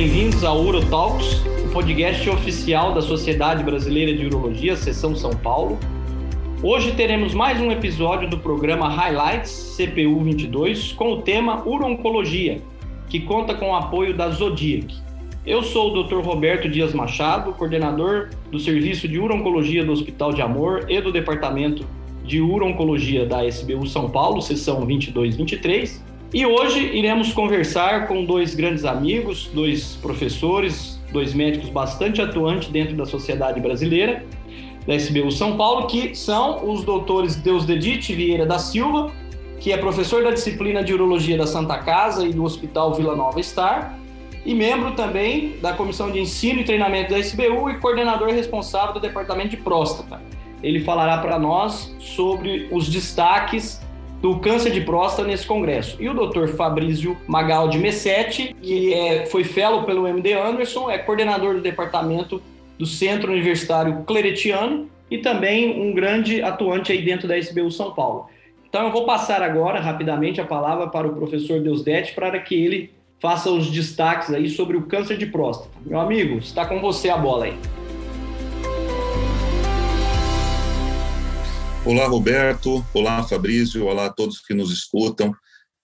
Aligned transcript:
bem-vindos 0.00 0.44
ao 0.44 0.62
Uro 0.62 0.80
Talks, 0.86 1.42
o 1.64 1.72
podcast 1.72 2.30
oficial 2.30 2.94
da 2.94 3.02
Sociedade 3.02 3.64
Brasileira 3.64 4.16
de 4.16 4.26
Urologia, 4.26 4.76
Seção 4.76 5.16
São 5.16 5.32
Paulo. 5.32 5.76
Hoje 6.62 6.92
teremos 6.92 7.34
mais 7.34 7.60
um 7.60 7.72
episódio 7.72 8.30
do 8.30 8.38
programa 8.38 8.88
Highlights 8.88 9.76
CPU 9.76 10.22
22 10.22 10.92
com 10.92 11.14
o 11.14 11.22
tema 11.22 11.66
Urologia, 11.66 12.62
que 13.08 13.18
conta 13.18 13.56
com 13.56 13.70
o 13.70 13.74
apoio 13.74 14.16
da 14.16 14.30
Zodiac. 14.30 14.94
Eu 15.44 15.64
sou 15.64 15.92
o 15.92 16.04
Dr. 16.04 16.20
Roberto 16.20 16.68
Dias 16.68 16.94
Machado, 16.94 17.50
coordenador 17.54 18.28
do 18.52 18.60
Serviço 18.60 19.08
de 19.08 19.18
Urologia 19.18 19.84
do 19.84 19.90
Hospital 19.90 20.32
de 20.32 20.40
Amor 20.40 20.86
e 20.88 21.00
do 21.00 21.10
Departamento 21.10 21.84
de 22.22 22.40
Urologia 22.40 23.26
da 23.26 23.44
SBU 23.44 23.84
São 23.88 24.08
Paulo, 24.08 24.40
seção 24.42 24.86
22-23. 24.86 26.06
E 26.32 26.44
hoje 26.44 26.80
iremos 26.94 27.32
conversar 27.32 28.06
com 28.06 28.22
dois 28.22 28.54
grandes 28.54 28.84
amigos, 28.84 29.50
dois 29.54 29.96
professores, 29.96 31.00
dois 31.10 31.32
médicos 31.32 31.70
bastante 31.70 32.20
atuantes 32.20 32.68
dentro 32.68 32.94
da 32.94 33.06
sociedade 33.06 33.58
brasileira, 33.60 34.26
da 34.86 34.94
SBU 34.94 35.32
São 35.32 35.56
Paulo, 35.56 35.86
que 35.86 36.14
são 36.14 36.70
os 36.70 36.84
doutores 36.84 37.34
Deusdedite 37.36 38.14
Vieira 38.14 38.44
da 38.44 38.58
Silva, 38.58 39.10
que 39.58 39.72
é 39.72 39.78
professor 39.78 40.22
da 40.22 40.30
disciplina 40.30 40.84
de 40.84 40.92
Urologia 40.92 41.38
da 41.38 41.46
Santa 41.46 41.78
Casa 41.78 42.26
e 42.26 42.32
do 42.34 42.44
Hospital 42.44 42.92
Vila 42.92 43.16
Nova 43.16 43.42
Star, 43.42 43.98
e 44.44 44.54
membro 44.54 44.92
também 44.92 45.56
da 45.62 45.72
Comissão 45.72 46.10
de 46.10 46.20
Ensino 46.20 46.60
e 46.60 46.64
Treinamento 46.64 47.10
da 47.10 47.18
SBU 47.18 47.70
e 47.70 47.78
coordenador 47.78 48.28
responsável 48.28 48.92
do 48.92 49.00
Departamento 49.00 49.50
de 49.50 49.56
Próstata. 49.56 50.20
Ele 50.62 50.80
falará 50.80 51.18
para 51.18 51.38
nós 51.38 51.96
sobre 51.98 52.68
os 52.70 52.86
destaques 52.86 53.80
do 54.20 54.38
câncer 54.38 54.70
de 54.70 54.80
próstata 54.80 55.26
nesse 55.28 55.46
congresso. 55.46 55.96
E 56.00 56.08
o 56.08 56.14
Dr. 56.14 56.48
Fabrício 56.48 57.16
Magaldi 57.26 57.78
Messetti, 57.78 58.54
que 58.60 58.92
é, 58.92 59.26
foi 59.26 59.44
fellow 59.44 59.84
pelo 59.84 60.06
MD 60.06 60.32
Anderson, 60.32 60.90
é 60.90 60.98
coordenador 60.98 61.54
do 61.54 61.60
departamento 61.60 62.42
do 62.78 62.86
Centro 62.86 63.32
Universitário 63.32 64.02
Cleretiano 64.04 64.88
e 65.10 65.18
também 65.18 65.80
um 65.80 65.94
grande 65.94 66.42
atuante 66.42 66.92
aí 66.92 67.02
dentro 67.02 67.26
da 67.26 67.36
SBU 67.38 67.70
São 67.70 67.92
Paulo. 67.92 68.26
Então 68.68 68.84
eu 68.86 68.92
vou 68.92 69.06
passar 69.06 69.42
agora 69.42 69.80
rapidamente 69.80 70.40
a 70.40 70.44
palavra 70.44 70.88
para 70.88 71.06
o 71.06 71.14
professor 71.14 71.60
Deusdete 71.60 72.12
para 72.12 72.38
que 72.38 72.54
ele 72.54 72.90
faça 73.18 73.50
os 73.50 73.70
destaques 73.70 74.32
aí 74.32 74.48
sobre 74.48 74.76
o 74.76 74.82
câncer 74.82 75.16
de 75.16 75.26
próstata. 75.26 75.70
Meu 75.84 75.98
amigo, 75.98 76.38
está 76.38 76.66
com 76.66 76.80
você 76.80 77.08
a 77.08 77.16
bola 77.16 77.46
aí. 77.46 77.54
Olá, 81.84 82.06
Roberto. 82.06 82.84
Olá, 82.92 83.22
Fabrício. 83.22 83.86
Olá 83.86 84.06
a 84.06 84.12
todos 84.12 84.40
que 84.40 84.52
nos 84.52 84.70
escutam. 84.70 85.32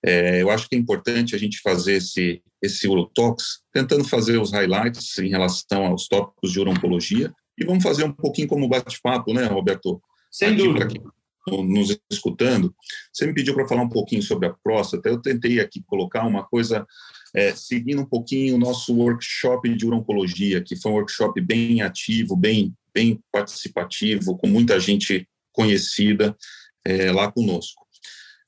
É, 0.05 0.43
eu 0.43 0.51
acho 0.51 0.69
que 0.69 0.77
é 0.77 0.79
importante 0.79 1.35
a 1.35 1.39
gente 1.39 1.61
fazer 1.61 1.95
esse, 1.95 2.43
esse 2.61 2.87
Urotox, 2.87 3.61
tentando 3.73 4.05
fazer 4.05 4.39
os 4.39 4.53
highlights 4.53 5.17
em 5.19 5.29
relação 5.29 5.87
aos 5.87 6.07
tópicos 6.07 6.53
de 6.53 6.61
urologia. 6.61 7.33
E 7.57 7.65
vamos 7.65 7.83
fazer 7.83 8.05
um 8.05 8.13
pouquinho 8.13 8.49
como 8.49 8.69
bate-papo, 8.69 9.33
né, 9.33 9.47
Roberto? 9.47 10.03
Sem 10.31 10.49
Aqui 10.49 10.57
dúvida. 10.59 10.85
Aqui, 10.85 11.01
nos 11.47 11.97
escutando. 12.11 12.75
Você 13.13 13.27
me 13.27 13.33
pediu 13.33 13.55
para 13.55 13.69
falar 13.69 13.83
um 13.83 13.89
pouquinho 13.89 14.23
sobre 14.23 14.49
a 14.49 14.55
próstata. 14.63 15.09
Eu 15.09 15.23
tentei 15.23 15.61
aqui 15.61 15.83
colocar 15.87 16.27
uma 16.27 16.45
coisa, 16.45 16.87
é, 17.35 17.55
seguindo 17.55 18.03
um 18.03 18.07
pouquinho 18.07 18.57
o 18.57 18.59
nosso 18.59 18.95
workshop 18.95 19.75
de 19.75 19.87
urologia, 19.87 20.61
que 20.61 20.77
foi 20.77 20.93
um 20.93 20.97
workshop 20.97 21.41
bem 21.41 21.81
ativo, 21.81 22.37
bem, 22.37 22.75
bem 22.93 23.21
participativo, 23.33 24.37
com 24.37 24.49
muita 24.49 24.79
gente 24.81 25.27
conhecida 25.55 26.37
é, 26.85 27.11
lá 27.11 27.33
conosco. 27.33 27.83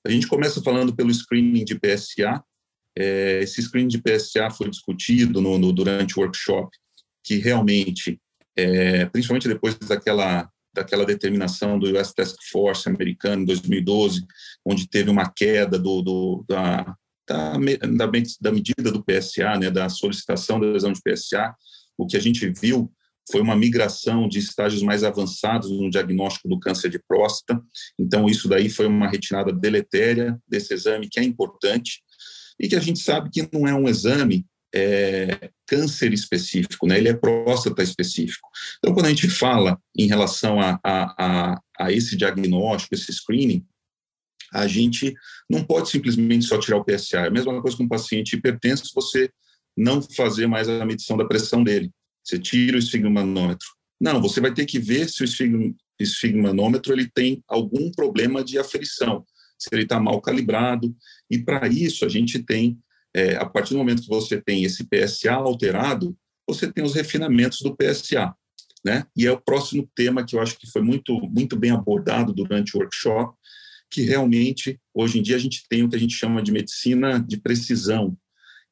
A 0.07 0.11
gente 0.11 0.27
começa 0.27 0.63
falando 0.63 0.95
pelo 0.95 1.13
screening 1.13 1.65
de 1.65 1.75
PSA. 1.75 2.43
É, 2.97 3.41
esse 3.43 3.63
screening 3.63 3.89
de 3.89 4.03
PSA 4.03 4.51
foi 4.51 4.69
discutido 4.69 5.41
no, 5.41 5.59
no 5.59 5.73
durante 5.73 6.19
o 6.19 6.23
workshop, 6.23 6.69
que 7.25 7.37
realmente, 7.37 8.21
é, 8.55 9.07
principalmente 9.07 9.49
depois 9.49 9.77
daquela 9.79 10.49
daquela 10.77 11.07
determinação 11.07 11.79
do 11.79 11.99
US 11.99 12.13
Task 12.13 12.37
Force 12.53 12.87
americano 12.87 13.43
em 13.43 13.47
2012, 13.47 14.27
onde 14.63 14.87
teve 14.87 15.09
uma 15.09 15.27
queda 15.27 15.79
do, 15.79 16.03
do 16.03 16.45
da, 16.47 16.95
da, 17.27 17.53
da, 17.57 18.07
da 18.41 18.53
medida 18.53 18.93
do 18.93 19.03
PSA, 19.03 19.59
né, 19.59 19.71
da 19.71 19.89
solicitação 19.89 20.61
da 20.61 20.67
lesão 20.67 20.93
de 20.93 21.01
PSA, 21.01 21.55
o 21.97 22.07
que 22.07 22.15
a 22.15 22.21
gente 22.21 22.47
viu 22.61 22.93
foi 23.31 23.41
uma 23.41 23.57
migração 23.57 24.29
de 24.29 24.39
estágios 24.39 24.83
mais 24.83 25.03
avançados 25.03 25.71
no 25.71 25.91
diagnóstico 25.91 26.49
do 26.49 26.61
câncer 26.61 26.89
de 26.89 26.99
próstata. 26.99 27.61
Então, 27.99 28.27
isso 28.27 28.49
daí 28.49 28.69
foi 28.69 28.87
uma 28.87 29.09
retirada 29.09 29.53
deletéria 29.53 30.39
desse 30.47 30.73
exame, 30.75 31.09
que 31.09 31.19
é 31.19 31.25
importante, 31.25 32.03
e 32.61 32.69
que 32.69 32.77
a 32.77 32.81
gente 32.81 33.01
sabe 33.01 33.31
que 33.31 33.49
não 33.53 33.67
é 33.67 33.75
um 33.75 33.89
exame 33.89 34.47
é, 34.75 35.51
câncer 35.67 36.13
específico, 36.13 36.87
né? 36.87 36.99
ele 36.99 37.09
é 37.09 37.15
próstata 37.15 37.83
específico. 37.83 38.49
Então, 38.79 38.95
quando 38.95 39.07
a 39.07 39.11
gente 39.11 39.29
fala 39.29 39.79
em 39.97 40.07
relação 40.07 40.61
a, 40.61 40.79
a, 40.85 41.15
a, 41.19 41.61
a 41.79 41.93
esse 41.93 42.17
diagnóstico, 42.17 42.95
esse 42.95 43.13
screening, 43.13 43.65
a 44.53 44.67
gente 44.67 45.15
não 45.51 45.65
pode 45.65 45.91
simplesmente 45.91 46.47
só 46.47 46.59
tirar 46.59 46.79
o 46.79 46.85
PSA. 46.85 47.19
É 47.19 47.27
a 47.27 47.31
mesma 47.31 47.61
coisa 47.61 47.77
com 47.77 47.85
um 47.85 47.89
paciente 47.89 48.37
hipertenso, 48.37 48.91
você 48.95 49.31
não 49.77 50.01
fazer 50.01 50.47
mais 50.47 50.69
a 50.69 50.85
medição 50.87 51.17
da 51.17 51.25
pressão 51.25 51.63
dele. 51.63 51.91
Você 52.27 52.41
tira 52.41 52.77
o 52.77 52.79
esfigmanômetro. 52.81 53.69
Não, 54.01 54.21
você 54.21 54.41
vai 54.41 54.53
ter 54.53 54.67
que 54.67 54.81
ver 54.81 55.09
se 55.09 55.23
o 55.23 55.75
esfigmanômetro 55.99 56.93
ele 56.93 57.09
tem 57.09 57.43
algum 57.47 57.91
problema 57.93 58.43
de 58.43 58.59
aferição, 58.59 59.25
se 59.57 59.69
ele 59.73 59.85
está 59.85 60.01
mal 60.01 60.21
calibrado. 60.21 60.95
E 61.31 61.39
para 61.39 61.69
isso 61.69 62.05
a 62.05 62.09
gente 62.09 62.41
tem, 62.41 62.79
é, 63.15 63.37
a 63.37 63.47
partir 63.47 63.75
do 63.75 63.79
momento 63.79 64.03
que 64.03 64.09
você 64.09 64.41
tem 64.41 64.65
esse 64.65 64.85
PSA 64.85 65.35
alterado, 65.35 66.17
você 66.49 66.71
tem 66.71 66.85
os 66.85 66.95
refinamentos 66.95 67.61
do 67.61 67.77
PSA. 67.77 68.35
Né? 68.85 69.05
E 69.17 69.25
é 69.27 69.31
o 69.31 69.41
próximo 69.41 69.89
tema 69.95 70.25
que 70.25 70.35
eu 70.35 70.41
acho 70.41 70.59
que 70.59 70.71
foi 70.71 70.83
muito, 70.83 71.19
muito 71.31 71.57
bem 71.57 71.71
abordado 71.71 72.33
durante 72.33 72.77
o 72.77 72.81
workshop, 72.81 73.37
que 73.89 74.03
realmente, 74.03 74.81
hoje 74.93 75.19
em 75.19 75.23
dia, 75.23 75.37
a 75.37 75.39
gente 75.39 75.65
tem 75.69 75.85
o 75.85 75.89
que 75.89 75.97
a 75.97 75.99
gente 75.99 76.15
chama 76.15 76.43
de 76.43 76.51
medicina 76.51 77.21
de 77.21 77.37
precisão, 77.37 78.17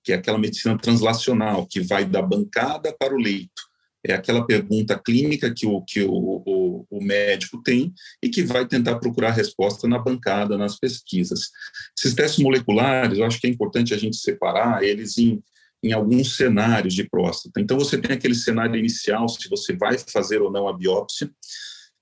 que 0.04 0.12
é 0.12 0.16
aquela 0.16 0.38
medicina 0.38 0.76
translacional, 0.76 1.66
que 1.66 1.81
vai 1.81 2.04
da 2.04 2.20
bancada 2.20 2.94
para 2.97 3.15
o 3.15 3.19
leito. 3.19 3.62
É 4.06 4.12
aquela 4.12 4.47
pergunta 4.47 4.98
clínica 4.98 5.53
que 5.53 5.66
o, 5.66 5.81
que 5.81 6.03
o, 6.03 6.42
o, 6.44 6.87
o 6.91 7.03
médico 7.03 7.62
tem 7.62 7.92
e 8.22 8.28
que 8.28 8.43
vai 8.43 8.69
tentar 8.69 8.98
procurar 8.98 9.31
resposta 9.31 9.88
na 9.88 9.98
bancada, 9.98 10.59
nas 10.59 10.78
pesquisas. 10.78 11.48
Esses 11.98 12.12
testes 12.12 12.44
moleculares, 12.44 13.16
eu 13.16 13.25
acho 13.25 13.41
que 13.41 13.47
é 13.47 13.50
importante 13.50 13.94
a 13.94 13.97
gente 13.97 14.16
separar 14.19 14.84
eles 14.84 15.16
em, 15.16 15.43
em 15.82 15.93
alguns 15.93 16.37
cenários 16.37 16.93
de 16.93 17.09
próstata. 17.09 17.59
Então, 17.59 17.78
você 17.78 17.97
tem 17.97 18.14
aquele 18.14 18.34
cenário 18.34 18.76
inicial, 18.76 19.26
se 19.26 19.48
você 19.48 19.75
vai 19.75 19.97
fazer 19.97 20.43
ou 20.43 20.53
não 20.53 20.69
a 20.69 20.76
biópsia, 20.76 21.31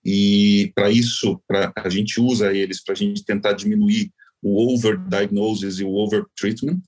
e 0.04 0.72
para 0.74 0.90
isso, 0.90 1.40
pra, 1.46 1.72
a 1.76 1.88
gente 1.88 2.20
usa 2.20 2.52
eles 2.52 2.82
para 2.82 2.94
a 2.94 2.96
gente 2.96 3.24
tentar 3.24 3.52
diminuir 3.52 4.10
o 4.42 4.74
overdiagnosis 4.74 5.78
e 5.78 5.84
o 5.84 5.94
overtreatment. 5.94 6.80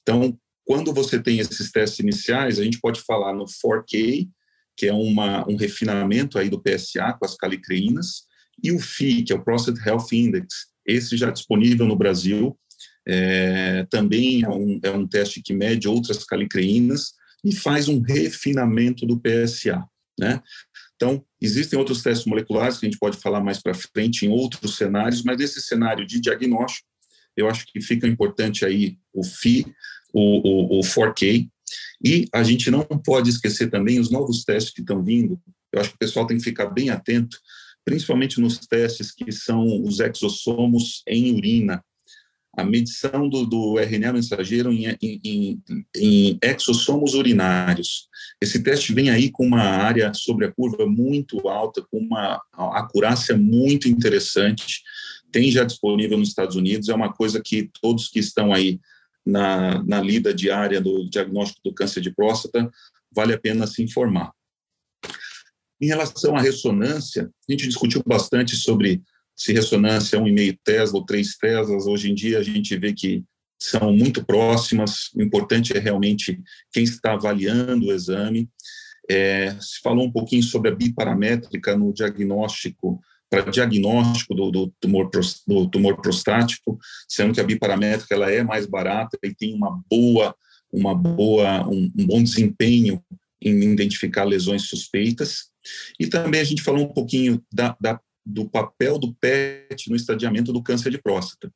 Então, 0.00 0.38
quando 0.64 0.92
você 0.92 1.20
tem 1.20 1.38
esses 1.38 1.70
testes 1.70 2.00
iniciais, 2.00 2.58
a 2.58 2.64
gente 2.64 2.80
pode 2.80 3.00
falar 3.02 3.34
no 3.34 3.44
4K, 3.44 4.28
que 4.76 4.86
é 4.86 4.92
uma, 4.92 5.48
um 5.48 5.56
refinamento 5.56 6.38
aí 6.38 6.48
do 6.48 6.60
PSA 6.60 7.12
com 7.18 7.24
as 7.24 7.36
calicreínas, 7.36 8.22
e 8.62 8.72
o 8.72 8.78
FI, 8.78 9.22
que 9.22 9.32
é 9.32 9.36
o 9.36 9.44
Prostate 9.44 9.80
Health 9.86 10.06
Index, 10.12 10.66
esse 10.86 11.16
já 11.16 11.30
disponível 11.30 11.86
no 11.86 11.96
Brasil, 11.96 12.58
é, 13.06 13.86
também 13.90 14.42
é 14.42 14.48
um, 14.48 14.80
é 14.82 14.90
um 14.90 15.06
teste 15.06 15.42
que 15.42 15.52
mede 15.52 15.86
outras 15.86 16.24
calicreínas 16.24 17.12
e 17.44 17.54
faz 17.54 17.88
um 17.88 18.00
refinamento 18.00 19.04
do 19.06 19.20
PSA, 19.20 19.84
né? 20.18 20.42
Então, 20.96 21.24
existem 21.40 21.78
outros 21.78 22.02
testes 22.02 22.26
moleculares 22.26 22.78
que 22.78 22.86
a 22.86 22.88
gente 22.88 22.98
pode 22.98 23.18
falar 23.18 23.40
mais 23.42 23.60
para 23.60 23.74
frente 23.74 24.24
em 24.24 24.30
outros 24.30 24.76
cenários, 24.76 25.22
mas 25.22 25.36
nesse 25.36 25.60
cenário 25.60 26.06
de 26.06 26.20
diagnóstico, 26.20 26.88
eu 27.36 27.48
acho 27.48 27.66
que 27.66 27.80
fica 27.80 28.06
importante 28.06 28.64
aí 28.64 28.96
o 29.12 29.24
FI, 29.24 29.66
o, 30.12 30.76
o, 30.76 30.80
o 30.80 30.80
4K, 30.80 31.48
e 32.04 32.28
a 32.32 32.42
gente 32.42 32.70
não 32.70 32.84
pode 32.84 33.30
esquecer 33.30 33.70
também 33.70 33.98
os 33.98 34.10
novos 34.10 34.44
testes 34.44 34.72
que 34.72 34.80
estão 34.80 35.02
vindo. 35.02 35.40
Eu 35.72 35.80
acho 35.80 35.90
que 35.90 35.96
o 35.96 35.98
pessoal 35.98 36.26
tem 36.26 36.36
que 36.36 36.44
ficar 36.44 36.66
bem 36.66 36.90
atento, 36.90 37.36
principalmente 37.84 38.40
nos 38.40 38.58
testes 38.58 39.10
que 39.10 39.32
são 39.32 39.64
os 39.82 40.00
exossomos 40.00 41.02
em 41.08 41.34
urina. 41.34 41.82
A 42.56 42.62
medição 42.62 43.28
do, 43.28 43.44
do 43.44 43.80
RNA 43.80 44.12
mensageiro 44.12 44.72
em, 44.72 44.96
em, 45.02 45.60
em, 45.96 46.38
exossomos 46.40 47.14
urinários. 47.14 48.08
Esse 48.40 48.62
teste 48.62 48.94
vem 48.94 49.10
aí 49.10 49.28
com 49.28 49.44
uma 49.44 49.62
área 49.62 50.14
sobre 50.14 50.46
a 50.46 50.52
curva 50.52 50.86
muito 50.86 51.48
alta, 51.48 51.84
com 51.90 51.98
uma 51.98 52.40
acurácia 52.52 53.36
muito 53.36 53.88
interessante. 53.88 54.82
Tem 55.34 55.50
já 55.50 55.64
disponível 55.64 56.16
nos 56.16 56.28
Estados 56.28 56.54
Unidos, 56.54 56.88
é 56.88 56.94
uma 56.94 57.12
coisa 57.12 57.42
que 57.42 57.68
todos 57.82 58.08
que 58.08 58.20
estão 58.20 58.52
aí 58.52 58.78
na, 59.26 59.82
na 59.82 60.00
lida 60.00 60.32
diária 60.32 60.80
do 60.80 61.10
diagnóstico 61.10 61.60
do 61.64 61.74
câncer 61.74 62.00
de 62.00 62.14
próstata, 62.14 62.70
vale 63.10 63.34
a 63.34 63.38
pena 63.40 63.66
se 63.66 63.82
informar. 63.82 64.32
Em 65.80 65.86
relação 65.86 66.36
à 66.36 66.40
ressonância, 66.40 67.28
a 67.48 67.52
gente 67.52 67.66
discutiu 67.66 68.00
bastante 68.06 68.54
sobre 68.54 69.02
se 69.34 69.52
ressonância 69.52 70.18
é 70.18 70.20
1,5 70.20 70.58
Tesla 70.62 71.00
ou 71.00 71.04
3 71.04 71.36
Teslas. 71.36 71.86
Hoje 71.88 72.12
em 72.12 72.14
dia, 72.14 72.38
a 72.38 72.42
gente 72.44 72.76
vê 72.76 72.92
que 72.92 73.24
são 73.60 73.92
muito 73.92 74.24
próximas. 74.24 75.12
O 75.16 75.20
importante 75.20 75.76
é 75.76 75.80
realmente 75.80 76.40
quem 76.72 76.84
está 76.84 77.14
avaliando 77.14 77.86
o 77.86 77.92
exame. 77.92 78.48
É, 79.10 79.50
se 79.60 79.80
falou 79.82 80.06
um 80.06 80.12
pouquinho 80.12 80.44
sobre 80.44 80.70
a 80.70 80.74
biparamétrica 80.76 81.76
no 81.76 81.92
diagnóstico, 81.92 83.02
para 83.30 83.50
diagnóstico 83.50 84.34
do, 84.34 84.50
do, 84.50 84.74
tumor, 84.80 85.10
do 85.46 85.68
tumor 85.68 86.00
prostático, 86.00 86.78
sendo 87.08 87.34
que 87.34 87.40
a 87.40 87.44
biparamétrica 87.44 88.14
ela 88.14 88.30
é 88.30 88.42
mais 88.42 88.66
barata 88.66 89.18
e 89.22 89.34
tem 89.34 89.54
uma 89.54 89.82
boa, 89.90 90.34
uma 90.72 90.94
boa, 90.94 91.66
um, 91.68 91.90
um 91.96 92.06
bom 92.06 92.22
desempenho 92.22 93.02
em 93.40 93.72
identificar 93.72 94.24
lesões 94.24 94.68
suspeitas. 94.68 95.50
E 95.98 96.06
também 96.06 96.40
a 96.40 96.44
gente 96.44 96.62
falou 96.62 96.84
um 96.84 96.92
pouquinho 96.92 97.42
da, 97.52 97.76
da, 97.80 98.00
do 98.24 98.48
papel 98.48 98.98
do 98.98 99.14
PET 99.14 99.88
no 99.90 99.96
estadiamento 99.96 100.52
do 100.52 100.62
câncer 100.62 100.90
de 100.90 101.00
próstata. 101.00 101.52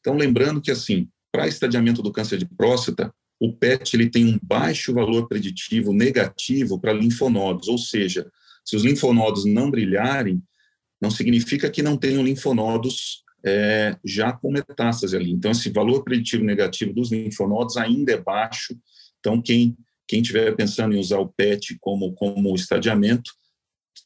Então, 0.00 0.16
lembrando 0.16 0.60
que, 0.60 0.70
assim, 0.70 1.08
para 1.32 1.46
estadiamento 1.46 2.02
do 2.02 2.12
câncer 2.12 2.38
de 2.38 2.46
próstata, 2.46 3.12
o 3.38 3.52
PET 3.52 3.94
ele 3.94 4.10
tem 4.10 4.26
um 4.26 4.38
baixo 4.42 4.92
valor 4.92 5.26
preditivo 5.26 5.92
negativo 5.92 6.78
para 6.78 6.92
linfonodos, 6.92 7.68
ou 7.68 7.78
seja, 7.78 8.30
se 8.64 8.76
os 8.76 8.84
linfonodos 8.84 9.46
não 9.46 9.70
brilharem, 9.70 10.42
não 11.00 11.10
significa 11.10 11.70
que 11.70 11.82
não 11.82 11.96
tenham 11.96 12.22
linfonodos 12.22 13.24
é, 13.44 13.96
já 14.04 14.32
com 14.32 14.52
metástase 14.52 15.16
ali. 15.16 15.30
Então, 15.30 15.50
esse 15.50 15.70
valor 15.70 16.04
preditivo 16.04 16.44
negativo 16.44 16.92
dos 16.92 17.10
linfonodos 17.10 17.76
ainda 17.76 18.12
é 18.12 18.20
baixo. 18.20 18.76
Então, 19.18 19.40
quem 19.40 19.76
quem 20.10 20.22
estiver 20.22 20.56
pensando 20.56 20.92
em 20.92 20.98
usar 20.98 21.20
o 21.20 21.28
PET 21.28 21.78
como 21.80 22.12
como 22.14 22.52
estadiamento, 22.56 23.30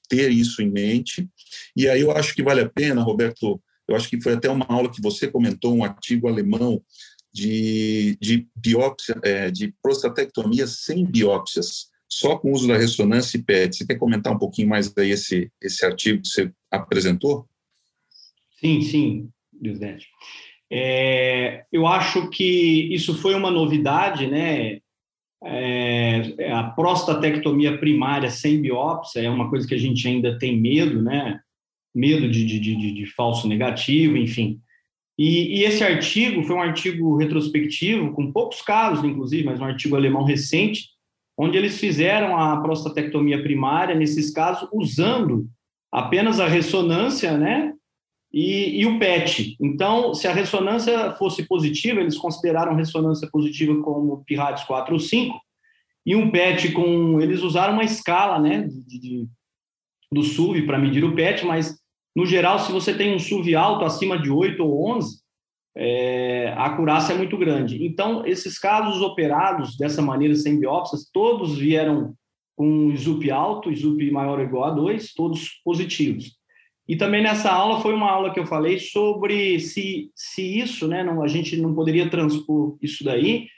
ter 0.06 0.30
isso 0.30 0.60
em 0.60 0.70
mente. 0.70 1.26
E 1.74 1.88
aí 1.88 2.02
eu 2.02 2.10
acho 2.10 2.34
que 2.34 2.42
vale 2.42 2.60
a 2.60 2.68
pena, 2.68 3.02
Roberto, 3.02 3.58
eu 3.88 3.96
acho 3.96 4.10
que 4.10 4.20
foi 4.20 4.34
até 4.34 4.50
uma 4.50 4.66
aula 4.68 4.90
que 4.90 5.00
você 5.00 5.26
comentou, 5.26 5.74
um 5.74 5.82
artigo 5.82 6.28
alemão 6.28 6.82
de, 7.32 8.18
de 8.20 8.46
biópsia, 8.54 9.18
é, 9.22 9.50
de 9.50 9.74
prostatectomia 9.82 10.66
sem 10.66 11.06
biópsias, 11.06 11.86
só 12.06 12.36
com 12.36 12.50
o 12.50 12.52
uso 12.52 12.68
da 12.68 12.76
ressonância 12.76 13.38
e 13.38 13.42
PET. 13.42 13.74
Você 13.74 13.86
quer 13.86 13.98
comentar 13.98 14.30
um 14.30 14.38
pouquinho 14.38 14.68
mais 14.68 14.92
aí 14.98 15.10
esse, 15.10 15.50
esse 15.58 15.86
artigo 15.86 16.20
que 16.20 16.28
você 16.28 16.52
apresentou? 16.76 17.46
Sim, 18.60 18.80
sim, 18.80 19.28
presidente. 19.60 20.08
É, 20.70 21.64
eu 21.72 21.86
acho 21.86 22.30
que 22.30 22.92
isso 22.92 23.14
foi 23.14 23.34
uma 23.34 23.50
novidade, 23.50 24.26
né? 24.26 24.78
É, 25.46 26.50
a 26.52 26.64
prostatectomia 26.64 27.76
primária 27.76 28.30
sem 28.30 28.60
biópsia 28.62 29.20
é 29.20 29.28
uma 29.28 29.50
coisa 29.50 29.68
que 29.68 29.74
a 29.74 29.78
gente 29.78 30.06
ainda 30.08 30.38
tem 30.38 30.58
medo, 30.58 31.02
né? 31.02 31.40
Medo 31.94 32.28
de, 32.30 32.44
de, 32.44 32.58
de, 32.58 32.92
de 32.92 33.06
falso 33.06 33.46
negativo, 33.46 34.16
enfim. 34.16 34.60
E, 35.18 35.60
e, 35.60 35.64
esse 35.64 35.84
artigo 35.84 36.42
foi 36.42 36.56
um 36.56 36.62
artigo 36.62 37.16
retrospectivo, 37.16 38.12
com 38.12 38.32
poucos 38.32 38.62
casos, 38.62 39.04
inclusive, 39.04 39.44
mas 39.44 39.60
um 39.60 39.64
artigo 39.64 39.94
alemão 39.94 40.24
recente, 40.24 40.88
onde 41.36 41.56
eles 41.56 41.78
fizeram 41.78 42.36
a 42.36 42.60
prostatectomia 42.60 43.42
primária, 43.42 43.94
nesses 43.94 44.30
casos, 44.30 44.68
usando 44.72 45.48
apenas 45.94 46.40
a 46.40 46.48
ressonância, 46.48 47.38
né? 47.38 47.72
E, 48.32 48.80
e, 48.80 48.86
o 48.86 48.98
PET. 48.98 49.56
Então, 49.60 50.12
se 50.12 50.26
a 50.26 50.32
ressonância 50.32 51.12
fosse 51.12 51.46
positiva, 51.46 52.00
eles 52.00 52.18
consideraram 52.18 52.74
ressonância 52.74 53.28
positiva 53.30 53.80
como 53.80 54.24
PIRADS 54.24 54.64
4 54.64 54.92
ou 54.92 54.98
5, 54.98 55.40
e 56.04 56.16
um 56.16 56.32
PET 56.32 56.72
com. 56.72 57.20
Eles 57.20 57.42
usaram 57.42 57.74
uma 57.74 57.84
escala, 57.84 58.40
né? 58.40 58.66
De, 58.66 58.98
de, 58.98 59.28
do 60.10 60.24
SUV 60.24 60.62
para 60.62 60.80
medir 60.80 61.04
o 61.04 61.14
PET, 61.14 61.46
mas 61.46 61.78
no 62.14 62.26
geral, 62.26 62.58
se 62.58 62.72
você 62.72 62.92
tem 62.92 63.14
um 63.14 63.18
SUV 63.20 63.54
alto 63.54 63.84
acima 63.84 64.18
de 64.20 64.30
8 64.30 64.64
ou 64.64 64.96
11, 64.96 65.18
é, 65.76 66.52
a 66.56 66.66
acurácia 66.66 67.12
é 67.12 67.16
muito 67.16 67.38
grande. 67.38 67.86
Então, 67.86 68.26
esses 68.26 68.58
casos 68.58 69.00
operados 69.00 69.76
dessa 69.76 70.02
maneira, 70.02 70.34
sem 70.34 70.58
biópsias, 70.58 71.08
todos 71.12 71.56
vieram 71.56 72.14
com 72.56 72.90
ISUP 72.90 73.30
alto, 73.30 73.70
ISUP 73.70 74.10
maior 74.10 74.38
ou 74.38 74.44
igual 74.44 74.64
a 74.64 74.70
2, 74.70 75.12
todos 75.14 75.60
positivos. 75.64 76.36
E 76.86 76.96
também 76.96 77.22
nessa 77.22 77.50
aula 77.50 77.80
foi 77.80 77.94
uma 77.94 78.10
aula 78.10 78.32
que 78.32 78.38
eu 78.38 78.46
falei 78.46 78.78
sobre 78.78 79.58
se, 79.58 80.10
se 80.14 80.58
isso, 80.58 80.86
né, 80.86 81.02
não, 81.02 81.22
a 81.22 81.28
gente 81.28 81.56
não 81.56 81.74
poderia 81.74 82.10
transpor 82.10 82.76
isso 82.80 83.02
daí 83.02 83.48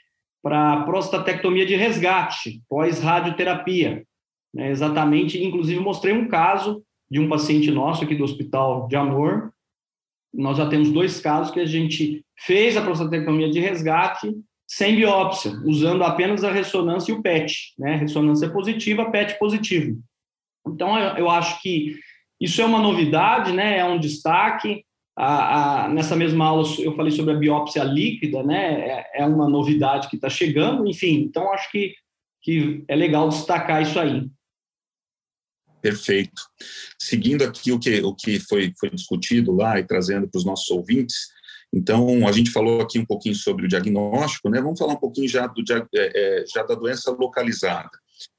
para 0.41 0.83
prostatectomia 0.83 1.65
de 1.65 1.75
resgate, 1.75 2.61
pós-radioterapia. 2.69 4.05
Né, 4.53 4.71
exatamente, 4.71 5.43
inclusive 5.43 5.79
mostrei 5.79 6.13
um 6.13 6.27
caso 6.27 6.81
de 7.11 7.19
um 7.19 7.27
paciente 7.27 7.69
nosso 7.69 8.03
aqui 8.03 8.15
do 8.15 8.23
Hospital 8.23 8.87
de 8.87 8.95
Amor. 8.95 9.51
Nós 10.33 10.57
já 10.57 10.67
temos 10.67 10.89
dois 10.89 11.19
casos 11.19 11.53
que 11.53 11.59
a 11.59 11.65
gente 11.65 12.23
fez 12.39 12.77
a 12.77 12.81
prostatectomia 12.81 13.49
de 13.49 13.59
resgate 13.59 14.33
sem 14.67 14.97
biópsia, 14.97 15.51
usando 15.63 16.03
apenas 16.03 16.43
a 16.43 16.51
ressonância 16.51 17.11
e 17.11 17.15
o 17.15 17.21
PET, 17.21 17.73
né? 17.79 17.95
Ressonância 17.95 18.49
positiva, 18.49 19.09
PET 19.09 19.39
positivo. 19.39 19.97
Então, 20.67 20.99
eu 21.17 21.29
acho 21.29 21.61
que 21.61 21.95
isso 22.39 22.61
é 22.61 22.65
uma 22.65 22.79
novidade, 22.79 23.53
né? 23.53 23.77
É 23.77 23.85
um 23.85 23.97
destaque. 23.97 24.83
A, 25.15 25.85
a, 25.85 25.89
nessa 25.89 26.15
mesma 26.15 26.45
aula 26.45 26.67
eu 26.79 26.93
falei 26.95 27.11
sobre 27.11 27.33
a 27.33 27.37
biópsia 27.37 27.83
líquida, 27.83 28.43
né? 28.43 29.05
É, 29.13 29.21
é 29.21 29.25
uma 29.25 29.47
novidade 29.47 30.09
que 30.09 30.17
está 30.17 30.29
chegando, 30.29 30.85
enfim. 30.85 31.21
Então, 31.21 31.51
acho 31.53 31.71
que, 31.71 31.95
que 32.41 32.83
é 32.89 32.95
legal 32.95 33.29
destacar 33.29 33.81
isso 33.81 33.97
aí. 33.97 34.27
Perfeito. 35.81 36.41
Seguindo 36.99 37.43
aqui 37.43 37.71
o 37.71 37.79
que, 37.79 38.01
o 38.01 38.13
que 38.13 38.39
foi, 38.39 38.73
foi 38.77 38.89
discutido 38.89 39.53
lá 39.53 39.79
e 39.79 39.85
trazendo 39.85 40.27
para 40.27 40.37
os 40.37 40.45
nossos 40.45 40.69
ouvintes, 40.69 41.29
então 41.73 42.27
a 42.27 42.31
gente 42.31 42.51
falou 42.51 42.81
aqui 42.81 42.97
um 42.97 43.05
pouquinho 43.05 43.35
sobre 43.35 43.65
o 43.65 43.67
diagnóstico, 43.67 44.49
né? 44.49 44.61
Vamos 44.61 44.79
falar 44.79 44.93
um 44.93 44.99
pouquinho 44.99 45.27
já, 45.27 45.47
do, 45.47 45.61
é, 45.71 45.85
é, 45.93 46.45
já 46.47 46.63
da 46.63 46.75
doença 46.75 47.11
localizada. 47.11 47.91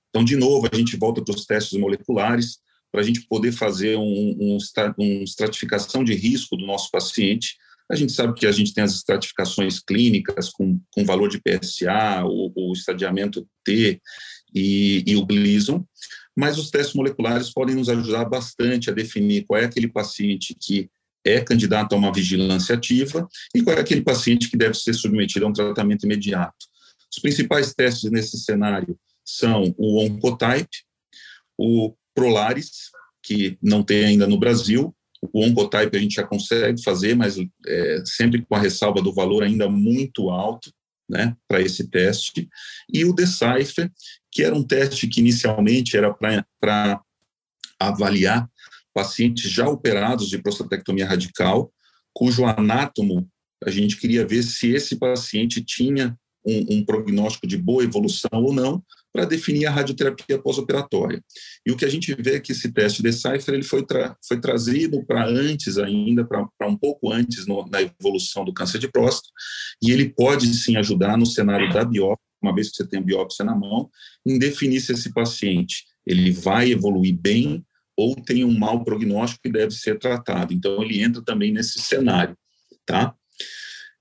Então, 0.09 0.25
de 0.25 0.37
novo, 0.37 0.69
a 0.71 0.77
gente 0.77 0.97
volta 0.97 1.23
para 1.23 1.35
os 1.35 1.45
testes 1.45 1.79
moleculares 1.79 2.59
para 2.91 3.03
a 3.03 3.05
gente 3.05 3.27
poder 3.29 3.53
fazer 3.53 3.97
um, 3.97 4.37
um, 4.41 4.59
um 4.99 5.23
estratificação 5.23 6.03
de 6.03 6.15
risco 6.15 6.57
do 6.57 6.67
nosso 6.67 6.91
paciente. 6.91 7.57
A 7.91 7.95
gente 7.95 8.13
sabe 8.13 8.35
que 8.35 8.47
a 8.47 8.53
gente 8.53 8.73
tem 8.73 8.85
as 8.85 8.95
estratificações 8.95 9.79
clínicas 9.79 10.51
com, 10.51 10.81
com 10.91 11.05
valor 11.05 11.29
de 11.29 11.41
PSA, 11.41 12.25
o, 12.25 12.53
o 12.55 12.73
estadiamento 12.73 13.47
T 13.65 14.01
e, 14.55 15.05
e 15.07 15.17
o 15.17 15.25
Gleason, 15.25 15.85
mas 16.37 16.59
os 16.59 16.71
testes 16.71 16.95
moleculares 16.95 17.53
podem 17.53 17.75
nos 17.75 17.89
ajudar 17.89 18.25
bastante 18.25 18.91
a 18.91 18.93
definir 18.93 19.45
qual 19.47 19.61
é 19.61 19.65
aquele 19.65 19.89
paciente 19.89 20.55
que 20.59 20.91
é 21.25 21.41
candidato 21.41 21.95
a 21.95 21.99
uma 21.99 22.13
vigilância 22.13 22.75
ativa 22.75 23.29
e 23.55 23.63
qual 23.63 23.77
é 23.77 23.81
aquele 23.81 24.03
paciente 24.03 24.51
que 24.51 24.57
deve 24.57 24.75
ser 24.75 24.95
submetido 24.95 25.47
a 25.47 25.49
um 25.49 25.53
tratamento 25.53 26.05
imediato. 26.05 26.67
Os 27.13 27.19
principais 27.21 27.75
testes 27.75 28.11
nesse 28.11 28.39
cenário 28.39 28.99
são 29.25 29.75
o 29.77 30.05
Oncotype, 30.05 30.85
o 31.57 31.95
Prolaris, 32.15 32.91
que 33.23 33.59
não 33.63 33.83
tem 33.83 34.05
ainda 34.05 34.27
no 34.27 34.39
Brasil, 34.39 34.95
o 35.33 35.45
Oncotype 35.45 35.97
a 35.97 36.01
gente 36.01 36.15
já 36.15 36.25
consegue 36.25 36.83
fazer, 36.83 37.17
mas 37.17 37.37
é, 37.67 38.03
sempre 38.05 38.45
com 38.45 38.55
a 38.55 38.61
ressalva 38.61 39.03
do 39.03 39.13
valor 39.13 39.43
ainda 39.43 39.69
muito 39.69 40.31
alto, 40.31 40.73
né, 41.09 41.35
para 41.49 41.61
esse 41.61 41.89
teste, 41.89 42.49
e 42.93 43.05
o 43.05 43.15
Decipher, 43.15 43.91
que 44.31 44.43
era 44.43 44.55
um 44.55 44.63
teste 44.63 45.09
que 45.09 45.21
inicialmente 45.21 45.97
era 45.97 46.13
para 46.13 47.03
avaliar 47.81 48.49
pacientes 48.99 49.49
já 49.49 49.69
operados 49.69 50.29
de 50.29 50.43
prostatectomia 50.43 51.07
radical, 51.07 51.73
cujo 52.13 52.45
anátomo 52.45 53.31
a 53.65 53.71
gente 53.71 53.97
queria 53.97 54.27
ver 54.27 54.43
se 54.43 54.73
esse 54.73 54.97
paciente 54.97 55.63
tinha 55.65 56.19
um, 56.45 56.79
um 56.79 56.85
prognóstico 56.85 57.47
de 57.47 57.57
boa 57.57 57.85
evolução 57.85 58.43
ou 58.43 58.53
não, 58.53 58.83
para 59.13 59.25
definir 59.25 59.67
a 59.67 59.71
radioterapia 59.71 60.41
pós-operatória. 60.41 61.23
E 61.65 61.71
o 61.71 61.77
que 61.77 61.85
a 61.85 61.89
gente 61.89 62.13
vê 62.21 62.35
é 62.35 62.41
que 62.41 62.51
esse 62.51 62.73
teste 62.73 63.01
de 63.01 63.09
Decipher 63.09 63.55
ele 63.55 63.63
foi, 63.63 63.87
tra 63.87 64.17
foi 64.27 64.41
trazido 64.41 65.05
para 65.07 65.25
antes 65.25 65.79
ainda, 65.79 66.25
para 66.25 66.69
um 66.69 66.77
pouco 66.77 67.13
antes 67.13 67.47
no, 67.47 67.65
na 67.69 67.81
evolução 67.81 68.45
do 68.45 68.53
câncer 68.53 68.81
de 68.81 68.91
próstata, 68.91 69.29
e 69.81 69.93
ele 69.93 70.09
pode 70.09 70.53
sim 70.55 70.77
ajudar 70.77 71.17
no 71.17 71.27
cenário 71.27 71.73
da 71.73 71.85
biópsia, 71.85 72.27
uma 72.43 72.55
vez 72.55 72.71
que 72.71 72.77
você 72.77 72.87
tem 72.89 72.99
a 72.99 73.03
biópsia 73.03 73.45
na 73.45 73.55
mão, 73.55 73.89
em 74.27 74.41
definir 74.41 74.81
se 74.81 74.93
esse 74.93 75.13
paciente 75.13 75.85
ele 76.05 76.33
vai 76.33 76.73
evoluir 76.73 77.17
bem 77.17 77.65
ou 77.99 78.15
tem 78.15 78.45
um 78.45 78.57
mau 78.57 78.85
prognóstico 78.85 79.43
que 79.43 79.51
deve 79.51 79.73
ser 79.73 79.99
tratado. 79.99 80.55
Então, 80.55 80.81
ele 80.85 81.03
entra 81.03 81.21
também 81.21 81.53
nesse 81.53 81.81
cenário, 81.81 82.39
tá? 82.87 83.13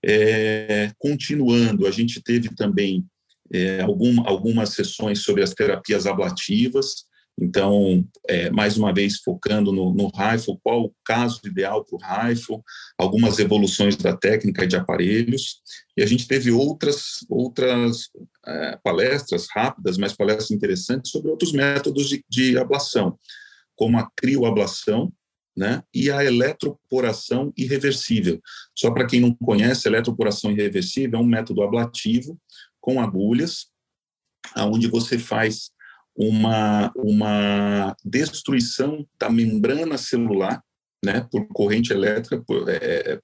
É, 0.06 0.92
continuando, 1.00 1.88
a 1.88 1.92
gente 1.92 2.22
teve 2.22 2.54
também 2.54 3.04
é, 3.52 3.82
algum, 3.82 4.22
algumas 4.28 4.70
sessões 4.70 5.24
sobre 5.24 5.42
as 5.42 5.52
terapias 5.52 6.06
ablativas, 6.06 7.08
então, 7.40 8.04
é, 8.28 8.50
mais 8.50 8.78
uma 8.78 8.94
vez, 8.94 9.20
focando 9.20 9.72
no, 9.72 9.94
no 9.94 10.08
rifle, 10.08 10.58
qual 10.64 10.86
o 10.86 10.96
caso 11.06 11.40
ideal 11.46 11.86
para 11.86 11.96
o 11.96 12.28
rifle, 12.28 12.58
algumas 12.98 13.38
evoluções 13.38 13.96
da 13.96 14.16
técnica 14.16 14.66
de 14.66 14.76
aparelhos, 14.76 15.62
e 15.96 16.04
a 16.04 16.06
gente 16.06 16.28
teve 16.28 16.52
outras, 16.52 17.26
outras 17.30 18.10
é, 18.46 18.78
palestras 18.84 19.48
rápidas, 19.52 19.98
mas 19.98 20.14
palestras 20.14 20.52
interessantes 20.52 21.12
sobre 21.12 21.30
outros 21.30 21.52
métodos 21.52 22.10
de, 22.10 22.24
de 22.28 22.58
ablação, 22.58 23.18
como 23.78 23.98
a 23.98 24.10
crioablação, 24.16 25.14
né? 25.56 25.82
E 25.94 26.12
a 26.12 26.26
eletroporação 26.26 27.54
irreversível. 27.56 28.42
Só 28.76 28.92
para 28.92 29.08
quem 29.08 29.22
não 29.22 29.34
conhece, 29.34 29.88
eletroporação 29.88 30.52
irreversível 30.52 31.20
é 31.20 31.22
um 31.22 31.26
método 31.26 31.64
ablativo 31.64 32.38
com 32.82 33.00
agulhas, 33.00 33.68
aonde 34.54 34.88
você 34.88 35.18
faz 35.18 35.72
uma, 36.16 36.92
uma 36.96 37.96
destruição 38.04 39.08
da 39.20 39.30
membrana 39.30 39.98
celular, 39.98 40.62
né, 41.04 41.28
por 41.32 41.48
corrente 41.50 41.94
elétrica 41.94 42.44
por, 42.44 42.68
é, 42.70 43.20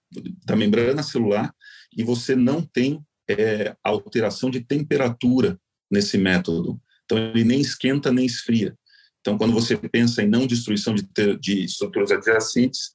da 0.45 0.55
membrana 0.55 1.01
celular, 1.01 1.53
e 1.95 2.03
você 2.03 2.35
não 2.35 2.61
tem 2.61 3.03
é, 3.27 3.75
alteração 3.83 4.49
de 4.49 4.61
temperatura 4.61 5.59
nesse 5.89 6.17
método. 6.17 6.79
Então, 7.05 7.17
ele 7.17 7.43
nem 7.43 7.61
esquenta 7.61 8.11
nem 8.11 8.25
esfria. 8.25 8.77
Então, 9.23 9.37
quando 9.37 9.53
você 9.53 9.77
pensa 9.77 10.21
em 10.21 10.27
não 10.27 10.45
destruição 10.45 10.93
de, 10.93 11.07
de 11.39 11.63
estruturas 11.63 12.11
adjacentes, 12.11 12.91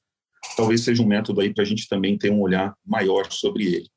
talvez 0.55 0.81
seja 0.81 1.01
um 1.01 1.07
método 1.07 1.41
aí 1.41 1.51
para 1.51 1.63
a 1.63 1.67
gente 1.67 1.87
também 1.87 2.19
ter 2.19 2.31
um 2.31 2.39
olhar 2.39 2.75
maior 2.85 3.31
sobre 3.31 3.65
ele. 3.65 3.89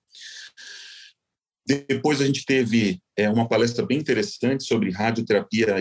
Depois 1.67 2.23
a 2.23 2.27
gente 2.27 2.47
teve 2.47 3.01
é, 3.15 3.29
uma 3.29 3.47
palestra 3.47 3.85
bem 3.85 3.99
interessante 3.99 4.65
sobre 4.65 4.91
radioterapia 4.91 5.77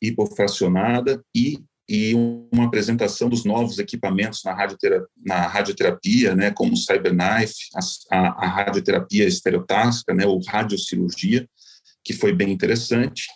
hipofracionada 0.00 1.20
e, 1.34 1.58
e 1.88 2.14
uma 2.14 2.66
apresentação 2.66 3.28
dos 3.28 3.44
novos 3.44 3.80
equipamentos 3.80 4.42
na 4.44 4.54
radioterapia, 4.54 5.08
na 5.24 5.46
radioterapia 5.48 6.36
né, 6.36 6.52
como 6.52 6.74
o 6.74 6.76
CyberKnife, 6.76 7.54
a, 7.74 8.16
a, 8.16 8.44
a 8.44 8.48
radioterapia 8.48 9.26
estereotáxica, 9.26 10.14
né, 10.14 10.24
ou 10.24 10.40
radiocirurgia, 10.46 11.46
que 12.04 12.12
foi 12.12 12.32
bem 12.32 12.52
interessante. 12.52 13.26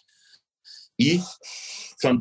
E 1.00 1.20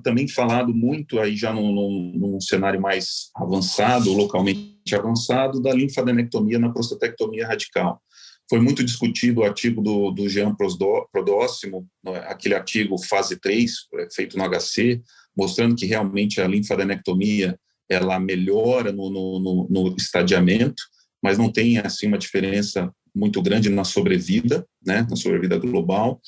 também 0.04 0.28
falado 0.28 0.74
muito 0.74 1.20
aí 1.20 1.36
já 1.36 1.54
num, 1.54 1.74
num, 1.74 2.12
num, 2.16 2.42
cenário 2.42 2.82
mais 2.82 3.30
avançado, 3.36 4.14
localmente 4.14 4.94
avançado, 4.94 5.62
da 5.62 5.74
linfadenectomia 5.74 6.60
na 6.60 6.72
prostatectomia 6.72 7.48
radical. 7.48 8.02
Foi 8.50 8.60
muito 8.60 8.84
discutido 8.84 9.42
o 9.42 9.44
artigo 9.44 9.82
do, 9.82 10.12
do 10.12 10.28
Jean 10.28 10.56
Prodóximo, 10.56 11.88
aquele 12.26 12.56
artigo 12.56 12.98
fase 12.98 13.40
3, 13.40 13.72
é, 13.96 14.08
feito 14.14 14.38
no 14.38 14.44
HC, 14.44 15.02
mostrando 15.38 15.76
que 15.76 15.86
realmente 15.86 16.42
a 16.42 16.48
linfadenectomia 16.48 17.58
ela 17.88 18.20
melhora 18.20 18.92
no, 18.92 19.10
no, 19.10 19.68
no 19.70 19.96
estadiamento, 19.96 20.82
mas 21.24 21.38
não 21.38 21.52
tem 21.52 21.78
assim 21.78 22.08
uma 22.08 22.18
diferença 22.18 22.92
muito 23.16 23.42
grande 23.42 23.70
na 23.70 23.84
sobrevida, 23.84 24.66
né, 24.86 25.06
na 25.10 25.16
sobrevida 25.16 25.58
global. 25.58 26.20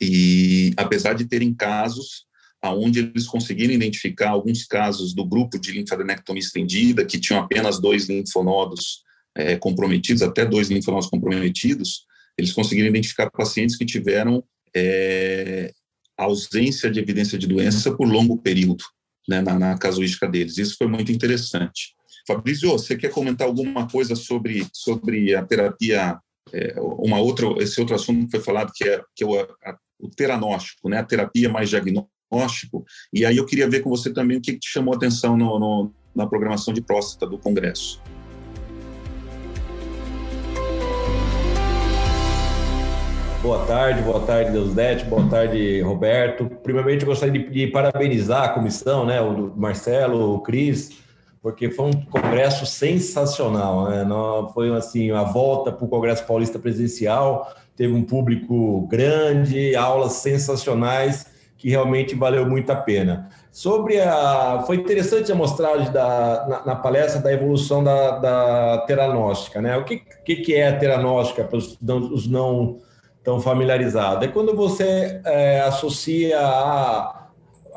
E 0.00 0.72
apesar 0.76 1.14
de 1.14 1.24
terem 1.24 1.54
casos 1.54 2.26
aonde 2.60 2.98
eles 3.00 3.26
conseguiram 3.26 3.72
identificar 3.72 4.30
alguns 4.30 4.64
casos 4.64 5.14
do 5.14 5.24
grupo 5.24 5.58
de 5.58 5.72
linfadenectomia 5.72 6.40
estendida 6.40 7.04
que 7.04 7.20
tinham 7.20 7.40
apenas 7.40 7.80
dois 7.80 8.08
linfonodos 8.08 9.02
é, 9.36 9.56
comprometidos, 9.56 10.22
até 10.22 10.44
dois 10.44 10.68
linfonodos 10.68 11.08
comprometidos, 11.08 12.04
eles 12.36 12.52
conseguiram 12.52 12.88
identificar 12.88 13.30
pacientes 13.30 13.76
que 13.76 13.86
tiveram 13.86 14.42
é, 14.74 15.72
ausência 16.16 16.90
de 16.90 16.98
evidência 16.98 17.38
de 17.38 17.46
doença 17.46 17.94
por 17.96 18.08
longo 18.08 18.38
período 18.38 18.84
né, 19.28 19.40
na, 19.40 19.56
na 19.58 19.78
casuística 19.78 20.26
deles. 20.26 20.58
Isso 20.58 20.76
foi 20.76 20.88
muito 20.88 21.12
interessante. 21.12 21.94
Fabrício, 22.26 22.70
você 22.70 22.96
quer 22.96 23.10
comentar 23.10 23.46
alguma 23.46 23.88
coisa 23.88 24.14
sobre, 24.14 24.66
sobre 24.72 25.34
a 25.34 25.44
terapia, 25.44 26.18
é, 26.52 26.74
uma 26.80 27.18
outra, 27.18 27.46
esse 27.58 27.80
outro 27.80 27.94
assunto 27.94 28.26
que 28.26 28.30
foi 28.30 28.40
falado, 28.40 28.72
que 28.74 28.84
é, 28.84 29.02
que 29.14 29.24
é 29.24 29.26
o, 29.26 29.40
a, 29.40 29.76
o 29.98 30.08
teranóstico, 30.08 30.88
né, 30.88 30.98
a 30.98 31.04
terapia 31.04 31.48
mais 31.48 31.68
diagnóstico, 31.68 32.84
e 33.12 33.24
aí 33.24 33.36
eu 33.36 33.46
queria 33.46 33.68
ver 33.68 33.80
com 33.80 33.90
você 33.90 34.12
também 34.12 34.36
o 34.36 34.40
que 34.40 34.58
te 34.58 34.68
chamou 34.68 34.94
a 34.94 34.96
atenção 34.96 35.36
no, 35.36 35.58
no, 35.58 35.92
na 36.14 36.26
programação 36.26 36.72
de 36.74 36.80
próstata 36.80 37.26
do 37.26 37.38
Congresso. 37.38 38.00
Boa 43.40 43.64
tarde, 43.66 44.02
boa 44.02 44.20
tarde, 44.20 44.50
Deusdete, 44.50 45.04
boa 45.04 45.26
tarde, 45.28 45.80
Roberto. 45.80 46.46
Primeiramente, 46.62 47.02
eu 47.02 47.08
gostaria 47.08 47.40
de, 47.40 47.48
de, 47.48 47.66
parabenizar 47.68 48.42
a 48.42 48.48
comissão, 48.48 49.06
né, 49.06 49.20
o 49.20 49.52
Marcelo, 49.56 50.34
o 50.34 50.40
Cris, 50.40 50.90
porque 51.48 51.70
foi 51.70 51.86
um 51.86 52.02
congresso 52.02 52.66
sensacional, 52.66 53.88
né? 53.88 54.06
Foi 54.52 54.70
assim, 54.76 55.10
a 55.10 55.22
volta 55.22 55.72
para 55.72 55.82
o 55.82 55.88
Congresso 55.88 56.26
Paulista 56.26 56.58
presencial, 56.58 57.50
teve 57.74 57.94
um 57.94 58.02
público 58.02 58.82
grande, 58.82 59.74
aulas 59.74 60.12
sensacionais, 60.12 61.26
que 61.56 61.70
realmente 61.70 62.14
valeu 62.14 62.46
muito 62.46 62.70
a 62.70 62.76
pena. 62.76 63.30
Sobre 63.50 63.98
a. 63.98 64.62
Foi 64.66 64.76
interessante 64.76 65.32
a 65.32 65.34
mostragem 65.34 65.90
da, 65.90 66.46
na, 66.46 66.66
na 66.66 66.76
palestra 66.76 67.22
da 67.22 67.32
evolução 67.32 67.82
da, 67.82 68.18
da 68.18 68.78
teranóstica, 68.86 69.62
né? 69.62 69.74
O 69.78 69.84
que, 69.84 70.02
que, 70.26 70.36
que 70.36 70.54
é 70.54 70.68
a 70.68 70.76
teranóstica 70.76 71.44
para 71.44 71.56
os, 71.56 71.78
os 71.80 72.28
não 72.28 72.76
tão 73.24 73.40
familiarizado. 73.40 74.22
É 74.22 74.28
quando 74.28 74.54
você 74.54 75.20
é, 75.24 75.60
associa 75.60 76.38
a, 76.40 77.17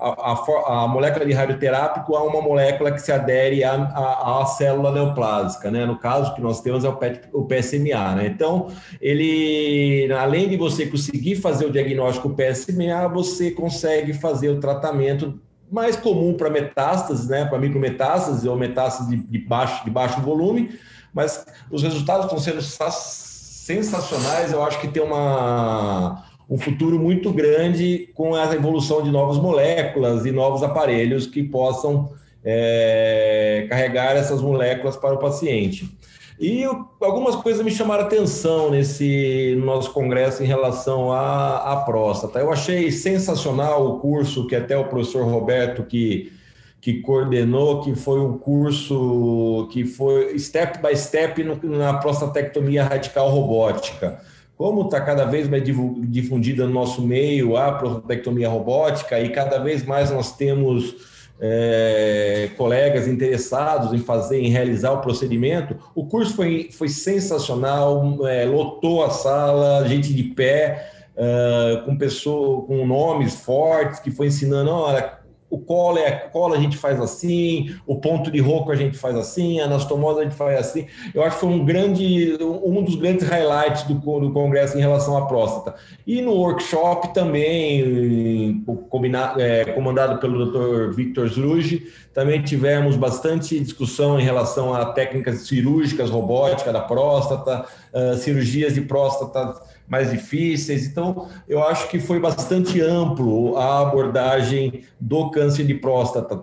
a, 0.01 0.31
a, 0.31 0.83
a, 0.83 0.87
molécula 0.87 1.23
de 1.23 1.31
radioterápico 1.31 2.15
a 2.15 2.23
uma 2.23 2.41
molécula 2.41 2.91
que 2.91 2.99
se 2.99 3.11
adere 3.11 3.63
à, 3.63 4.43
célula 4.57 4.91
neoplásica, 4.91 5.69
né? 5.69 5.85
No 5.85 5.99
caso 5.99 6.33
que 6.33 6.41
nós 6.41 6.59
temos 6.59 6.83
é 6.83 6.89
o, 6.89 6.95
PET, 6.95 7.29
o 7.31 7.45
PSMA, 7.45 8.15
né? 8.15 8.25
Então, 8.25 8.69
ele, 8.99 10.11
além 10.11 10.49
de 10.49 10.57
você 10.57 10.87
conseguir 10.87 11.35
fazer 11.35 11.67
o 11.67 11.71
diagnóstico 11.71 12.35
PSMA, 12.35 13.07
você 13.09 13.51
consegue 13.51 14.13
fazer 14.13 14.49
o 14.49 14.59
tratamento 14.59 15.39
mais 15.71 15.95
comum 15.95 16.33
para 16.33 16.49
metástases, 16.49 17.27
né? 17.27 17.45
Para 17.45 17.59
micrometástases 17.59 18.43
ou 18.43 18.57
metástases 18.57 19.07
de, 19.07 19.17
de, 19.17 19.37
baixo, 19.37 19.85
de 19.85 19.91
baixo 19.91 20.19
volume, 20.21 20.79
mas 21.13 21.45
os 21.69 21.83
resultados 21.83 22.25
estão 22.25 22.39
sendo 22.39 22.61
sensacionais. 22.63 24.51
Eu 24.51 24.63
acho 24.63 24.81
que 24.81 24.87
tem 24.87 25.03
uma, 25.03 26.23
um 26.51 26.57
futuro 26.57 26.99
muito 26.99 27.31
grande 27.31 28.09
com 28.13 28.35
a 28.35 28.53
evolução 28.53 29.01
de 29.01 29.09
novas 29.09 29.37
moléculas 29.37 30.25
e 30.25 30.33
novos 30.33 30.61
aparelhos 30.61 31.25
que 31.25 31.41
possam 31.41 32.11
é, 32.43 33.65
carregar 33.69 34.17
essas 34.17 34.41
moléculas 34.41 34.97
para 34.97 35.15
o 35.15 35.17
paciente. 35.17 35.89
E 36.37 36.65
algumas 36.99 37.37
coisas 37.37 37.63
me 37.63 37.71
chamaram 37.71 38.03
atenção 38.03 38.69
nesse 38.69 39.57
nosso 39.63 39.93
congresso 39.93 40.43
em 40.43 40.45
relação 40.45 41.13
à, 41.13 41.71
à 41.71 41.77
próstata. 41.77 42.39
Eu 42.39 42.51
achei 42.51 42.91
sensacional 42.91 43.87
o 43.87 43.99
curso 43.99 44.45
que 44.45 44.55
até 44.55 44.77
o 44.77 44.85
professor 44.85 45.23
Roberto, 45.23 45.83
que 45.83 46.33
que 46.81 46.99
coordenou, 47.01 47.81
que 47.81 47.93
foi 47.93 48.19
um 48.19 48.39
curso 48.39 49.69
que 49.71 49.85
foi 49.85 50.37
step 50.39 50.79
by 50.81 50.97
step 50.97 51.43
na 51.63 51.93
prostatectomia 51.99 52.83
radical 52.83 53.29
robótica. 53.29 54.19
Como 54.61 54.83
está 54.83 55.01
cada 55.01 55.25
vez 55.25 55.49
mais 55.49 55.63
difundida 55.63 56.67
no 56.67 56.71
nosso 56.71 57.01
meio 57.01 57.57
a 57.57 57.71
prostatectomia 57.71 58.47
robótica 58.47 59.19
e 59.19 59.29
cada 59.29 59.57
vez 59.57 59.83
mais 59.83 60.11
nós 60.11 60.37
temos 60.37 60.97
é, 61.39 62.47
colegas 62.55 63.07
interessados 63.07 63.91
em 63.91 63.97
fazer, 63.97 64.39
em 64.39 64.49
realizar 64.49 64.91
o 64.91 65.01
procedimento, 65.01 65.75
o 65.95 66.05
curso 66.05 66.35
foi, 66.35 66.69
foi 66.71 66.89
sensacional, 66.89 68.19
é, 68.27 68.45
lotou 68.45 69.03
a 69.03 69.09
sala, 69.09 69.87
gente 69.87 70.13
de 70.13 70.25
pé, 70.25 70.91
uh, 71.15 71.83
com 71.83 71.97
pessoas 71.97 72.67
com 72.67 72.85
nomes 72.85 73.33
fortes 73.33 73.99
que 73.99 74.11
foi 74.11 74.27
ensinando, 74.27 74.69
olha, 74.69 75.20
o 75.51 75.59
colo 75.59 75.97
é 75.97 76.11
colo 76.11 76.53
a 76.53 76.57
gente 76.57 76.77
faz 76.77 76.99
assim, 76.99 77.75
o 77.85 77.97
ponto 77.97 78.31
de 78.31 78.39
roco 78.39 78.71
a 78.71 78.75
gente 78.75 78.97
faz 78.97 79.15
assim, 79.17 79.59
a 79.59 79.65
anastomose 79.65 80.21
a 80.21 80.23
gente 80.23 80.35
faz 80.35 80.57
assim. 80.57 80.87
Eu 81.13 81.21
acho 81.23 81.35
que 81.35 81.41
foi 81.41 81.49
um 81.49 81.65
grande, 81.65 82.37
um 82.41 82.81
dos 82.81 82.95
grandes 82.95 83.27
highlights 83.27 83.83
do, 83.83 83.93
do 83.93 84.31
congresso 84.31 84.77
em 84.77 84.81
relação 84.81 85.17
à 85.17 85.25
próstata. 85.25 85.75
E 86.07 86.21
no 86.21 86.31
workshop 86.31 87.13
também, 87.13 88.63
combinado, 88.89 89.41
é, 89.41 89.65
comandado 89.65 90.19
pelo 90.19 90.45
Dr. 90.45 90.95
Victor 90.95 91.27
Zrugi, 91.27 91.91
também 92.13 92.41
tivemos 92.41 92.95
bastante 92.95 93.59
discussão 93.59 94.19
em 94.19 94.23
relação 94.23 94.73
a 94.73 94.85
técnicas 94.85 95.47
cirúrgicas 95.47 96.09
robóticas 96.09 96.71
da 96.71 96.81
próstata, 96.81 97.65
uh, 97.93 98.15
cirurgias 98.17 98.73
de 98.73 98.81
próstata 98.81 99.61
mais 99.91 100.09
difíceis. 100.09 100.87
Então, 100.87 101.27
eu 101.49 101.61
acho 101.61 101.89
que 101.89 101.99
foi 101.99 102.17
bastante 102.17 102.79
amplo 102.79 103.57
a 103.57 103.81
abordagem 103.81 104.85
do 104.97 105.29
câncer 105.29 105.65
de 105.65 105.73
próstata. 105.73 106.41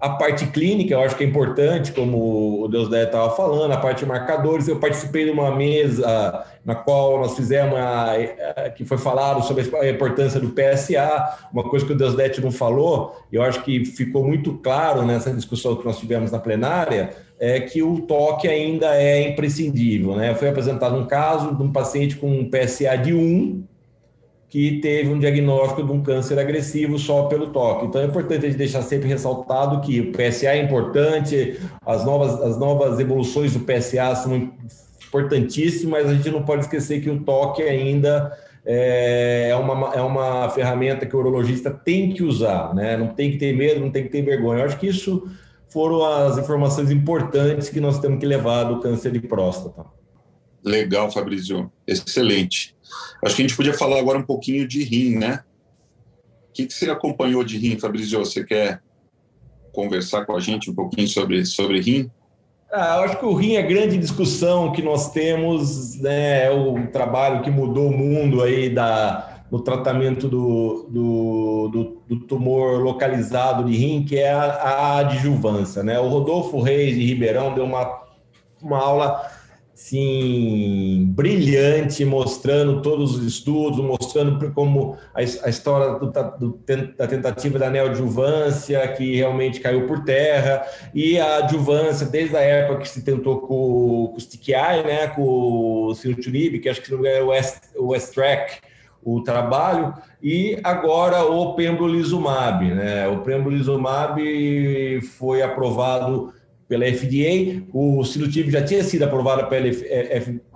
A 0.00 0.08
parte 0.08 0.46
clínica, 0.46 0.94
eu 0.94 1.00
acho 1.02 1.14
que 1.14 1.22
é 1.22 1.26
importante, 1.26 1.92
como 1.92 2.62
o 2.62 2.68
Deus 2.68 2.90
estava 2.90 3.36
falando, 3.36 3.70
a 3.72 3.76
parte 3.76 3.98
de 3.98 4.06
marcadores. 4.06 4.66
Eu 4.66 4.76
participei 4.76 5.26
de 5.26 5.30
uma 5.30 5.54
mesa 5.54 6.42
na 6.64 6.74
qual 6.74 7.20
nós 7.20 7.36
fizemos, 7.36 7.78
a, 7.78 8.70
que 8.74 8.82
foi 8.84 8.96
falado 8.96 9.42
sobre 9.42 9.68
a 9.76 9.90
importância 9.90 10.40
do 10.40 10.48
PSA, 10.48 11.38
uma 11.52 11.64
coisa 11.64 11.84
que 11.84 11.92
o 11.92 11.96
Deus 11.96 12.14
não 12.42 12.50
falou, 12.50 13.14
eu 13.30 13.42
acho 13.42 13.62
que 13.62 13.84
ficou 13.84 14.24
muito 14.24 14.54
claro 14.54 15.02
nessa 15.02 15.32
discussão 15.32 15.76
que 15.76 15.84
nós 15.84 15.98
tivemos 15.98 16.30
na 16.30 16.38
plenária, 16.38 17.10
é 17.38 17.60
que 17.60 17.82
o 17.82 18.00
toque 18.00 18.48
ainda 18.48 18.94
é 18.96 19.28
imprescindível. 19.28 20.16
Né? 20.16 20.34
Foi 20.34 20.48
apresentado 20.48 20.96
um 20.96 21.06
caso 21.06 21.54
de 21.54 21.62
um 21.62 21.70
paciente 21.70 22.16
com 22.16 22.30
um 22.30 22.50
PSA 22.50 22.96
de 22.96 23.12
1, 23.12 23.64
que 24.50 24.80
teve 24.80 25.08
um 25.08 25.18
diagnóstico 25.18 25.84
de 25.84 25.92
um 25.92 26.02
câncer 26.02 26.36
agressivo 26.36 26.98
só 26.98 27.26
pelo 27.26 27.50
toque. 27.50 27.86
Então 27.86 28.02
é 28.02 28.04
importante 28.04 28.44
a 28.44 28.48
gente 28.48 28.58
deixar 28.58 28.82
sempre 28.82 29.08
ressaltado 29.08 29.80
que 29.80 30.00
o 30.00 30.12
PSA 30.12 30.48
é 30.48 30.62
importante, 30.62 31.60
as 31.86 32.04
novas, 32.04 32.42
as 32.42 32.58
novas 32.58 32.98
evoluções 32.98 33.52
do 33.52 33.60
PSA 33.60 34.12
são 34.16 34.52
importantíssimas, 35.06 36.02
mas 36.02 36.10
a 36.10 36.14
gente 36.14 36.30
não 36.30 36.42
pode 36.42 36.64
esquecer 36.64 37.00
que 37.00 37.08
o 37.08 37.20
toque 37.20 37.62
ainda 37.62 38.36
é, 38.66 39.50
é 39.50 39.56
uma, 39.56 39.94
é 39.94 40.00
uma 40.00 40.50
ferramenta 40.50 41.06
que 41.06 41.14
o 41.14 41.20
urologista 41.20 41.70
tem 41.70 42.12
que 42.12 42.24
usar, 42.24 42.74
né? 42.74 42.96
Não 42.96 43.08
tem 43.08 43.30
que 43.30 43.38
ter 43.38 43.56
medo, 43.56 43.80
não 43.80 43.90
tem 43.90 44.02
que 44.02 44.08
ter 44.08 44.22
vergonha. 44.22 44.60
Eu 44.60 44.66
acho 44.66 44.78
que 44.80 44.88
isso 44.88 45.30
foram 45.68 46.04
as 46.04 46.36
informações 46.38 46.90
importantes 46.90 47.68
que 47.68 47.80
nós 47.80 48.00
temos 48.00 48.18
que 48.18 48.26
levar 48.26 48.64
do 48.64 48.80
câncer 48.80 49.12
de 49.12 49.20
próstata. 49.20 49.84
Legal, 50.64 51.08
Fabrício. 51.10 51.70
Excelente. 51.86 52.74
Acho 53.24 53.36
que 53.36 53.42
a 53.42 53.46
gente 53.46 53.56
podia 53.56 53.74
falar 53.74 53.98
agora 53.98 54.18
um 54.18 54.24
pouquinho 54.24 54.66
de 54.66 54.82
rim, 54.82 55.16
né? 55.16 55.44
O 56.48 56.52
que, 56.52 56.68
você 56.68 56.90
acompanhou 56.90 57.44
de 57.44 57.58
rim, 57.58 57.78
Fabrício? 57.78 58.18
Você 58.18 58.44
quer 58.44 58.82
conversar 59.72 60.24
com 60.24 60.36
a 60.36 60.40
gente 60.40 60.70
um 60.70 60.74
pouquinho 60.74 61.06
sobre, 61.06 61.44
sobre 61.46 61.80
rim? 61.80 62.10
Ah, 62.72 62.96
eu 62.98 63.04
acho 63.04 63.18
que 63.18 63.24
o 63.24 63.34
rim 63.34 63.54
é 63.54 63.58
a 63.58 63.66
grande 63.66 63.96
discussão 63.96 64.72
que 64.72 64.82
nós 64.82 65.12
temos, 65.12 65.96
né? 66.00 66.46
É 66.46 66.50
o 66.50 66.86
trabalho 66.88 67.42
que 67.42 67.50
mudou 67.50 67.88
o 67.88 67.96
mundo 67.96 68.42
aí 68.42 68.68
da, 68.68 69.44
no 69.50 69.60
tratamento 69.60 70.28
do, 70.28 70.86
do, 70.88 71.68
do, 71.68 72.02
do 72.08 72.26
tumor 72.26 72.80
localizado 72.80 73.64
de 73.64 73.76
rim, 73.76 74.04
que 74.04 74.16
é 74.16 74.32
a, 74.32 74.44
a 74.44 74.98
adjuvância, 74.98 75.82
né? 75.82 75.98
O 75.98 76.08
Rodolfo 76.08 76.60
Reis 76.60 76.94
de 76.94 77.04
Ribeirão 77.04 77.54
deu 77.54 77.64
uma, 77.64 78.02
uma 78.62 78.78
aula 78.78 79.30
sim 79.80 81.06
brilhante, 81.16 82.04
mostrando 82.04 82.82
todos 82.82 83.16
os 83.16 83.24
estudos, 83.24 83.80
mostrando 83.80 84.52
como 84.52 84.98
a, 85.14 85.20
a 85.20 85.48
história 85.48 85.98
do, 85.98 86.12
do, 86.38 86.62
da 86.98 87.06
tentativa 87.06 87.58
da 87.58 87.70
neoadjuvância, 87.70 88.86
que 88.88 89.16
realmente 89.16 89.58
caiu 89.58 89.86
por 89.86 90.04
terra, 90.04 90.62
e 90.94 91.18
a 91.18 91.38
adjuvância, 91.38 92.06
desde 92.06 92.36
a 92.36 92.40
época 92.40 92.82
que 92.82 92.88
se 92.90 93.02
tentou 93.02 93.40
com, 93.40 94.08
com 94.08 94.16
o 94.16 94.20
Stick 94.20 94.48
Eye, 94.48 94.84
né, 94.84 95.06
com 95.08 95.86
o 95.86 95.94
Sinutunib, 95.94 96.58
que 96.58 96.68
acho 96.68 96.82
que 96.82 96.92
não 96.92 97.04
é 97.06 97.22
o 97.22 97.28
West, 97.28 97.56
o 97.74 97.86
West 97.88 98.12
Track, 98.12 98.58
o 99.02 99.22
trabalho, 99.22 99.94
e 100.22 100.60
agora 100.62 101.24
o 101.24 101.54
pembrolizumab. 101.54 102.66
Né? 102.66 103.08
O 103.08 103.20
pembrolizumab 103.20 104.20
foi 105.16 105.40
aprovado 105.40 106.34
pela 106.70 106.86
FDA. 106.86 107.64
O 107.74 108.04
Silutib 108.04 108.48
já 108.48 108.62
tinha 108.62 108.84
sido 108.84 109.02
aprovado 109.02 109.48
pela, 109.48 109.68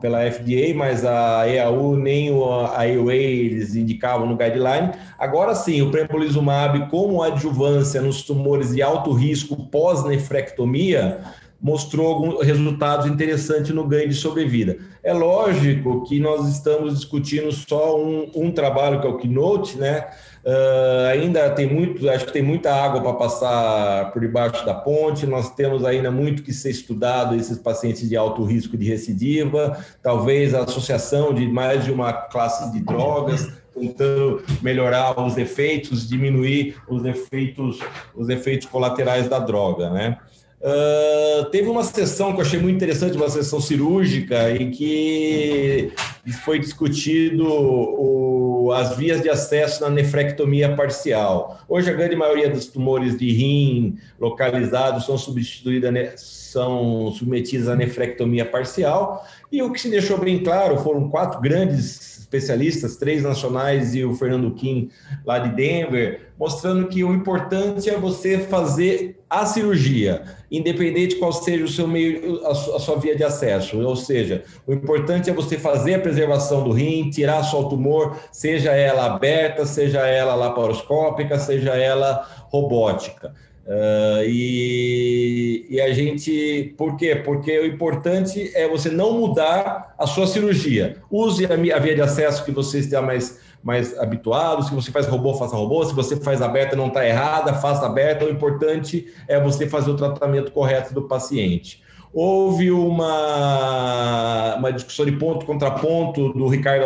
pela 0.00 0.30
FDA, 0.30 0.72
mas 0.72 1.04
a 1.04 1.48
EAU 1.48 1.96
nem 1.96 2.30
a 2.72 2.86
EUA 2.86 3.14
eles 3.14 3.74
indicavam 3.74 4.24
no 4.24 4.36
guideline. 4.36 4.92
Agora 5.18 5.56
sim, 5.56 5.82
o 5.82 5.90
pembrolizumab 5.90 6.88
como 6.88 7.20
adjuvância 7.20 8.00
nos 8.00 8.22
tumores 8.22 8.72
de 8.72 8.80
alto 8.80 9.12
risco 9.12 9.56
pós-nefrectomia 9.66 11.18
mostrou 11.60 12.40
resultados 12.40 13.06
interessantes 13.06 13.70
no 13.70 13.88
ganho 13.88 14.08
de 14.08 14.14
sobrevida. 14.14 14.76
É 15.02 15.14
lógico 15.14 16.04
que 16.04 16.20
nós 16.20 16.46
estamos 16.46 16.94
discutindo 16.94 17.50
só 17.50 17.98
um, 17.98 18.30
um 18.36 18.52
trabalho 18.52 19.00
que 19.00 19.06
é 19.06 19.10
o 19.10 19.16
Keynote, 19.16 19.78
né? 19.78 20.06
Uh, 20.44 21.06
ainda 21.10 21.48
tem 21.48 21.66
muito, 21.66 22.06
acho 22.10 22.26
que 22.26 22.32
tem 22.32 22.42
muita 22.42 22.70
água 22.70 23.00
para 23.00 23.14
passar 23.14 24.12
por 24.12 24.20
debaixo 24.20 24.64
da 24.66 24.74
ponte. 24.74 25.26
Nós 25.26 25.54
temos 25.54 25.84
ainda 25.86 26.10
muito 26.10 26.42
que 26.42 26.52
ser 26.52 26.70
estudado 26.70 27.34
esses 27.34 27.56
pacientes 27.56 28.06
de 28.06 28.14
alto 28.14 28.44
risco 28.44 28.76
de 28.76 28.86
recidiva, 28.86 29.78
talvez 30.02 30.54
a 30.54 30.64
associação 30.64 31.32
de 31.32 31.48
mais 31.48 31.84
de 31.84 31.90
uma 31.90 32.12
classe 32.12 32.70
de 32.72 32.80
drogas, 32.80 33.50
tentando 33.72 34.42
melhorar 34.60 35.18
os 35.18 35.38
efeitos, 35.38 36.06
diminuir 36.06 36.76
os 36.88 37.04
efeitos, 37.06 37.80
os 38.14 38.28
efeitos 38.28 38.68
colaterais 38.68 39.28
da 39.28 39.38
droga, 39.38 39.88
né? 39.88 40.18
Uh, 40.64 41.44
teve 41.50 41.68
uma 41.68 41.84
sessão 41.84 42.32
que 42.32 42.40
eu 42.40 42.44
achei 42.46 42.58
muito 42.58 42.76
interessante, 42.76 43.18
uma 43.18 43.28
sessão 43.28 43.60
cirúrgica, 43.60 44.50
em 44.50 44.70
que 44.70 45.92
foi 46.42 46.58
discutido 46.58 47.46
o, 47.46 48.72
as 48.72 48.96
vias 48.96 49.20
de 49.20 49.28
acesso 49.28 49.82
na 49.82 49.90
nefrectomia 49.90 50.74
parcial. 50.74 51.60
Hoje, 51.68 51.90
a 51.90 51.92
grande 51.92 52.16
maioria 52.16 52.48
dos 52.48 52.64
tumores 52.64 53.18
de 53.18 53.30
rim 53.30 53.98
localizados 54.18 55.04
são 55.04 55.18
são 56.16 57.12
submetidos 57.12 57.68
à 57.68 57.76
nefrectomia 57.76 58.46
parcial, 58.46 59.26
e 59.52 59.62
o 59.62 59.70
que 59.70 59.78
se 59.78 59.90
deixou 59.90 60.16
bem 60.16 60.42
claro 60.42 60.78
foram 60.78 61.10
quatro 61.10 61.42
grandes 61.42 62.13
especialistas, 62.34 62.96
três 62.96 63.22
nacionais 63.22 63.94
e 63.94 64.04
o 64.04 64.14
Fernando 64.14 64.50
Kim 64.52 64.90
lá 65.24 65.38
de 65.38 65.54
Denver, 65.54 66.28
mostrando 66.38 66.88
que 66.88 67.04
o 67.04 67.14
importante 67.14 67.88
é 67.88 67.96
você 67.96 68.38
fazer 68.38 69.20
a 69.30 69.46
cirurgia, 69.46 70.22
independente 70.50 71.16
qual 71.16 71.32
seja 71.32 71.64
o 71.64 71.68
seu 71.68 71.86
meio, 71.86 72.44
a 72.46 72.54
sua 72.54 72.98
via 72.98 73.16
de 73.16 73.24
acesso. 73.24 73.80
Ou 73.80 73.96
seja, 73.96 74.42
o 74.66 74.72
importante 74.72 75.30
é 75.30 75.32
você 75.32 75.58
fazer 75.58 75.94
a 75.94 76.00
preservação 76.00 76.64
do 76.64 76.72
rim, 76.72 77.10
tirar 77.10 77.42
só 77.44 77.62
o 77.62 77.68
tumor, 77.68 78.16
seja 78.32 78.72
ela 78.72 79.06
aberta, 79.06 79.64
seja 79.64 80.06
ela 80.06 80.34
laparoscópica, 80.34 81.38
seja 81.38 81.70
ela 81.70 82.28
robótica. 82.50 83.34
Uh, 83.66 84.22
e, 84.26 85.66
e, 85.70 85.80
a 85.80 85.92
gente, 85.94 86.74
por 86.76 86.96
quê? 86.96 87.16
Porque 87.16 87.58
o 87.58 87.66
importante 87.66 88.50
é 88.54 88.68
você 88.68 88.90
não 88.90 89.12
mudar 89.12 89.94
a 89.98 90.06
sua 90.06 90.26
cirurgia. 90.26 90.98
Use 91.10 91.46
a, 91.46 91.54
a 91.54 91.78
via 91.78 91.94
de 91.94 92.02
acesso 92.02 92.44
que 92.44 92.50
você 92.50 92.80
está 92.80 93.00
mais, 93.00 93.40
mais 93.62 93.98
habituado. 93.98 94.62
Se 94.64 94.74
você 94.74 94.90
faz 94.90 95.06
robô, 95.06 95.32
faça 95.34 95.56
robô. 95.56 95.82
Se 95.84 95.94
você 95.94 96.16
faz 96.16 96.42
aberta, 96.42 96.76
não 96.76 96.88
está 96.88 97.06
errada, 97.06 97.54
faça 97.54 97.86
aberta. 97.86 98.26
O 98.26 98.30
importante 98.30 99.06
é 99.26 99.40
você 99.40 99.66
fazer 99.66 99.90
o 99.90 99.96
tratamento 99.96 100.52
correto 100.52 100.92
do 100.92 101.02
paciente 101.02 101.82
houve 102.14 102.70
uma, 102.70 103.04
uma 104.64 104.72
discussão 104.72 105.04
de 105.04 105.12
ponto 105.12 105.44
contra 105.44 105.70
ponto 105.70 106.32
do 106.32 106.48
Ricardo 106.48 106.84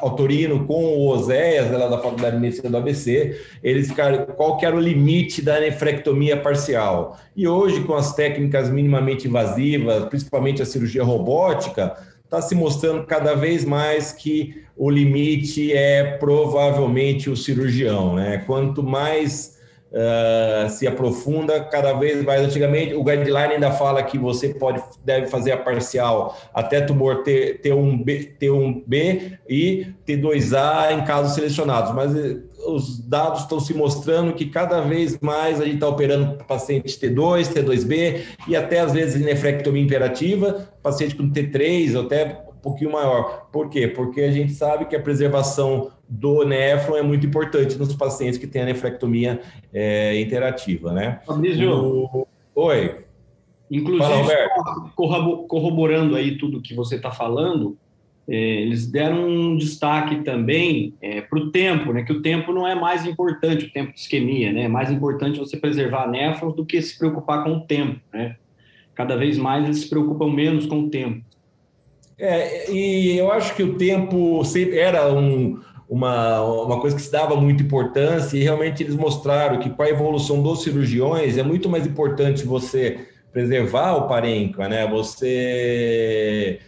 Autorino 0.00 0.66
com 0.66 0.84
o 0.84 1.08
Oséias, 1.08 1.70
lá 1.70 1.88
da 1.88 1.98
Faculdade 1.98 2.36
de 2.36 2.42
Medicina 2.42 2.70
do 2.70 2.76
ABC, 2.76 3.40
eles 3.62 3.88
ficaram, 3.88 4.26
qual 4.26 4.58
que 4.58 4.66
era 4.66 4.76
o 4.76 4.80
limite 4.80 5.40
da 5.40 5.58
nefrectomia 5.58 6.36
parcial. 6.36 7.18
E 7.34 7.48
hoje, 7.48 7.82
com 7.84 7.94
as 7.94 8.14
técnicas 8.14 8.70
minimamente 8.70 9.26
invasivas, 9.26 10.04
principalmente 10.04 10.60
a 10.60 10.66
cirurgia 10.66 11.02
robótica, 11.02 11.96
está 12.24 12.42
se 12.42 12.54
mostrando 12.54 13.04
cada 13.06 13.34
vez 13.34 13.64
mais 13.64 14.12
que 14.12 14.62
o 14.76 14.90
limite 14.90 15.72
é 15.72 16.18
provavelmente 16.18 17.30
o 17.30 17.36
cirurgião. 17.36 18.14
Né? 18.14 18.42
Quanto 18.46 18.82
mais 18.82 19.53
uh, 19.94 20.68
se 20.68 20.86
aprofunda 20.86 21.60
cada 21.64 21.92
vez 21.92 22.22
mais. 22.22 22.42
Antigamente, 22.42 22.94
o 22.94 23.04
guideline 23.04 23.54
ainda 23.54 23.70
fala 23.70 24.02
que 24.02 24.18
você 24.18 24.48
pode, 24.48 24.82
deve 25.04 25.28
fazer 25.28 25.52
a 25.52 25.56
parcial 25.56 26.36
até 26.52 26.80
tumor 26.80 27.22
T, 27.22 27.60
T1B, 27.62 28.32
T1B 28.38 29.38
e 29.48 29.86
T2A 30.06 30.92
em 30.92 31.04
casos 31.04 31.34
selecionados, 31.34 31.94
mas 31.94 32.14
eh, 32.14 32.38
os 32.66 32.98
dados 32.98 33.42
estão 33.42 33.60
se 33.60 33.74
mostrando 33.74 34.32
que 34.32 34.46
cada 34.46 34.80
vez 34.80 35.18
mais 35.20 35.60
a 35.60 35.64
gente 35.64 35.74
está 35.74 35.88
operando 35.88 36.42
pacientes 36.44 36.98
T2, 36.98 37.52
T2B 37.52 38.22
e 38.48 38.56
até 38.56 38.80
às 38.80 38.92
vezes 38.92 39.22
nefrectomia 39.22 39.82
imperativa, 39.82 40.68
paciente 40.82 41.14
com 41.14 41.30
T3 41.30 41.94
ou 41.94 42.02
até 42.02 42.43
pouquinho 42.64 42.92
maior. 42.92 43.48
Por 43.52 43.68
quê? 43.68 43.86
Porque 43.86 44.22
a 44.22 44.30
gente 44.30 44.52
sabe 44.52 44.86
que 44.86 44.96
a 44.96 45.00
preservação 45.00 45.90
do 46.08 46.44
néfron 46.44 46.96
é 46.96 47.02
muito 47.02 47.26
importante 47.26 47.78
nos 47.78 47.94
pacientes 47.94 48.38
que 48.38 48.46
têm 48.46 48.62
a 48.62 48.66
nefrectomia 48.66 49.40
é, 49.72 50.20
interativa, 50.20 50.92
né? 50.92 51.20
Fabrício, 51.26 51.72
o... 51.72 52.26
Oi. 52.54 53.04
Inclusive, 53.70 54.28
Fala, 54.96 55.42
corroborando 55.48 56.16
aí 56.16 56.36
tudo 56.36 56.60
que 56.60 56.74
você 56.74 56.96
está 56.96 57.10
falando, 57.10 57.76
é, 58.28 58.36
eles 58.36 58.86
deram 58.86 59.28
um 59.28 59.56
destaque 59.56 60.22
também 60.22 60.94
é, 61.00 61.20
para 61.20 61.38
o 61.38 61.50
tempo, 61.50 61.92
né? 61.92 62.02
Que 62.02 62.12
o 62.12 62.22
tempo 62.22 62.52
não 62.52 62.66
é 62.66 62.74
mais 62.74 63.06
importante, 63.06 63.66
o 63.66 63.72
tempo 63.72 63.92
de 63.92 64.00
isquemia, 64.00 64.52
né? 64.52 64.62
É 64.62 64.68
mais 64.68 64.90
importante 64.90 65.38
você 65.38 65.56
preservar 65.56 66.04
a 66.04 66.08
néfron 66.08 66.50
do 66.50 66.64
que 66.64 66.80
se 66.80 66.98
preocupar 66.98 67.44
com 67.44 67.52
o 67.52 67.60
tempo, 67.60 68.00
né? 68.12 68.36
Cada 68.94 69.16
vez 69.16 69.36
mais 69.36 69.64
eles 69.64 69.80
se 69.80 69.90
preocupam 69.90 70.30
menos 70.30 70.66
com 70.66 70.80
o 70.80 70.90
tempo. 70.90 71.24
É, 72.18 72.70
e 72.70 73.16
eu 73.18 73.30
acho 73.32 73.54
que 73.54 73.62
o 73.62 73.76
tempo 73.76 74.44
sempre 74.44 74.78
era 74.78 75.12
um, 75.12 75.60
uma, 75.88 76.42
uma 76.42 76.80
coisa 76.80 76.94
que 76.96 77.02
se 77.02 77.10
dava 77.10 77.36
muita 77.36 77.62
importância 77.62 78.36
e 78.36 78.42
realmente 78.42 78.82
eles 78.82 78.94
mostraram 78.94 79.58
que 79.58 79.70
com 79.70 79.82
a 79.82 79.88
evolução 79.88 80.42
dos 80.42 80.62
cirurgiões 80.62 81.36
é 81.36 81.42
muito 81.42 81.68
mais 81.68 81.86
importante 81.86 82.44
você 82.44 83.08
preservar 83.32 83.94
o 83.96 84.06
parênquima, 84.06 84.68
né? 84.68 84.86
Você 84.88 86.60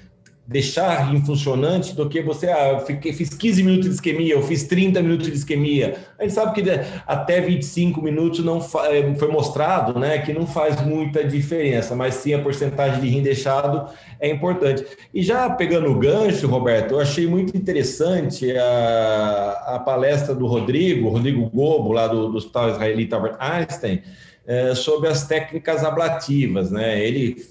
deixar 0.47 1.13
funcionante 1.25 1.95
do 1.95 2.09
que 2.09 2.23
você, 2.23 2.47
ah, 2.49 2.73
eu 2.75 2.81
fiquei, 2.81 3.13
fiz 3.13 3.31
15 3.31 3.63
minutos 3.65 3.89
de 3.89 3.95
isquemia, 3.95 4.35
eu 4.35 4.43
fiz 4.43 4.63
30 4.65 5.03
minutos 5.03 5.27
de 5.27 5.35
isquemia. 5.35 5.97
A 6.19 6.23
gente 6.23 6.35
sabe 6.35 6.55
que 6.55 6.71
até 7.05 7.41
25 7.41 8.01
minutos 8.01 8.45
não 8.45 8.59
eh, 8.59 9.15
foi 9.19 9.29
mostrado, 9.29 9.99
né, 9.99 10.19
que 10.19 10.33
não 10.33 10.47
faz 10.47 10.81
muita 10.83 11.25
diferença, 11.25 11.97
mas 11.97 12.15
sim 12.15 12.33
a 12.33 12.39
porcentagem 12.39 13.01
de 13.01 13.09
rim 13.09 13.23
deixado 13.23 13.91
é 14.21 14.29
importante. 14.31 14.85
E 15.13 15.21
já 15.21 15.51
pegando 15.51 15.91
o 15.91 15.99
gancho, 15.99 16.47
Roberto, 16.47 16.93
eu 16.93 17.01
achei 17.01 17.27
muito 17.27 17.57
interessante 17.57 18.57
a, 18.57 19.63
a 19.67 19.79
palestra 19.81 20.33
do 20.33 20.47
Rodrigo, 20.47 21.09
Rodrigo 21.09 21.51
Gobo, 21.51 21.91
lá 21.91 22.07
do, 22.07 22.29
do 22.29 22.37
Hospital 22.37 22.71
Israelita 22.71 23.17
Albert 23.17 23.37
Einstein, 23.41 24.01
é, 24.47 24.77
sobre 24.77 25.09
as 25.09 25.27
técnicas 25.27 25.85
ablativas, 25.85 26.71
né? 26.71 27.03
Ele 27.03 27.45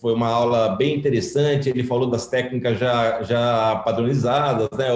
foi 0.00 0.14
uma 0.14 0.28
aula 0.28 0.76
bem 0.76 0.96
interessante, 0.96 1.68
ele 1.68 1.82
falou 1.82 2.08
das 2.08 2.26
técnicas 2.26 2.78
já, 2.78 3.22
já 3.22 3.76
padronizadas, 3.84 4.68
né? 4.76 4.86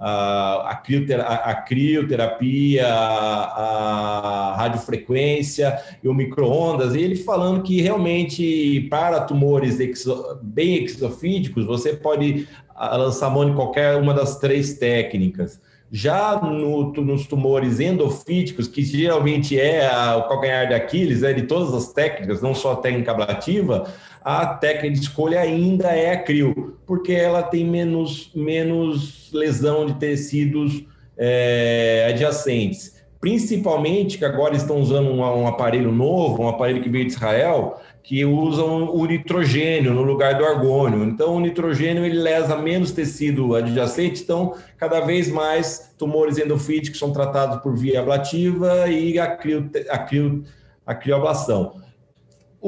A, 0.00 0.70
a, 0.70 0.70
a, 0.70 1.34
a 1.50 1.54
crioterapia, 1.56 2.86
a, 2.86 4.52
a 4.52 4.56
radiofrequência 4.56 5.76
e 6.02 6.08
o 6.08 6.14
microondas, 6.14 6.94
e 6.94 7.00
ele 7.00 7.16
falando 7.16 7.62
que 7.62 7.80
realmente 7.80 8.86
para 8.88 9.20
tumores 9.22 9.80
exo, 9.80 10.38
bem 10.40 10.84
exofídicos, 10.84 11.64
você 11.64 11.94
pode 11.94 12.46
lançar 12.78 13.28
mão 13.28 13.44
de 13.44 13.56
qualquer 13.56 13.96
uma 13.96 14.14
das 14.14 14.38
três 14.38 14.74
técnicas. 14.74 15.60
Já 15.90 16.38
no, 16.42 16.92
nos 16.92 17.26
tumores 17.26 17.80
endofíticos, 17.80 18.68
que 18.68 18.82
geralmente 18.82 19.58
é 19.58 19.86
a, 19.86 20.16
o 20.16 20.28
calcanhar 20.28 20.68
de 20.68 20.74
Aquiles, 20.74 21.22
é 21.22 21.32
de 21.32 21.42
todas 21.42 21.72
as 21.74 21.92
técnicas, 21.92 22.42
não 22.42 22.54
só 22.54 22.72
a 22.72 22.76
técnica 22.76 23.10
ablativa, 23.10 23.86
a 24.28 24.44
técnica 24.44 24.90
de 24.90 25.00
escolha 25.00 25.40
ainda 25.40 25.86
é 25.86 26.12
a 26.12 26.22
CRIO, 26.22 26.76
porque 26.86 27.14
ela 27.14 27.42
tem 27.42 27.64
menos, 27.64 28.30
menos 28.34 29.30
lesão 29.32 29.86
de 29.86 29.94
tecidos 29.94 30.84
é, 31.16 32.08
adjacentes. 32.10 33.02
Principalmente 33.18 34.18
que 34.18 34.26
agora 34.26 34.54
estão 34.54 34.80
usando 34.80 35.08
um, 35.08 35.20
um, 35.20 35.46
aparelho 35.46 35.90
novo, 35.90 36.42
um 36.42 36.48
aparelho 36.48 36.82
que 36.82 36.90
veio 36.90 37.06
de 37.06 37.12
Israel, 37.12 37.80
que 38.02 38.22
usam 38.22 38.94
o 38.94 39.06
nitrogênio 39.06 39.94
no 39.94 40.02
lugar 40.02 40.34
do 40.34 40.44
argônio. 40.44 41.04
Então, 41.04 41.36
o 41.36 41.40
nitrogênio 41.40 42.04
ele 42.04 42.18
lesa 42.18 42.54
menos 42.54 42.92
tecido 42.92 43.54
adjacente, 43.54 44.22
então, 44.22 44.56
cada 44.76 45.00
vez 45.00 45.30
mais 45.30 45.94
tumores 45.96 46.36
endofíticos 46.36 46.98
são 47.00 47.14
tratados 47.14 47.62
por 47.62 47.74
via 47.74 48.00
ablativa 48.00 48.88
e 48.88 49.18
a, 49.18 49.26
crio, 49.26 49.70
a, 49.88 49.96
crio, 49.96 50.44
a 50.84 50.94
crioablação. 50.94 51.87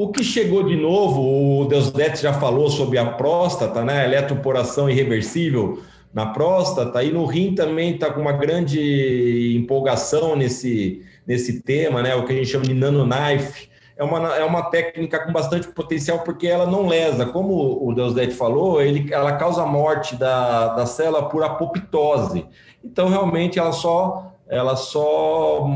O 0.02 0.10
que 0.10 0.24
chegou 0.24 0.62
de 0.62 0.76
novo, 0.76 1.60
o 1.60 1.66
Deusdete 1.66 2.22
já 2.22 2.32
falou 2.32 2.70
sobre 2.70 2.96
a 2.96 3.04
próstata, 3.04 3.84
né? 3.84 4.06
Eletroporação 4.06 4.88
irreversível 4.88 5.82
na 6.10 6.24
próstata, 6.24 7.04
e 7.04 7.12
no 7.12 7.26
rim 7.26 7.54
também 7.54 7.92
está 7.92 8.10
com 8.10 8.18
uma 8.18 8.32
grande 8.32 9.54
empolgação 9.54 10.34
nesse, 10.34 11.04
nesse 11.26 11.60
tema, 11.60 12.00
né? 12.00 12.14
O 12.14 12.24
que 12.24 12.32
a 12.32 12.36
gente 12.36 12.48
chama 12.48 12.64
de 12.64 12.72
nanoknife. 12.72 13.68
É 13.94 14.02
uma, 14.02 14.36
é 14.38 14.42
uma 14.42 14.70
técnica 14.70 15.22
com 15.22 15.34
bastante 15.34 15.68
potencial 15.68 16.20
porque 16.20 16.46
ela 16.46 16.64
não 16.64 16.88
lesa. 16.88 17.26
Como 17.26 17.86
o 17.86 17.92
Deusdete 17.92 18.32
falou, 18.32 18.80
ele, 18.80 19.12
ela 19.12 19.36
causa 19.36 19.64
a 19.64 19.66
morte 19.66 20.16
da, 20.16 20.68
da 20.68 20.86
célula 20.86 21.28
por 21.28 21.44
apoptose. 21.44 22.46
Então, 22.82 23.10
realmente, 23.10 23.58
ela 23.58 23.72
só, 23.72 24.32
ela 24.48 24.76
só 24.76 25.68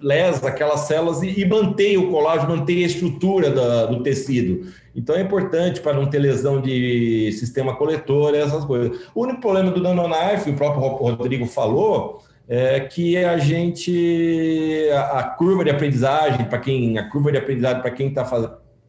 lesa 0.00 0.48
aquelas 0.48 0.80
células 0.80 1.22
e, 1.22 1.40
e 1.40 1.46
mantém 1.46 1.96
o 1.96 2.10
colágeno, 2.10 2.56
mantém 2.56 2.84
a 2.84 2.86
estrutura 2.86 3.50
da, 3.50 3.86
do 3.86 4.02
tecido. 4.02 4.66
Então 4.94 5.14
é 5.14 5.20
importante 5.20 5.80
para 5.80 5.92
não 5.92 6.06
ter 6.06 6.18
lesão 6.18 6.60
de 6.60 7.30
sistema 7.32 7.76
coletor, 7.76 8.34
essas 8.34 8.64
coisas. 8.64 8.98
O 9.14 9.22
único 9.22 9.40
problema 9.40 9.70
do 9.70 9.80
nanoknife, 9.80 10.50
o 10.50 10.56
próprio 10.56 10.82
Rodrigo 10.82 11.46
falou, 11.46 12.22
é 12.48 12.80
que 12.80 13.16
a 13.16 13.38
gente 13.38 14.88
a, 14.92 15.20
a 15.20 15.22
curva 15.22 15.62
de 15.62 15.70
aprendizagem 15.70 16.44
para 16.46 16.58
quem 16.58 16.98
a 16.98 17.08
curva 17.08 17.30
de 17.30 17.38
aprendizagem 17.38 17.80
para 17.80 17.92
quem 17.92 18.08
está 18.08 18.24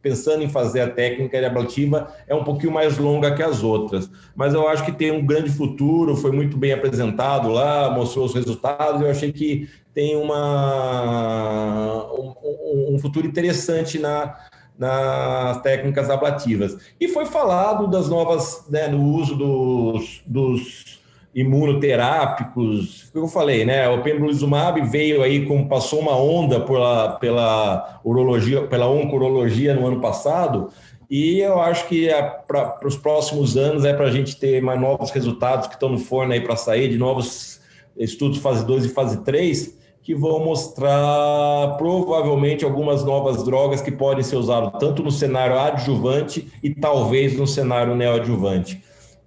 pensando 0.02 0.42
em 0.42 0.48
fazer 0.48 0.80
a 0.80 0.90
técnica 0.90 1.46
ablativa 1.46 2.12
é 2.26 2.34
um 2.34 2.42
pouquinho 2.42 2.72
mais 2.72 2.98
longa 2.98 3.34
que 3.34 3.42
as 3.42 3.62
outras, 3.62 4.10
mas 4.34 4.52
eu 4.52 4.68
acho 4.68 4.84
que 4.84 4.92
tem 4.92 5.12
um 5.12 5.24
grande 5.24 5.50
futuro, 5.50 6.16
foi 6.16 6.32
muito 6.32 6.56
bem 6.56 6.72
apresentado 6.72 7.48
lá, 7.48 7.90
mostrou 7.90 8.26
os 8.26 8.34
resultados, 8.34 9.00
eu 9.00 9.10
achei 9.10 9.32
que 9.32 9.68
tem 9.94 10.16
uma, 10.16 12.10
um, 12.12 12.94
um 12.94 12.98
futuro 12.98 13.26
interessante 13.26 13.98
na, 13.98 14.36
nas 14.78 15.60
técnicas 15.60 16.10
ablativas. 16.10 16.78
E 17.00 17.08
foi 17.08 17.26
falado 17.26 17.86
das 17.86 18.08
novas, 18.08 18.66
né, 18.68 18.88
no 18.88 19.02
uso 19.02 19.36
dos, 19.36 20.22
dos 20.26 21.01
imunoterápicos, 21.34 23.10
eu 23.14 23.26
falei, 23.26 23.64
né? 23.64 23.88
O 23.88 24.02
pembrolizumab 24.02 24.80
veio 24.82 25.22
aí 25.22 25.46
como 25.46 25.68
passou 25.68 26.00
uma 26.00 26.16
onda 26.16 26.60
pela, 26.60 27.12
pela 27.12 28.00
urologia, 28.04 28.62
pela 28.66 28.88
oncorologia 28.88 29.74
no 29.74 29.86
ano 29.86 30.00
passado, 30.00 30.70
e 31.10 31.40
eu 31.40 31.60
acho 31.60 31.88
que 31.88 32.08
é 32.08 32.22
para 32.22 32.78
os 32.86 32.96
próximos 32.96 33.56
anos 33.56 33.84
é 33.84 33.92
para 33.92 34.06
a 34.06 34.10
gente 34.10 34.36
ter 34.36 34.62
mais 34.62 34.80
novos 34.80 35.10
resultados 35.10 35.66
que 35.66 35.74
estão 35.74 35.90
no 35.90 35.98
forno 35.98 36.32
aí 36.32 36.40
para 36.40 36.56
sair, 36.56 36.88
de 36.88 36.96
novos 36.96 37.60
estudos 37.98 38.38
fase 38.38 38.64
2 38.64 38.86
e 38.86 38.88
fase 38.88 39.22
3, 39.22 39.78
que 40.02 40.14
vão 40.14 40.44
mostrar 40.44 41.76
provavelmente 41.76 42.64
algumas 42.64 43.04
novas 43.04 43.44
drogas 43.44 43.80
que 43.80 43.92
podem 43.92 44.24
ser 44.24 44.36
usadas 44.36 44.72
tanto 44.80 45.02
no 45.02 45.10
cenário 45.10 45.58
adjuvante 45.58 46.50
e 46.62 46.74
talvez 46.74 47.36
no 47.36 47.46
cenário 47.46 47.94
neoadjuvante. 47.94 48.82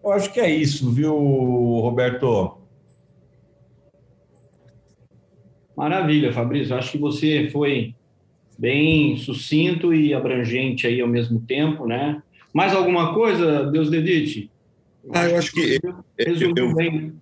Eu 0.06 0.12
acho 0.12 0.32
que 0.32 0.40
é 0.40 0.48
isso, 0.48 0.92
viu, 0.92 1.16
Roberto? 1.16 2.60
Maravilha, 5.76 6.32
Fabrício. 6.32 6.76
Acho 6.76 6.92
que 6.92 6.98
você 7.00 7.50
foi 7.52 7.96
bem 8.56 9.18
sucinto 9.18 9.96
e 9.96 10.14
abrangente 10.14 10.86
aí 10.86 11.02
ao 11.02 11.08
mesmo 11.08 11.40
tempo, 11.42 11.88
né? 11.88 12.22
Mais 12.54 12.76
alguma 12.76 13.16
coisa, 13.16 13.66
Deus 13.72 13.90
dedite? 13.90 14.52
Ah, 15.12 15.28
eu 15.28 15.40
acho 15.40 15.52
que 15.52 15.80
resumiu 16.20 16.76
bem. 16.76 17.14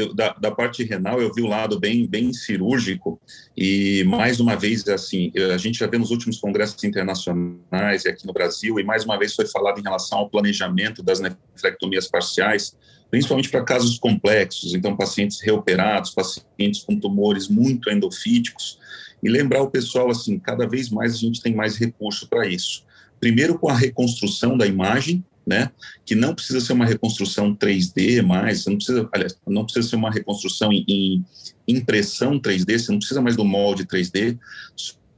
Eu, 0.00 0.14
da, 0.14 0.32
da, 0.32 0.50
parte 0.50 0.82
renal, 0.82 1.20
eu 1.20 1.32
vi 1.32 1.42
o 1.42 1.46
lado 1.46 1.78
bem, 1.78 2.06
bem 2.06 2.32
cirúrgico 2.32 3.20
e, 3.56 4.02
mais 4.04 4.40
uma 4.40 4.56
vez, 4.56 4.88
assim, 4.88 5.30
a 5.52 5.58
gente 5.58 5.78
já 5.78 5.86
vê 5.86 5.98
nos 5.98 6.10
últimos 6.10 6.38
congressos 6.38 6.82
internacionais 6.82 8.04
e 8.04 8.08
aqui 8.08 8.26
no 8.26 8.32
Brasil, 8.32 8.80
e 8.80 8.84
mais 8.84 9.04
uma 9.04 9.18
vez 9.18 9.34
foi 9.34 9.46
falado 9.46 9.78
em 9.78 9.82
relação 9.82 10.20
ao 10.20 10.30
planejamento 10.30 11.02
das 11.02 11.20
nefrectomias 11.20 12.08
parciais, 12.08 12.74
principalmente 13.10 13.50
para 13.50 13.62
casos 13.62 13.98
complexos, 13.98 14.74
então 14.74 14.96
pacientes 14.96 15.40
reoperados, 15.40 16.12
pacientes 16.12 16.82
com 16.82 16.98
tumores 16.98 17.48
muito 17.48 17.90
endofíticos, 17.90 18.78
e 19.22 19.28
lembrar 19.28 19.60
o 19.60 19.70
pessoal, 19.70 20.08
assim, 20.08 20.38
cada 20.38 20.66
vez 20.66 20.88
mais 20.88 21.12
a 21.12 21.18
gente 21.18 21.42
tem 21.42 21.54
mais 21.54 21.76
recurso 21.76 22.26
para 22.26 22.46
isso. 22.46 22.84
Primeiro 23.20 23.58
com 23.58 23.68
a 23.68 23.74
reconstrução 23.74 24.56
da 24.56 24.66
imagem, 24.66 25.22
né? 25.50 25.72
Que 26.06 26.14
não 26.14 26.32
precisa 26.32 26.60
ser 26.60 26.72
uma 26.72 26.86
reconstrução 26.86 27.52
3D 27.52 28.22
mais, 28.22 28.66
não 28.66 28.76
precisa, 28.76 29.08
aliás, 29.12 29.36
não 29.48 29.64
precisa 29.64 29.88
ser 29.88 29.96
uma 29.96 30.08
reconstrução 30.10 30.72
em, 30.72 30.84
em 30.86 31.24
impressão 31.66 32.38
3D, 32.38 32.78
você 32.78 32.92
não 32.92 33.00
precisa 33.00 33.20
mais 33.20 33.34
do 33.34 33.44
molde 33.44 33.84
3D, 33.84 34.38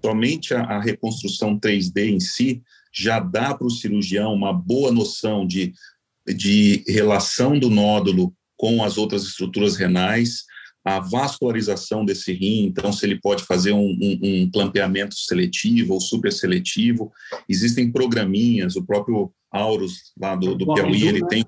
somente 0.03 0.55
a, 0.55 0.63
a 0.63 0.81
reconstrução 0.81 1.59
3D 1.59 2.09
em 2.09 2.19
si 2.19 2.63
já 2.91 3.21
dá 3.21 3.55
para 3.55 3.67
o 3.67 3.71
cirurgião 3.71 4.33
uma 4.33 4.55
boa 4.55 4.91
noção 4.91 5.47
de, 5.47 5.75
de 6.27 6.83
relação 6.89 7.59
do 7.59 7.69
nódulo 7.69 8.35
com 8.57 8.83
as 8.83 8.97
outras 8.97 9.25
estruturas 9.25 9.77
renais, 9.77 10.45
a 10.85 10.99
vascularização 10.99 12.05
desse 12.05 12.33
rim, 12.33 12.65
então 12.65 12.93
se 12.93 13.07
ele 13.07 13.21
pode 13.21 13.45
fazer 13.45 13.73
um, 13.73 13.97
um, 14.01 14.19
um 14.23 14.51
clampeamento 14.51 15.15
seletivo 15.15 15.95
ou 15.95 16.01
super 16.01 16.33
seletivo. 16.33 17.13
Existem 17.49 17.91
programinhas, 17.91 18.75
o 18.75 18.85
próprio 18.85 19.33
Aurus, 19.51 20.13
lá 20.19 20.35
do, 20.35 20.57
do 20.57 20.75
Piauí, 20.75 21.07
ele 21.07 21.21
né? 21.21 21.29
tem 21.29 21.47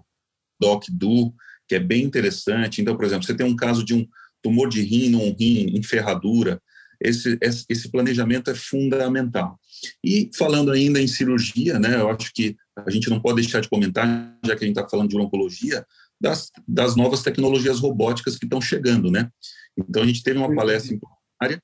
DocDu, 0.61 1.35
que 1.69 1.75
é 1.75 1.81
bem 1.81 2.05
interessante. 2.05 2.81
Então, 2.81 2.97
por 2.97 3.05
exemplo, 3.05 3.25
você 3.25 3.35
tem 3.35 3.47
um 3.47 3.57
caso 3.57 3.85
de 3.85 3.95
um 3.95 4.07
tumor 4.43 4.69
de 4.69 4.83
rim 4.83 5.09
num 5.09 5.35
rim 5.35 5.77
em 5.77 5.83
ferradura, 5.83 6.61
esse, 7.01 7.39
esse 7.69 7.91
planejamento 7.91 8.51
é 8.51 8.55
fundamental. 8.55 9.59
E 10.03 10.31
falando 10.37 10.71
ainda 10.71 11.01
em 11.01 11.07
cirurgia, 11.07 11.79
né, 11.79 11.97
eu 11.97 12.09
acho 12.09 12.33
que 12.33 12.57
a 12.77 12.91
gente 12.91 13.11
não 13.11 13.21
pode 13.21 13.43
deixar 13.43 13.61
de 13.61 13.69
comentar, 13.69 14.07
já 14.45 14.57
que 14.57 14.65
a 14.65 14.67
gente 14.67 14.77
está 14.77 14.89
falando 14.89 15.11
de 15.11 15.17
oncologia, 15.17 15.85
das, 16.21 16.51
das 16.67 16.97
novas 16.97 17.23
tecnologias 17.23 17.81
robóticas 17.81 18.37
que 18.37 18.47
estão 18.47 18.61
chegando, 18.61 19.11
né? 19.11 19.29
Então, 19.77 20.03
a 20.03 20.07
gente 20.07 20.23
teve 20.23 20.39
uma 20.39 20.55
palestra 20.55 20.95
em 20.95 21.01
área, 21.41 21.63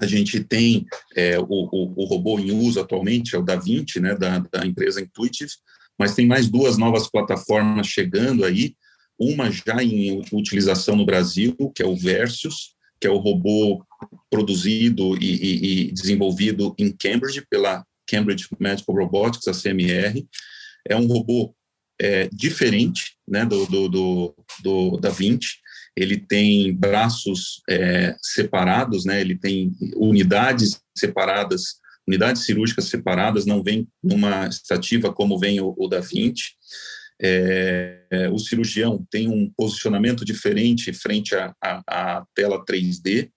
a 0.00 0.06
gente 0.06 0.42
tem 0.42 0.86
é, 1.14 1.38
o, 1.38 1.46
o, 1.48 1.94
o, 1.96 2.04
robô 2.06 2.38
em 2.38 2.52
uso 2.52 2.80
atualmente, 2.80 3.34
é 3.34 3.38
o 3.38 3.42
Da 3.42 3.56
Vinci, 3.56 4.00
né, 4.00 4.14
da, 4.14 4.38
da 4.38 4.66
empresa 4.66 5.00
Intuitive, 5.00 5.50
mas 5.98 6.14
tem 6.14 6.26
mais 6.26 6.48
duas 6.48 6.76
novas 6.76 7.08
plataformas 7.08 7.86
chegando 7.86 8.44
aí, 8.44 8.74
uma 9.18 9.50
já 9.50 9.82
em 9.82 10.20
utilização 10.32 10.96
no 10.96 11.06
Brasil, 11.06 11.54
que 11.74 11.82
é 11.82 11.86
o 11.86 11.96
Versus, 11.96 12.74
que 13.00 13.06
é 13.06 13.10
o 13.10 13.18
robô 13.18 13.84
produzido 14.30 15.16
e, 15.22 15.34
e, 15.34 15.88
e 15.88 15.92
desenvolvido 15.92 16.74
em 16.78 16.90
Cambridge 16.90 17.46
pela 17.48 17.84
Cambridge 18.08 18.48
Medical 18.58 18.96
Robotics, 18.96 19.46
a 19.46 19.52
CMR. 19.52 20.26
É 20.88 20.96
um 20.96 21.06
robô 21.06 21.54
é, 22.00 22.28
diferente 22.32 23.16
né, 23.26 23.44
do, 23.44 23.66
do, 23.66 23.88
do, 23.88 24.34
do 24.62 24.96
da 24.98 25.10
20. 25.10 25.60
Ele 25.96 26.16
tem 26.16 26.74
braços 26.74 27.62
é, 27.68 28.16
separados, 28.20 29.04
né, 29.04 29.20
ele 29.20 29.36
tem 29.36 29.72
unidades 29.96 30.80
separadas, 30.96 31.76
unidades 32.06 32.44
cirúrgicas 32.44 32.86
separadas, 32.86 33.46
não 33.46 33.62
vem 33.62 33.88
numa 34.02 34.46
estativa 34.48 35.12
como 35.12 35.38
vem 35.38 35.60
o, 35.60 35.74
o 35.78 35.88
da 35.88 36.00
20. 36.00 36.42
É, 37.22 38.00
é, 38.10 38.28
o 38.28 38.38
cirurgião 38.38 39.06
tem 39.10 39.28
um 39.28 39.50
posicionamento 39.56 40.24
diferente 40.24 40.92
frente 40.92 41.34
à, 41.34 41.54
à, 41.62 41.82
à 41.86 42.26
tela 42.34 42.64
3D, 42.64 43.30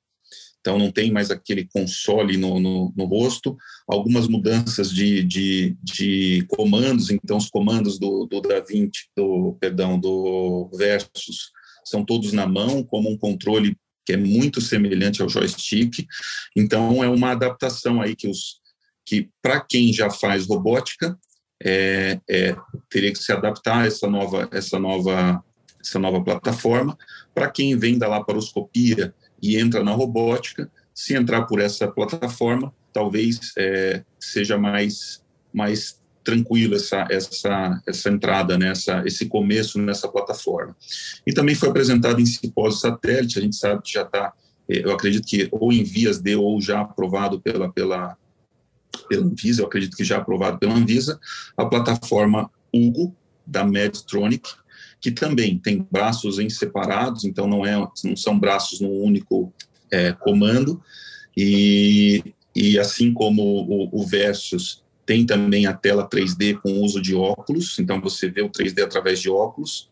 então 0.68 0.78
não 0.78 0.92
tem 0.92 1.10
mais 1.10 1.32
aquele 1.32 1.66
console 1.66 2.36
no, 2.36 2.60
no, 2.60 2.94
no 2.94 3.06
rosto, 3.06 3.56
algumas 3.88 4.28
mudanças 4.28 4.92
de, 4.92 5.24
de, 5.24 5.78
de, 5.82 6.46
comandos, 6.50 7.10
então 7.10 7.38
os 7.38 7.50
comandos 7.50 7.98
do, 7.98 8.26
do 8.26 8.42
DaVinci, 8.42 9.08
do, 9.16 9.56
perdão, 9.62 9.98
do 9.98 10.70
Versus, 10.76 11.52
são 11.86 12.04
todos 12.04 12.34
na 12.34 12.46
mão, 12.46 12.84
como 12.84 13.10
um 13.10 13.18
controle 13.18 13.78
que 14.06 14.12
é 14.12 14.18
muito 14.18 14.60
semelhante 14.60 15.22
ao 15.22 15.30
joystick, 15.30 16.06
então 16.54 17.02
é 17.02 17.08
uma 17.08 17.32
adaptação 17.32 18.02
aí 18.02 18.14
que 18.14 18.28
os 18.28 18.60
que 19.06 19.30
para 19.42 19.62
quem 19.62 19.94
já 19.94 20.10
faz 20.10 20.48
robótica 20.48 21.18
é, 21.64 22.20
é, 22.30 22.54
teria 22.90 23.14
que 23.14 23.20
se 23.20 23.32
adaptar 23.32 23.84
a 23.84 23.88
essa 23.88 24.06
nova 24.06 24.50
essa 24.52 24.78
nova 24.78 25.42
essa 25.80 25.98
nova 25.98 26.22
plataforma. 26.22 26.98
Para 27.34 27.50
quem 27.50 27.78
vem 27.78 27.98
da 27.98 28.10
laparoscopia 28.10 29.14
e 29.42 29.58
entra 29.58 29.84
na 29.84 29.92
robótica, 29.92 30.70
se 30.94 31.14
entrar 31.14 31.44
por 31.44 31.60
essa 31.60 31.88
plataforma, 31.88 32.74
talvez 32.92 33.54
é, 33.58 34.04
seja 34.20 34.58
mais, 34.58 35.24
mais 35.54 36.02
tranquilo 36.24 36.76
essa, 36.76 37.08
essa, 37.10 37.82
essa 37.88 38.10
entrada, 38.10 38.58
nessa, 38.58 39.04
esse 39.06 39.28
começo 39.28 39.80
nessa 39.80 40.08
plataforma. 40.08 40.76
E 41.26 41.32
também 41.32 41.56
foi 41.56 41.70
apresentado 41.70 42.20
em 42.20 42.26
simpósio 42.26 42.80
satélite, 42.80 43.40
a 43.40 43.42
gente 43.42 43.56
sabe 43.56 43.82
que 43.84 43.94
já 43.94 44.02
está, 44.02 44.34
é, 44.68 44.84
eu 44.84 44.92
acredito 44.92 45.28
que 45.28 45.48
ou 45.52 45.72
em 45.72 45.84
vias 45.84 46.20
de 46.20 46.36
ou 46.36 46.60
já 46.60 46.82
aprovado 46.82 47.40
pela, 47.40 47.72
pela, 47.72 48.18
pela 49.08 49.24
Anvisa, 49.24 49.62
eu 49.62 49.68
acredito 49.68 49.96
que 49.96 50.04
já 50.04 50.18
aprovado 50.18 50.58
pela 50.58 50.74
Anvisa, 50.74 51.20
a 51.56 51.66
plataforma 51.66 52.50
Hugo, 52.74 53.16
da 53.46 53.64
Medtronic, 53.64 54.50
que 55.00 55.12
também 55.12 55.58
tem 55.58 55.86
braços 55.92 56.40
em 56.40 56.50
separados, 56.50 57.24
então 57.24 57.48
não, 57.48 57.66
é, 57.66 57.76
não 58.04 58.16
são 58.16 58.38
braços 58.38 58.80
num 58.80 59.02
único 59.02 59.54
é, 59.92 60.12
comando, 60.12 60.82
e, 61.36 62.24
e 62.56 62.80
assim 62.80 63.14
como 63.14 63.42
o, 63.44 64.02
o 64.02 64.06
Versus 64.06 64.84
tem 65.06 65.26
também 65.26 65.66
a 65.66 65.74
tela 65.74 66.08
3D 66.08 66.60
com 66.62 66.82
uso 66.82 67.02
de 67.02 67.16
óculos, 67.16 67.80
então 67.80 68.02
você 68.02 68.30
vê 68.30 68.42
o 68.42 68.50
3D 68.50 68.84
através 68.84 69.22
de 69.22 69.30
óculos. 69.30 69.90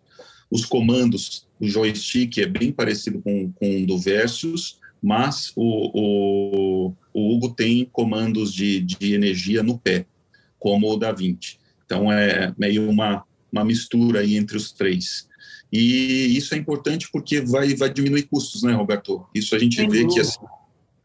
Os 0.51 0.65
comandos, 0.65 1.47
o 1.59 1.65
joystick 1.65 2.37
é 2.37 2.45
bem 2.45 2.71
parecido 2.71 3.21
com, 3.21 3.49
com 3.53 3.83
o 3.83 3.87
do 3.87 3.97
Versus, 3.97 4.77
mas 5.01 5.53
o, 5.55 5.91
o, 5.93 6.93
o 7.13 7.33
Hugo 7.33 7.53
tem 7.53 7.85
comandos 7.85 8.53
de, 8.53 8.81
de 8.81 9.13
energia 9.13 9.63
no 9.63 9.77
pé, 9.77 10.05
como 10.59 10.91
o 10.91 10.97
da 10.97 11.13
20. 11.13 11.59
Então 11.85 12.11
é 12.11 12.53
meio 12.57 12.89
uma, 12.89 13.23
uma 13.55 13.65
mistura 13.65 14.19
aí 14.19 14.35
entre 14.35 14.57
os 14.57 14.71
três. 14.71 15.27
E 15.71 16.37
isso 16.37 16.53
é 16.53 16.57
importante 16.57 17.09
porque 17.11 17.41
vai, 17.41 17.73
vai 17.73 17.91
diminuir 17.91 18.23
custos, 18.23 18.63
né, 18.63 18.73
Roberto? 18.73 19.25
Isso 19.33 19.55
a 19.55 19.59
gente 19.59 19.85
vê 19.87 20.05
que 20.05 20.19
assim, 20.19 20.39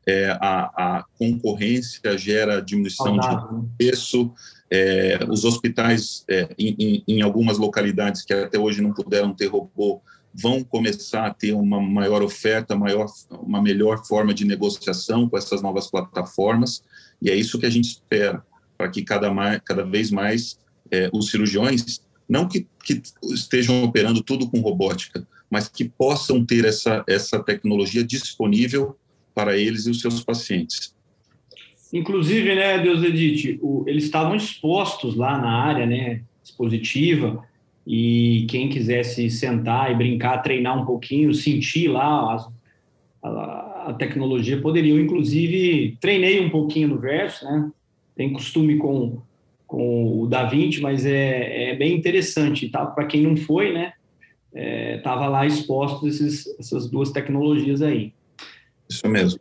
é, 0.07 0.31
a, 0.41 0.99
a, 0.99 1.05
concorrência 1.19 2.17
gera 2.19 2.61
diminuição 2.61 3.19
de 3.19 3.29
né? 3.29 3.65
preço. 3.79 4.33
É, 4.73 5.19
os 5.29 5.45
hospitais, 5.45 6.25
é, 6.29 6.49
em, 6.57 7.03
em, 7.07 7.23
algumas 7.23 7.59
localidades 7.59 8.23
que 8.23 8.33
até 8.33 8.57
hoje 8.57 8.81
não 8.81 8.93
puderam 8.93 9.35
ter 9.35 9.47
robô, 9.47 10.01
vão 10.33 10.63
começar 10.63 11.27
a 11.27 11.35
ter 11.35 11.53
uma 11.53 11.81
maior 11.81 12.23
oferta, 12.23 12.77
maior, 12.77 13.07
uma 13.31 13.61
melhor 13.61 14.07
forma 14.07 14.33
de 14.33 14.45
negociação 14.45 15.29
com 15.29 15.37
essas 15.37 15.61
novas 15.61 15.91
plataformas. 15.91 16.85
E 17.21 17.29
é 17.29 17.35
isso 17.35 17.59
que 17.59 17.67
a 17.67 17.71
gente 17.71 17.87
espera, 17.87 18.45
para 18.79 18.89
que 18.89 19.03
cada, 19.03 19.33
mais, 19.35 19.61
cada 19.65 19.85
vez 19.85 20.13
mais 20.13 20.57
é, 20.91 21.11
os 21.13 21.31
cirurgiões 21.31 22.01
não 22.31 22.47
que, 22.47 22.65
que, 22.85 23.03
estejam 23.25 23.83
operando 23.83 24.23
tudo 24.23 24.49
com 24.49 24.61
robótica, 24.61 25.27
mas 25.51 25.69
que 25.69 25.89
possam 25.89 26.45
ter 26.47 26.65
essa, 26.65 27.05
essa 27.09 27.43
tecnologia 27.43 28.05
disponível 28.05 28.97
para 29.35 29.59
eles 29.59 29.87
e 29.87 29.91
os 29.91 30.01
seus 30.01 30.23
pacientes. 30.23 30.95
Inclusive, 31.93 32.55
né, 32.55 32.79
Deus 32.79 33.03
Edite, 33.03 33.59
o, 33.61 33.83
eles 33.89 34.05
estavam 34.05 34.37
expostos 34.37 35.17
lá 35.17 35.37
na 35.37 35.51
área, 35.51 35.85
né, 35.87 36.23
expositiva, 36.43 37.43
e 37.85 38.47
quem 38.49 38.69
quisesse 38.69 39.29
sentar 39.29 39.91
e 39.91 39.97
brincar, 39.97 40.39
treinar 40.39 40.81
um 40.81 40.87
pouquinho, 40.87 41.35
sentir 41.35 41.89
lá 41.89 42.35
as, 42.35 42.49
a, 43.25 43.87
a, 43.89 43.95
tecnologia, 43.95 44.61
poderia. 44.61 44.93
Eu, 44.93 45.01
inclusive, 45.01 45.99
treinei 46.01 46.39
um 46.39 46.51
pouquinho 46.51 46.89
no 46.89 46.99
verso, 46.99 47.45
né, 47.45 47.73
tem 48.15 48.33
costume 48.33 48.77
com 48.77 49.21
com 49.71 50.21
o 50.21 50.27
Da 50.27 50.47
Vinci, 50.47 50.81
mas 50.81 51.07
é, 51.07 51.71
é 51.71 51.77
bem 51.77 51.97
interessante, 51.97 52.69
tá? 52.69 52.85
Para 52.85 53.07
quem 53.07 53.23
não 53.23 53.37
foi, 53.37 53.73
né? 53.73 53.93
É, 54.53 55.01
lá 55.05 55.47
exposto 55.47 56.09
esses, 56.09 56.45
essas 56.59 56.91
duas 56.91 57.13
tecnologias 57.13 57.81
aí. 57.81 58.13
Isso 58.89 59.07
mesmo. 59.07 59.39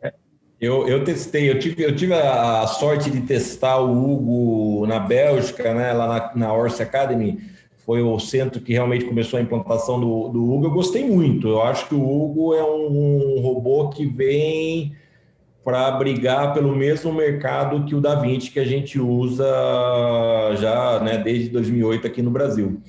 Eu, 0.60 0.86
eu 0.86 1.02
testei, 1.02 1.50
eu 1.50 1.58
tive, 1.58 1.82
eu 1.82 1.96
tive 1.96 2.14
a 2.14 2.64
sorte 2.68 3.10
de 3.10 3.22
testar 3.22 3.80
o 3.80 3.90
Hugo 3.90 4.86
na 4.86 5.00
Bélgica, 5.00 5.74
né, 5.74 5.92
lá 5.92 6.06
na, 6.06 6.36
na 6.36 6.54
Orse 6.54 6.80
Academy, 6.80 7.40
foi 7.84 8.00
o 8.00 8.16
centro 8.20 8.60
que 8.60 8.72
realmente 8.72 9.06
começou 9.06 9.38
a 9.38 9.42
implantação 9.42 9.98
do, 9.98 10.28
do 10.28 10.44
Hugo. 10.44 10.66
Eu 10.66 10.70
gostei 10.70 11.04
muito, 11.04 11.48
eu 11.48 11.62
acho 11.62 11.88
que 11.88 11.94
o 11.94 12.00
Hugo 12.00 12.54
é 12.54 12.62
um, 12.62 13.38
um 13.38 13.40
robô 13.40 13.88
que 13.88 14.06
vem 14.06 14.94
para 15.64 15.90
brigar 15.92 16.54
pelo 16.54 16.74
mesmo 16.74 17.12
mercado 17.12 17.84
que 17.84 17.94
o 17.94 18.00
Da 18.00 18.14
Vinci 18.14 18.50
que 18.50 18.60
a 18.60 18.64
gente 18.64 18.98
usa 18.98 19.46
já 20.56 21.00
né, 21.00 21.18
desde 21.18 21.50
2008 21.50 22.06
aqui 22.06 22.22
no 22.22 22.30
Brasil. 22.30 22.80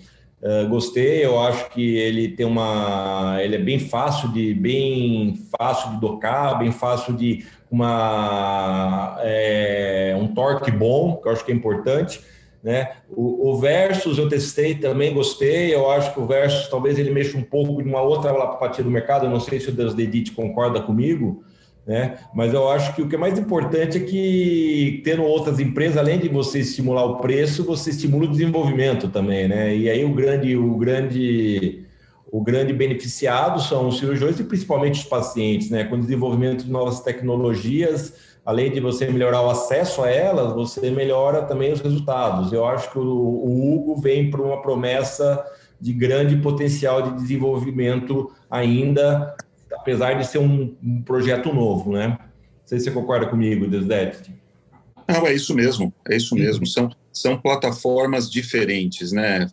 Uh, 0.41 0.67
gostei, 0.69 1.23
eu 1.23 1.39
acho 1.39 1.69
que 1.69 1.97
ele 1.97 2.29
tem 2.29 2.47
uma, 2.47 3.37
ele 3.41 3.55
é 3.55 3.59
bem 3.59 3.77
fácil 3.77 4.31
de, 4.31 4.55
bem 4.55 5.35
fácil 5.55 5.91
de 5.91 5.99
docar, 5.99 6.57
bem 6.57 6.71
fácil 6.71 7.13
de 7.13 7.45
uma, 7.69 9.17
é, 9.21 10.17
um 10.19 10.27
torque 10.33 10.71
bom, 10.71 11.17
que 11.17 11.27
eu 11.27 11.31
acho 11.31 11.45
que 11.45 11.51
é 11.51 11.55
importante. 11.55 12.21
Né? 12.63 12.91
O, 13.09 13.49
o, 13.49 13.57
Versus 13.57 14.17
eu 14.17 14.29
testei 14.29 14.75
também, 14.75 15.13
gostei. 15.13 15.73
Eu 15.73 15.89
acho 15.89 16.13
que 16.13 16.19
o 16.19 16.27
Versus 16.27 16.67
talvez 16.67 16.99
ele 16.99 17.09
mexa 17.09 17.37
um 17.37 17.43
pouco 17.43 17.81
de 17.81 17.89
uma 17.89 18.01
outra 18.01 18.31
lapatia 18.31 18.83
do 18.83 18.91
mercado. 18.91 19.25
Eu 19.25 19.31
não 19.31 19.39
sei 19.39 19.59
se 19.59 19.69
o 19.69 19.71
Deus 19.71 19.95
Dedite 19.95 20.31
concorda 20.31 20.81
comigo, 20.81 21.43
né? 21.91 22.19
Mas 22.33 22.53
eu 22.53 22.69
acho 22.69 22.95
que 22.95 23.01
o 23.01 23.09
que 23.09 23.15
é 23.15 23.17
mais 23.17 23.37
importante 23.37 23.97
é 23.97 23.99
que, 23.99 25.01
tendo 25.03 25.23
outras 25.23 25.59
empresas, 25.59 25.97
além 25.97 26.17
de 26.19 26.29
você 26.29 26.59
estimular 26.59 27.03
o 27.03 27.17
preço, 27.17 27.65
você 27.65 27.89
estimula 27.89 28.23
o 28.23 28.31
desenvolvimento 28.31 29.09
também, 29.09 29.45
né? 29.45 29.75
E 29.75 29.89
aí 29.89 30.05
o 30.05 30.13
grande, 30.13 30.55
o 30.55 30.77
grande, 30.77 31.85
o 32.31 32.41
grande 32.41 32.71
beneficiado 32.71 33.61
são 33.61 33.89
os 33.89 33.99
cirurgiões 33.99 34.39
e 34.39 34.43
principalmente 34.45 35.01
os 35.01 35.05
pacientes, 35.05 35.69
né? 35.69 35.83
Com 35.83 35.95
o 35.95 35.99
desenvolvimento 35.99 36.63
de 36.63 36.71
novas 36.71 37.01
tecnologias, 37.01 38.13
além 38.45 38.71
de 38.71 38.79
você 38.79 39.05
melhorar 39.07 39.41
o 39.41 39.49
acesso 39.49 40.01
a 40.01 40.09
elas, 40.09 40.53
você 40.53 40.89
melhora 40.91 41.41
também 41.41 41.73
os 41.73 41.81
resultados. 41.81 42.53
Eu 42.53 42.65
acho 42.65 42.89
que 42.89 42.99
o, 42.99 43.03
o 43.03 43.73
Hugo 43.73 43.99
vem 43.99 44.31
para 44.31 44.41
uma 44.41 44.61
promessa 44.61 45.45
de 45.79 45.91
grande 45.91 46.37
potencial 46.37 47.01
de 47.01 47.15
desenvolvimento 47.15 48.31
ainda 48.49 49.35
apesar 49.73 50.13
de 50.13 50.25
ser 50.27 50.39
um, 50.39 50.75
um 50.83 51.01
projeto 51.01 51.53
novo, 51.53 51.93
né? 51.93 52.07
Não 52.07 52.17
sei 52.65 52.79
se 52.79 52.85
você 52.85 52.91
concorda 52.91 53.27
comigo, 53.27 53.67
Desdet. 53.67 54.33
Não, 55.07 55.27
é 55.27 55.33
isso 55.33 55.53
mesmo, 55.53 55.93
é 56.07 56.15
isso 56.15 56.35
mesmo. 56.35 56.65
São, 56.65 56.89
são 57.11 57.37
plataformas 57.37 58.31
diferentes, 58.31 59.11
né? 59.11 59.47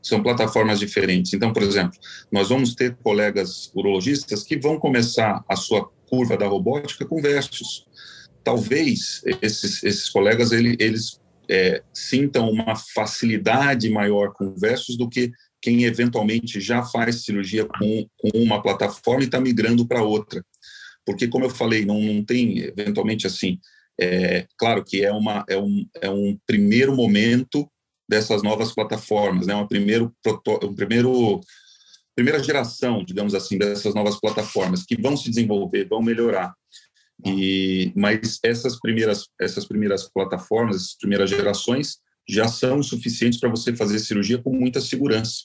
São 0.00 0.22
plataformas 0.22 0.78
diferentes. 0.78 1.32
Então, 1.32 1.52
por 1.52 1.62
exemplo, 1.62 1.98
nós 2.30 2.48
vamos 2.48 2.74
ter 2.74 2.96
colegas 3.02 3.70
urologistas 3.74 4.42
que 4.42 4.56
vão 4.56 4.78
começar 4.78 5.44
a 5.48 5.56
sua 5.56 5.90
curva 6.08 6.36
da 6.36 6.46
robótica 6.46 7.04
com 7.04 7.20
versos. 7.20 7.86
Talvez 8.44 9.22
esses, 9.40 9.82
esses 9.82 10.08
colegas 10.08 10.52
ele, 10.52 10.76
eles 10.78 11.20
é, 11.48 11.82
sintam 11.92 12.50
uma 12.50 12.76
facilidade 12.76 13.88
maior 13.90 14.32
com 14.32 14.54
versos 14.54 14.96
do 14.96 15.08
que 15.08 15.32
quem 15.62 15.84
eventualmente 15.84 16.60
já 16.60 16.82
faz 16.82 17.24
cirurgia 17.24 17.64
com, 17.64 18.06
com 18.18 18.30
uma 18.34 18.60
plataforma 18.60 19.22
e 19.22 19.26
está 19.26 19.40
migrando 19.40 19.86
para 19.86 20.02
outra. 20.02 20.44
Porque, 21.06 21.28
como 21.28 21.44
eu 21.44 21.50
falei, 21.50 21.84
não, 21.84 22.00
não 22.00 22.24
tem, 22.24 22.58
eventualmente, 22.58 23.26
assim, 23.26 23.58
é, 24.00 24.46
claro 24.58 24.84
que 24.84 25.04
é, 25.04 25.12
uma, 25.12 25.44
é, 25.48 25.56
um, 25.56 25.86
é 26.00 26.10
um 26.10 26.36
primeiro 26.46 26.94
momento 26.94 27.70
dessas 28.08 28.42
novas 28.42 28.74
plataformas, 28.74 29.46
né? 29.46 29.54
Um 29.54 29.66
primeiro, 29.66 30.12
um 30.62 30.74
primeiro 30.74 31.40
primeira 32.14 32.42
geração, 32.42 33.02
digamos 33.02 33.34
assim, 33.34 33.56
dessas 33.56 33.94
novas 33.94 34.20
plataformas 34.20 34.84
que 34.84 35.00
vão 35.00 35.16
se 35.16 35.30
desenvolver, 35.30 35.88
vão 35.88 36.02
melhorar. 36.02 36.54
E 37.24 37.92
mas 37.94 38.38
essas 38.42 38.78
primeiras 38.78 39.28
essas 39.40 39.64
primeiras 39.64 40.10
plataformas, 40.12 40.76
essas 40.76 40.96
primeiras 40.96 41.30
gerações 41.30 41.98
já 42.28 42.48
são 42.48 42.82
suficientes 42.82 43.38
para 43.40 43.48
você 43.48 43.74
fazer 43.74 43.98
cirurgia 43.98 44.38
com 44.38 44.50
muita 44.50 44.80
segurança. 44.80 45.44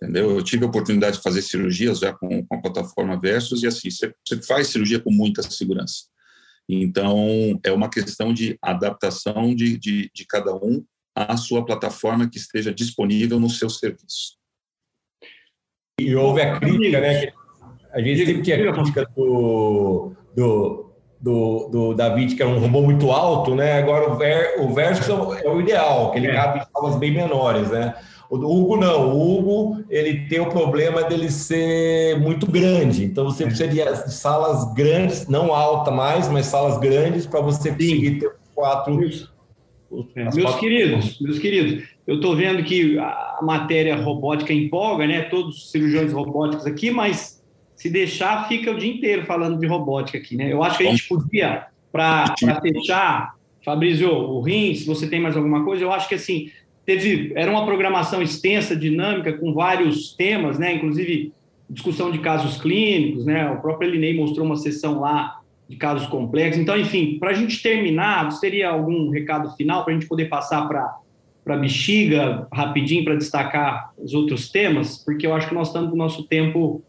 Entendeu? 0.00 0.30
Eu 0.30 0.42
tive 0.42 0.64
a 0.64 0.68
oportunidade 0.68 1.16
de 1.16 1.22
fazer 1.22 1.42
cirurgias 1.42 1.98
já 1.98 2.12
com, 2.12 2.46
com 2.46 2.54
a 2.54 2.60
plataforma 2.62 3.20
Versus 3.20 3.64
e 3.64 3.66
assim, 3.66 3.90
você, 3.90 4.14
você 4.24 4.40
faz 4.42 4.68
cirurgia 4.68 5.00
com 5.00 5.10
muita 5.10 5.42
segurança. 5.42 6.04
Então, 6.68 7.58
é 7.64 7.72
uma 7.72 7.90
questão 7.90 8.32
de 8.32 8.56
adaptação 8.62 9.54
de, 9.54 9.76
de, 9.76 10.10
de 10.14 10.26
cada 10.26 10.54
um 10.54 10.84
à 11.16 11.36
sua 11.36 11.64
plataforma 11.64 12.28
que 12.28 12.38
esteja 12.38 12.72
disponível 12.72 13.40
no 13.40 13.50
seu 13.50 13.68
serviço. 13.68 14.36
E 15.98 16.14
houve 16.14 16.42
a 16.42 16.60
crítica, 16.60 17.00
né? 17.00 17.32
A 17.92 18.00
gente 18.00 18.24
sempre 18.24 18.42
tinha 18.42 18.70
a 18.70 18.72
crítica 18.72 19.10
do, 19.16 20.12
do, 20.36 20.92
do, 21.20 21.68
do 21.68 21.94
David, 21.94 22.36
que 22.36 22.42
é 22.42 22.46
um 22.46 22.60
robô 22.60 22.82
muito 22.82 23.10
alto, 23.10 23.54
né? 23.54 23.78
Agora 23.78 24.12
o, 24.12 24.16
ver, 24.16 24.60
o 24.60 24.72
Versus 24.72 25.08
é 25.08 25.48
o 25.48 25.60
ideal, 25.60 26.12
que 26.12 26.18
ele 26.18 26.28
é. 26.28 26.34
cabe 26.34 26.60
em 26.60 26.66
salas 26.70 26.96
bem 26.96 27.12
menores, 27.12 27.70
né? 27.70 27.94
O 28.30 28.36
Hugo 28.36 28.76
não, 28.76 29.14
o 29.16 29.38
Hugo 29.38 29.84
ele 29.88 30.28
tem 30.28 30.38
o 30.38 30.50
problema 30.50 31.02
dele 31.04 31.30
ser 31.30 32.20
muito 32.20 32.46
grande, 32.46 33.04
então 33.04 33.24
você 33.24 33.46
precisa 33.46 33.68
de 33.68 34.12
salas 34.12 34.74
grandes, 34.74 35.26
não 35.28 35.54
alta 35.54 35.90
mais, 35.90 36.28
mas 36.28 36.46
salas 36.46 36.78
grandes 36.78 37.24
para 37.24 37.40
você 37.40 37.70
conseguir 37.70 38.18
ter 38.20 38.30
quatro. 38.54 39.00
É, 40.14 40.24
meus 40.24 40.42
quatro... 40.42 40.60
queridos, 40.60 41.18
meus 41.20 41.38
queridos, 41.38 41.88
eu 42.06 42.16
estou 42.16 42.36
vendo 42.36 42.62
que 42.62 42.98
a 42.98 43.38
matéria 43.42 43.96
robótica 43.96 44.52
empolga, 44.52 45.06
né? 45.06 45.22
Todos 45.22 45.56
os 45.56 45.70
cirurgiões 45.70 46.12
robóticos 46.12 46.66
aqui, 46.66 46.90
mas 46.90 47.42
se 47.74 47.88
deixar, 47.88 48.46
fica 48.46 48.70
o 48.70 48.76
dia 48.76 48.92
inteiro 48.92 49.24
falando 49.24 49.58
de 49.58 49.66
robótica 49.66 50.18
aqui, 50.18 50.36
né? 50.36 50.52
Eu 50.52 50.62
acho 50.62 50.76
que 50.76 50.86
a 50.86 50.90
gente 50.90 51.08
podia, 51.08 51.66
para 51.90 52.34
fechar, 52.60 53.34
Fabrício, 53.64 54.12
o 54.12 54.40
rim, 54.42 54.74
se 54.74 54.86
você 54.86 55.06
tem 55.06 55.20
mais 55.20 55.36
alguma 55.36 55.64
coisa, 55.64 55.84
eu 55.84 55.92
acho 55.92 56.08
que 56.08 56.14
assim, 56.14 56.50
teve 56.88 57.32
era 57.36 57.50
uma 57.50 57.66
programação 57.66 58.22
extensa, 58.22 58.74
dinâmica, 58.74 59.34
com 59.34 59.52
vários 59.52 60.14
temas, 60.14 60.58
né? 60.58 60.72
Inclusive 60.72 61.34
discussão 61.68 62.10
de 62.10 62.18
casos 62.18 62.58
clínicos, 62.58 63.26
né? 63.26 63.50
O 63.50 63.60
próprio 63.60 63.90
Elinei 63.90 64.16
mostrou 64.16 64.46
uma 64.46 64.56
sessão 64.56 65.00
lá 65.00 65.38
de 65.68 65.76
casos 65.76 66.06
complexos. 66.06 66.62
Então, 66.62 66.78
enfim, 66.78 67.18
para 67.18 67.32
a 67.32 67.34
gente 67.34 67.62
terminar, 67.62 68.24
você 68.24 68.40
teria 68.40 68.70
algum 68.70 69.10
recado 69.10 69.54
final 69.54 69.84
para 69.84 69.92
a 69.92 69.98
gente 69.98 70.08
poder 70.08 70.30
passar 70.30 70.66
para 70.66 70.96
para 71.44 71.56
bexiga 71.56 72.46
rapidinho 72.52 73.04
para 73.04 73.16
destacar 73.16 73.90
os 73.96 74.12
outros 74.12 74.50
temas, 74.50 74.98
porque 74.98 75.26
eu 75.26 75.34
acho 75.34 75.48
que 75.48 75.54
nós 75.54 75.68
estamos 75.68 75.88
com 75.88 75.94
o 75.94 75.98
nosso 75.98 76.24
tempo 76.24 76.82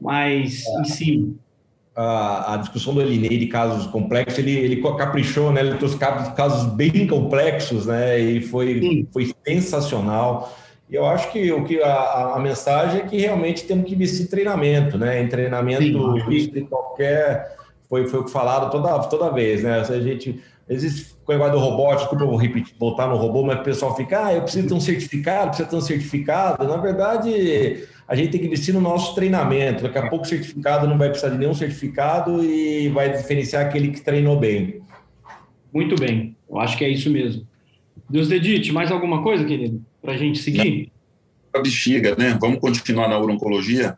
mais 0.00 0.64
é. 0.66 0.80
em 0.80 0.84
cima 0.84 1.34
a, 1.94 2.54
a, 2.54 2.56
discussão 2.56 2.94
do 2.94 3.02
Elinei 3.02 3.38
de 3.38 3.46
casos 3.46 3.86
complexos, 3.86 4.38
ele, 4.38 4.52
ele 4.52 4.82
caprichou, 4.96 5.52
né? 5.52 5.60
Ele 5.60 5.76
trouxe 5.76 5.98
casos 5.98 6.72
bem 6.72 7.06
complexos, 7.06 7.86
né? 7.86 8.18
E 8.18 8.40
foi, 8.40 9.06
foi 9.12 9.32
sensacional. 9.46 10.56
E 10.88 10.94
eu 10.94 11.06
acho 11.06 11.30
que 11.30 11.52
o 11.52 11.64
que 11.64 11.82
a, 11.82 12.34
a, 12.34 12.38
mensagem 12.40 13.00
é 13.00 13.04
que 13.04 13.16
realmente 13.16 13.64
temos 13.64 13.86
que 13.86 13.94
investir 13.94 14.26
em 14.26 14.28
treinamento, 14.28 14.98
né? 14.98 15.22
Em 15.22 15.28
treinamento 15.28 15.82
de 15.82 16.60
qualquer. 16.62 17.56
Foi, 17.88 18.06
foi 18.06 18.20
o 18.20 18.24
que 18.24 18.30
falado 18.30 18.70
toda, 18.70 18.98
toda 19.00 19.30
vez, 19.30 19.62
né? 19.62 19.80
A 19.80 20.00
gente. 20.00 20.40
Existe 20.68 21.16
o 21.26 21.32
negócio 21.32 21.54
do 21.54 21.58
robótico, 21.58 22.10
como 22.10 22.22
eu 22.22 22.28
vou 22.28 22.36
repetir, 22.36 22.72
voltar 22.78 23.08
no 23.08 23.16
robô, 23.16 23.42
mas 23.42 23.58
o 23.58 23.62
pessoal 23.64 23.96
fica, 23.96 24.26
ah, 24.26 24.34
eu 24.34 24.42
preciso 24.42 24.68
ter 24.68 24.74
um 24.74 24.80
certificado, 24.80 25.48
preciso 25.48 25.68
ter 25.68 25.76
um 25.76 25.80
certificado. 25.80 26.64
Na 26.64 26.76
verdade, 26.76 27.88
a 28.10 28.16
gente 28.16 28.32
tem 28.32 28.40
que 28.40 28.46
investir 28.48 28.74
no 28.74 28.80
nosso 28.80 29.14
treinamento. 29.14 29.84
Daqui 29.84 29.96
a 29.96 30.08
pouco 30.08 30.24
o 30.24 30.28
certificado 30.28 30.88
não 30.88 30.98
vai 30.98 31.10
precisar 31.10 31.28
de 31.28 31.38
nenhum 31.38 31.54
certificado 31.54 32.44
e 32.44 32.88
vai 32.88 33.08
diferenciar 33.16 33.64
aquele 33.64 33.92
que 33.92 34.00
treinou 34.00 34.36
bem. 34.36 34.80
Muito 35.72 35.94
bem, 35.94 36.36
eu 36.50 36.58
acho 36.58 36.76
que 36.76 36.84
é 36.84 36.88
isso 36.88 37.08
mesmo. 37.08 37.46
Deus 38.08 38.26
dedite, 38.26 38.72
mais 38.72 38.90
alguma 38.90 39.22
coisa, 39.22 39.44
querido, 39.44 39.80
para 40.02 40.14
a 40.14 40.16
gente 40.16 40.40
seguir? 40.40 40.90
A 41.54 41.60
bexiga, 41.60 42.16
né? 42.16 42.36
Vamos 42.40 42.58
continuar 42.58 43.08
na 43.08 43.16
urologia? 43.16 43.96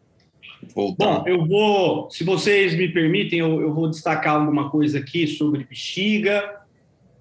Voltar. 0.75 1.21
Bom, 1.21 1.25
eu 1.27 1.47
vou, 1.47 2.11
se 2.11 2.23
vocês 2.23 2.75
me 2.75 2.89
permitem, 2.89 3.39
eu, 3.39 3.63
eu 3.63 3.73
vou 3.73 3.89
destacar 3.89 4.35
alguma 4.35 4.69
coisa 4.69 4.99
aqui 4.99 5.27
sobre 5.27 5.65
bexiga, 5.65 6.61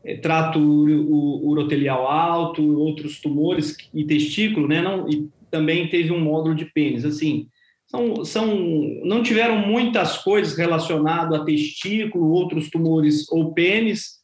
é, 0.03 0.17
trato 0.17 0.59
o, 0.59 1.45
o 1.45 1.51
urotelial 1.51 2.05
alto, 2.05 2.77
outros 2.77 3.21
tumores 3.21 3.77
e 3.93 4.03
testículo, 4.03 4.67
né? 4.67 4.81
Não, 4.81 5.09
e 5.09 5.29
também 5.51 5.89
teve 5.89 6.11
um 6.11 6.19
módulo 6.19 6.55
de 6.55 6.65
pênis. 6.65 7.05
Assim, 7.05 7.47
são, 7.85 8.23
são, 8.23 8.57
não 9.03 9.21
tiveram 9.21 9.57
muitas 9.57 10.17
coisas 10.17 10.57
relacionadas 10.57 11.39
a 11.39 11.43
testículo, 11.43 12.31
outros 12.31 12.69
tumores 12.69 13.29
ou 13.29 13.53
pênis, 13.53 14.21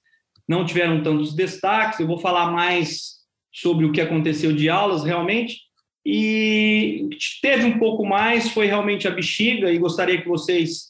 não 0.48 0.66
tiveram 0.66 1.04
tantos 1.04 1.36
destaques. 1.36 2.00
Eu 2.00 2.08
vou 2.08 2.18
falar 2.18 2.52
mais 2.52 3.18
sobre 3.54 3.86
o 3.86 3.92
que 3.92 4.02
aconteceu 4.02 4.54
de 4.54 4.70
aulas 4.70 5.04
realmente. 5.04 5.58
E 6.06 7.10
teve 7.42 7.66
um 7.66 7.78
pouco 7.78 8.06
mais, 8.06 8.50
foi 8.52 8.66
realmente 8.66 9.08
a 9.08 9.12
bexiga, 9.12 9.70
e 9.70 9.78
gostaria 9.78 10.22
que 10.22 10.28
vocês 10.28 10.88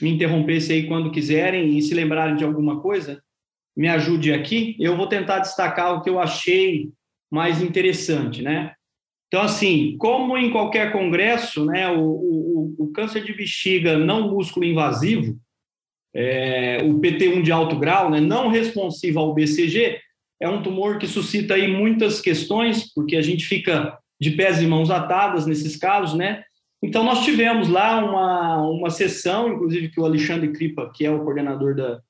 me 0.00 0.10
interrompessem 0.10 0.76
aí 0.76 0.86
quando 0.86 1.10
quiserem 1.10 1.76
e 1.76 1.82
se 1.82 1.94
lembrarem 1.94 2.36
de 2.36 2.44
alguma 2.44 2.80
coisa, 2.80 3.20
me 3.76 3.88
ajude 3.88 4.32
aqui. 4.32 4.76
Eu 4.78 4.96
vou 4.96 5.08
tentar 5.08 5.40
destacar 5.40 5.94
o 5.94 6.02
que 6.02 6.08
eu 6.08 6.20
achei 6.20 6.90
mais 7.30 7.60
interessante, 7.60 8.42
né? 8.42 8.74
Então, 9.32 9.46
assim, 9.46 9.96
como 9.96 10.36
em 10.36 10.50
qualquer 10.50 10.92
congresso, 10.92 11.64
né, 11.64 11.88
o, 11.88 12.02
o, 12.02 12.74
o 12.78 12.92
câncer 12.92 13.24
de 13.24 13.32
bexiga 13.32 13.96
não 13.96 14.30
músculo 14.30 14.66
invasivo, 14.66 15.38
é, 16.14 16.82
o 16.84 17.00
PT1 17.00 17.40
de 17.40 17.50
alto 17.50 17.78
grau, 17.78 18.10
né, 18.10 18.20
não 18.20 18.48
responsivo 18.48 19.18
ao 19.18 19.32
BCG, 19.32 19.98
é 20.38 20.46
um 20.46 20.62
tumor 20.62 20.98
que 20.98 21.06
suscita 21.06 21.54
aí 21.54 21.66
muitas 21.66 22.20
questões, 22.20 22.92
porque 22.92 23.16
a 23.16 23.22
gente 23.22 23.46
fica 23.46 23.98
de 24.20 24.32
pés 24.32 24.60
e 24.60 24.66
mãos 24.66 24.90
atadas 24.90 25.46
nesses 25.46 25.76
casos, 25.76 26.14
né? 26.14 26.44
Então, 26.82 27.02
nós 27.02 27.24
tivemos 27.24 27.70
lá 27.70 28.04
uma, 28.04 28.60
uma 28.68 28.90
sessão, 28.90 29.48
inclusive 29.48 29.88
que 29.88 29.98
o 30.00 30.04
Alexandre 30.04 30.52
Kripa, 30.52 30.92
que 30.94 31.06
é 31.06 31.10
o 31.10 31.20
coordenador 31.20 31.74
da, 31.74 32.00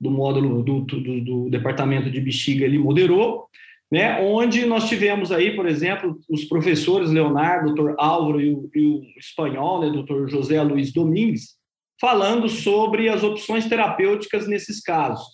do 0.00 0.10
módulo 0.10 0.62
do, 0.62 0.80
do, 0.80 1.20
do 1.20 1.50
departamento 1.50 2.10
de 2.10 2.20
bexiga, 2.22 2.64
ele 2.64 2.78
moderou, 2.78 3.50
né, 3.90 4.20
onde 4.22 4.64
nós 4.66 4.88
tivemos 4.88 5.32
aí, 5.32 5.56
por 5.56 5.66
exemplo, 5.66 6.18
os 6.28 6.44
professores 6.44 7.10
Leonardo, 7.10 7.74
doutor 7.74 7.96
Álvaro 7.98 8.40
e 8.40 8.52
o, 8.52 8.70
e 8.72 8.86
o 8.86 9.02
espanhol, 9.18 9.80
né, 9.80 9.90
doutor 9.90 10.28
José 10.28 10.62
Luiz 10.62 10.92
Domingues, 10.92 11.56
falando 12.00 12.48
sobre 12.48 13.08
as 13.08 13.22
opções 13.22 13.66
terapêuticas 13.66 14.46
nesses 14.46 14.80
casos. 14.80 15.26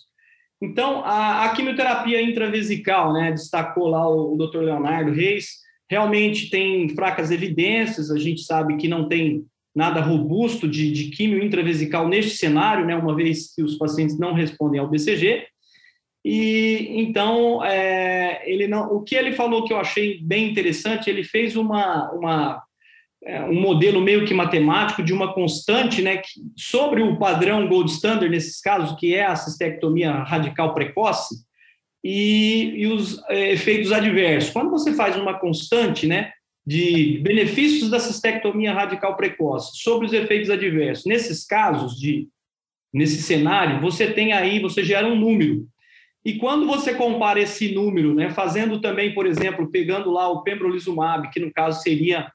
Então, 0.61 1.03
a, 1.05 1.45
a 1.45 1.49
quimioterapia 1.49 2.19
intravesical, 2.21 3.13
né, 3.13 3.31
destacou 3.31 3.87
lá 3.87 4.09
o, 4.09 4.33
o 4.33 4.37
doutor 4.37 4.63
Leonardo 4.63 5.11
Reis, 5.11 5.49
realmente 5.89 6.49
tem 6.49 6.89
fracas 6.89 7.29
evidências, 7.29 8.09
a 8.09 8.17
gente 8.17 8.41
sabe 8.41 8.75
que 8.77 8.87
não 8.87 9.07
tem 9.07 9.45
nada 9.75 10.01
robusto 10.01 10.67
de, 10.67 10.91
de 10.91 11.11
quimio 11.11 11.43
intravesical 11.43 12.07
neste 12.07 12.35
cenário, 12.35 12.87
né, 12.87 12.95
uma 12.95 13.15
vez 13.15 13.53
que 13.53 13.61
os 13.61 13.77
pacientes 13.77 14.17
não 14.17 14.33
respondem 14.33 14.79
ao 14.79 14.89
BCG, 14.89 15.45
e 16.29 16.99
então 16.99 17.63
é, 17.63 18.41
ele 18.45 18.67
não, 18.67 18.93
o 18.93 19.01
que 19.01 19.15
ele 19.15 19.31
falou 19.31 19.63
que 19.63 19.71
eu 19.71 19.79
achei 19.79 20.19
bem 20.21 20.49
interessante, 20.49 21.09
ele 21.09 21.23
fez 21.23 21.55
uma, 21.55 22.11
uma 22.11 22.61
é, 23.23 23.41
um 23.43 23.61
modelo 23.61 24.01
meio 24.01 24.25
que 24.25 24.33
matemático 24.33 25.01
de 25.01 25.13
uma 25.13 25.33
constante, 25.33 26.01
né, 26.01 26.17
que, 26.17 26.27
sobre 26.57 27.01
o 27.01 27.17
padrão 27.17 27.65
gold 27.69 27.89
standard 27.89 28.29
nesses 28.29 28.59
casos, 28.59 28.99
que 28.99 29.15
é 29.15 29.25
a 29.25 29.37
cistectomia 29.37 30.11
radical 30.11 30.73
precoce 30.73 31.33
e, 32.03 32.73
e 32.75 32.87
os 32.87 33.23
é, 33.29 33.53
efeitos 33.53 33.93
adversos. 33.93 34.51
Quando 34.51 34.69
você 34.69 34.93
faz 34.93 35.15
uma 35.15 35.39
constante, 35.39 36.07
né, 36.07 36.33
de 36.65 37.21
benefícios 37.23 37.89
da 37.89 38.01
cistectomia 38.01 38.73
radical 38.73 39.15
precoce 39.15 39.77
sobre 39.81 40.07
os 40.07 40.11
efeitos 40.11 40.49
adversos, 40.49 41.05
nesses 41.05 41.45
casos 41.45 41.97
de 41.97 42.27
nesse 42.93 43.21
cenário, 43.21 43.79
você 43.79 44.11
tem 44.11 44.33
aí, 44.33 44.59
você 44.59 44.83
gera 44.83 45.07
um 45.07 45.15
número 45.15 45.65
e 46.27 46.37
quando 46.37 46.67
você 46.67 46.93
compara 46.93 47.39
esse 47.39 47.73
número, 47.73 48.13
né, 48.13 48.29
fazendo 48.29 48.81
também, 48.81 49.13
por 49.13 49.25
exemplo, 49.25 49.71
pegando 49.71 50.11
lá 50.11 50.27
o 50.27 50.43
pembrolizumab, 50.43 51.29
que 51.29 51.39
no 51.39 51.53
caso 51.53 51.81
seria 51.81 52.29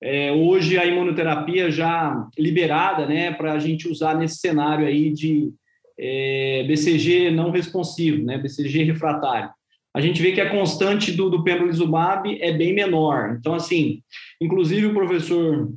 é, 0.00 0.30
hoje 0.30 0.78
a 0.78 0.86
imunoterapia 0.86 1.68
já 1.68 2.24
liberada, 2.38 3.04
né, 3.04 3.32
para 3.32 3.54
a 3.54 3.58
gente 3.58 3.88
usar 3.88 4.16
nesse 4.16 4.36
cenário 4.36 4.86
aí 4.86 5.10
de 5.10 5.52
é, 5.98 6.64
BCG 6.68 7.32
não 7.32 7.50
responsivo, 7.50 8.24
né, 8.24 8.38
BCG 8.38 8.84
refratário. 8.84 9.50
A 9.92 10.00
gente 10.00 10.22
vê 10.22 10.30
que 10.30 10.40
a 10.40 10.48
constante 10.48 11.10
do, 11.10 11.28
do 11.28 11.42
pembrolizumab 11.42 12.40
é 12.40 12.52
bem 12.52 12.72
menor. 12.72 13.36
Então, 13.40 13.54
assim, 13.54 14.04
inclusive 14.40 14.86
o 14.86 14.94
professor 14.94 15.68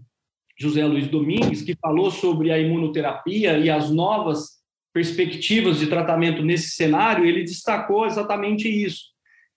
José 0.55 0.85
Luiz 0.85 1.07
Domingues, 1.07 1.63
que 1.63 1.75
falou 1.75 2.11
sobre 2.11 2.51
a 2.51 2.59
imunoterapia 2.59 3.57
e 3.57 3.71
as 3.71 3.89
novas 3.89 4.54
perspectivas 4.95 5.77
de 5.77 5.87
tratamento 5.87 6.41
nesse 6.41 6.69
cenário, 6.69 7.25
ele 7.25 7.43
destacou 7.43 8.05
exatamente 8.05 8.69
isso, 8.69 9.07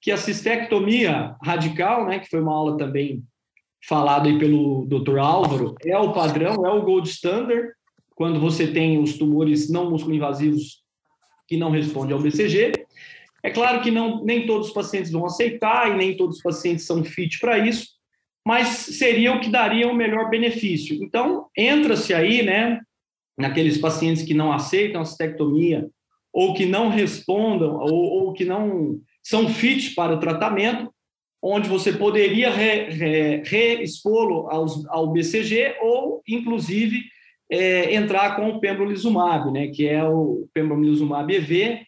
que 0.00 0.10
a 0.10 0.16
cistectomia 0.16 1.36
radical, 1.40 2.06
né, 2.06 2.18
que 2.18 2.28
foi 2.28 2.40
uma 2.40 2.52
aula 2.52 2.76
também 2.76 3.22
falada 3.86 4.28
aí 4.28 4.36
pelo 4.36 4.84
Dr. 4.86 5.18
Álvaro, 5.18 5.76
é 5.86 5.96
o 5.96 6.12
padrão, 6.12 6.66
é 6.66 6.70
o 6.70 6.82
gold 6.82 7.08
standard, 7.08 7.68
quando 8.16 8.40
você 8.40 8.66
tem 8.66 9.00
os 9.00 9.16
tumores 9.16 9.70
não 9.70 9.88
músculo 9.88 10.16
invasivos 10.16 10.82
que 11.46 11.56
não 11.56 11.70
respondem 11.70 12.14
ao 12.14 12.20
BCG, 12.20 12.72
É 13.40 13.50
claro 13.50 13.80
que 13.80 13.92
não, 13.92 14.24
nem 14.24 14.44
todos 14.44 14.66
os 14.66 14.74
pacientes 14.74 15.12
vão 15.12 15.24
aceitar 15.24 15.88
e 15.88 15.96
nem 15.96 16.16
todos 16.16 16.38
os 16.38 16.42
pacientes 16.42 16.84
são 16.84 17.04
fit 17.04 17.38
para 17.38 17.58
isso, 17.58 17.86
mas 18.44 18.66
seria 18.66 19.32
o 19.32 19.40
que 19.40 19.48
daria 19.48 19.86
o 19.86 19.94
melhor 19.94 20.28
benefício. 20.30 20.98
Então, 21.00 21.46
entra-se 21.56 22.12
aí, 22.12 22.42
né, 22.42 22.80
naqueles 23.38 23.78
pacientes 23.78 24.22
que 24.22 24.34
não 24.34 24.52
aceitam 24.52 25.00
a 25.00 25.04
cistectomia 25.04 25.88
ou 26.32 26.54
que 26.54 26.66
não 26.66 26.88
respondam 26.88 27.76
ou, 27.76 27.92
ou 27.92 28.32
que 28.32 28.44
não 28.44 29.00
são 29.22 29.48
fit 29.48 29.94
para 29.94 30.14
o 30.14 30.20
tratamento, 30.20 30.92
onde 31.42 31.68
você 31.68 31.92
poderia 31.92 32.50
reexpô-lo 32.50 34.48
re, 34.48 34.86
ao 34.88 35.12
BCG 35.12 35.76
ou, 35.80 36.22
inclusive, 36.26 37.04
é, 37.50 37.94
entrar 37.94 38.36
com 38.36 38.48
o 38.48 38.60
pembrolizumab, 38.60 39.50
né, 39.52 39.68
que 39.68 39.86
é 39.86 40.04
o 40.04 40.48
pembrolizumab 40.52 41.32
EV, 41.32 41.82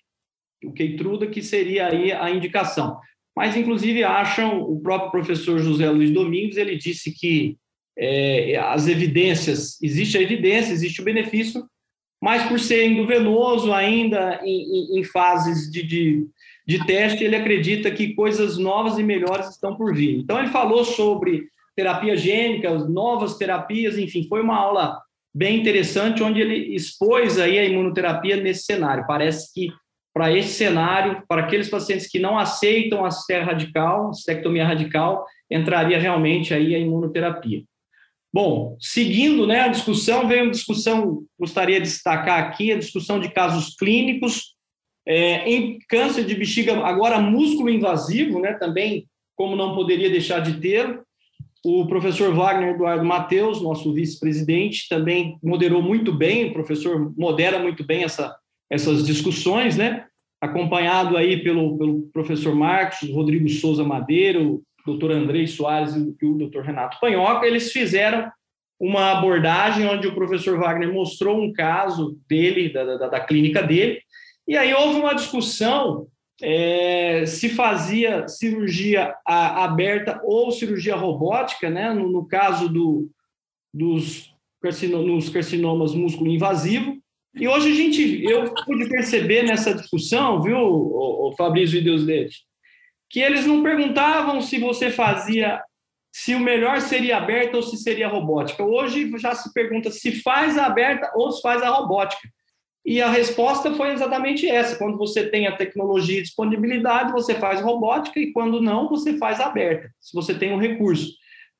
o 0.65 0.73
Keytruda, 0.73 1.27
que 1.27 1.43
seria 1.43 1.89
aí 1.89 2.13
a 2.13 2.31
indicação. 2.31 2.99
Mas, 3.37 3.57
inclusive, 3.57 4.05
acham, 4.05 4.61
o 4.61 4.81
próprio 4.81 5.11
professor 5.11 5.59
José 5.59 5.89
Luiz 5.91 6.11
Domingos, 6.11 6.57
ele 6.57 6.77
disse 6.77 7.13
que 7.13 7.57
é, 8.01 8.57
as 8.57 8.89
evidências, 8.89 9.81
existe 9.83 10.17
a 10.17 10.23
evidência, 10.23 10.73
existe 10.73 11.03
o 11.03 11.05
benefício, 11.05 11.63
mas 12.21 12.49
por 12.49 12.59
ser 12.59 12.87
endovenoso 12.87 13.73
ainda 13.73 14.41
em, 14.43 14.97
em, 14.97 15.01
em 15.01 15.05
fases 15.05 15.71
de, 15.71 15.83
de, 15.83 16.27
de, 16.67 16.87
teste, 16.87 17.25
ele 17.25 17.37
acredita 17.37 17.91
que 17.91 18.15
coisas 18.15 18.57
novas 18.57 18.99
e 18.99 19.03
melhores 19.03 19.51
estão 19.51 19.77
por 19.77 19.95
vir. 19.95 20.19
Então, 20.19 20.39
ele 20.39 20.49
falou 20.49 20.85
sobre 20.85 21.49
terapia 21.77 22.17
gênica, 22.17 22.73
novas 22.89 23.37
terapias, 23.37 23.99
enfim, 23.99 24.27
foi 24.29 24.41
uma 24.41 24.57
aula 24.57 24.99
bem 25.35 25.61
interessante, 25.61 26.23
onde 26.23 26.41
ele 26.41 26.75
expôs 26.75 27.39
aí 27.39 27.59
a 27.59 27.65
imunoterapia 27.65 28.37
nesse 28.37 28.65
cenário. 28.65 29.07
Parece 29.07 29.53
que 29.53 29.69
para 30.13 30.33
esse 30.33 30.55
cenário, 30.55 31.23
para 31.29 31.43
aqueles 31.43 31.69
pacientes 31.69 32.09
que 32.09 32.19
não 32.19 32.39
aceitam 32.39 33.05
a 33.05 33.11
CER 33.11 33.45
radical, 33.45 34.13
cistectomia 34.13 34.67
radical, 34.67 35.25
entraria 35.51 35.99
realmente 35.99 36.53
aí 36.53 36.75
a 36.75 36.79
imunoterapia. 36.79 37.63
Bom, 38.33 38.77
seguindo 38.79 39.47
né, 39.47 39.63
a 39.63 39.69
discussão, 39.69 40.29
veio 40.29 40.45
uma 40.45 40.53
discussão, 40.53 41.25
gostaria 41.39 41.81
de 41.81 41.89
destacar 41.89 42.39
aqui, 42.39 42.71
a 42.71 42.79
discussão 42.79 43.19
de 43.19 43.29
casos 43.29 43.75
clínicos 43.75 44.55
é, 45.07 45.51
em 45.51 45.79
câncer 45.89 46.25
de 46.25 46.37
bexiga, 46.37 46.79
agora 46.85 47.21
músculo 47.21 47.69
invasivo, 47.69 48.39
né, 48.41 48.55
também, 48.55 49.07
como 49.35 49.57
não 49.57 49.75
poderia 49.75 50.09
deixar 50.09 50.41
de 50.41 50.61
ter. 50.61 51.01
O 51.65 51.87
professor 51.87 52.33
Wagner 52.33 52.75
Eduardo 52.75 53.05
Mateus, 53.05 53.61
nosso 53.61 53.93
vice-presidente, 53.93 54.89
também 54.89 55.37
moderou 55.43 55.83
muito 55.83 56.13
bem, 56.13 56.51
o 56.51 56.53
professor 56.53 57.13
modera 57.19 57.59
muito 57.59 57.85
bem 57.85 58.05
essa, 58.05 58.37
essas 58.71 59.05
discussões, 59.05 59.77
né? 59.77 60.07
acompanhado 60.41 61.17
aí 61.17 61.43
pelo, 61.43 61.77
pelo 61.77 62.03
professor 62.13 62.55
Marcos, 62.55 63.09
Rodrigo 63.11 63.49
Souza 63.49 63.85
Madeira, 63.85 64.43
o 64.43 64.63
doutor 64.93 65.13
Andrei 65.13 65.47
Soares 65.47 65.95
e 65.95 66.27
o 66.27 66.35
doutor 66.35 66.65
Renato 66.65 66.99
Panhoca, 67.01 67.47
eles 67.47 67.73
fizeram 67.73 68.31
uma 68.79 69.13
abordagem 69.13 69.87
onde 69.87 70.09
o 70.09 70.15
professor 70.15 70.59
Wagner 70.59 70.93
mostrou 70.93 71.41
um 71.41 71.53
caso 71.53 72.19
dele, 72.29 72.73
da, 72.73 72.97
da, 72.97 73.09
da 73.09 73.21
clínica 73.21 73.63
dele, 73.63 74.01
e 74.49 74.57
aí 74.57 74.73
houve 74.73 75.01
uma 75.01 75.15
discussão 75.15 76.07
é, 76.43 77.27
se 77.27 77.51
fazia 77.51 78.27
cirurgia 78.27 79.15
aberta 79.27 80.19
ou 80.25 80.51
cirurgia 80.51 80.97
robótica, 80.97 81.69
né? 81.69 81.93
no, 81.93 82.11
no 82.11 82.27
caso 82.27 82.69
do, 82.69 83.11
dos 83.73 84.31
nos 84.63 85.31
carcinomas 85.31 85.95
músculo 85.95 86.31
invasivo, 86.31 86.99
e 87.35 87.47
hoje 87.47 87.73
a 87.73 87.75
gente, 87.75 88.25
eu 88.25 88.53
pude 88.65 88.89
perceber 88.89 89.43
nessa 89.43 89.73
discussão, 89.75 90.43
viu, 90.43 90.59
o, 90.59 91.29
o 91.29 91.37
Fabrício 91.37 91.79
e 91.79 91.83
Deus 91.83 92.05
deles, 92.05 92.43
que 93.11 93.21
eles 93.21 93.45
não 93.45 93.63
perguntavam 93.63 94.41
se 94.41 94.59
você 94.59 94.89
fazia, 94.89 95.61
se 96.13 96.35
o 96.35 96.41
melhor 96.41 96.81
seria 96.81 97.17
aberta 97.17 97.57
ou 97.57 97.63
se 97.63 97.77
seria 97.77 98.09
robótica. 98.09 98.63
Hoje 98.63 99.11
já 99.19 99.35
se 99.35 99.53
pergunta 99.53 99.91
se 99.91 100.23
faz 100.23 100.57
a 100.57 100.67
aberta 100.67 101.11
ou 101.17 101.33
se 101.33 101.43
faz 101.43 101.61
a 101.61 101.69
robótica. 101.69 102.29
E 102.87 103.03
a 103.03 103.11
resposta 103.11 103.75
foi 103.75 103.93
exatamente 103.93 104.49
essa: 104.49 104.79
quando 104.79 104.97
você 104.97 105.29
tem 105.29 105.47
a 105.47 105.57
tecnologia 105.57 106.19
e 106.21 106.23
disponibilidade, 106.23 107.13
você 107.13 107.35
faz 107.35 107.61
robótica, 107.61 108.19
e 108.19 108.33
quando 108.33 108.63
não, 108.63 108.89
você 108.89 109.19
faz 109.19 109.41
aberta, 109.41 109.91
se 110.01 110.15
você 110.15 110.33
tem 110.33 110.53
o 110.53 110.57
um 110.57 110.61
recurso. 110.61 111.13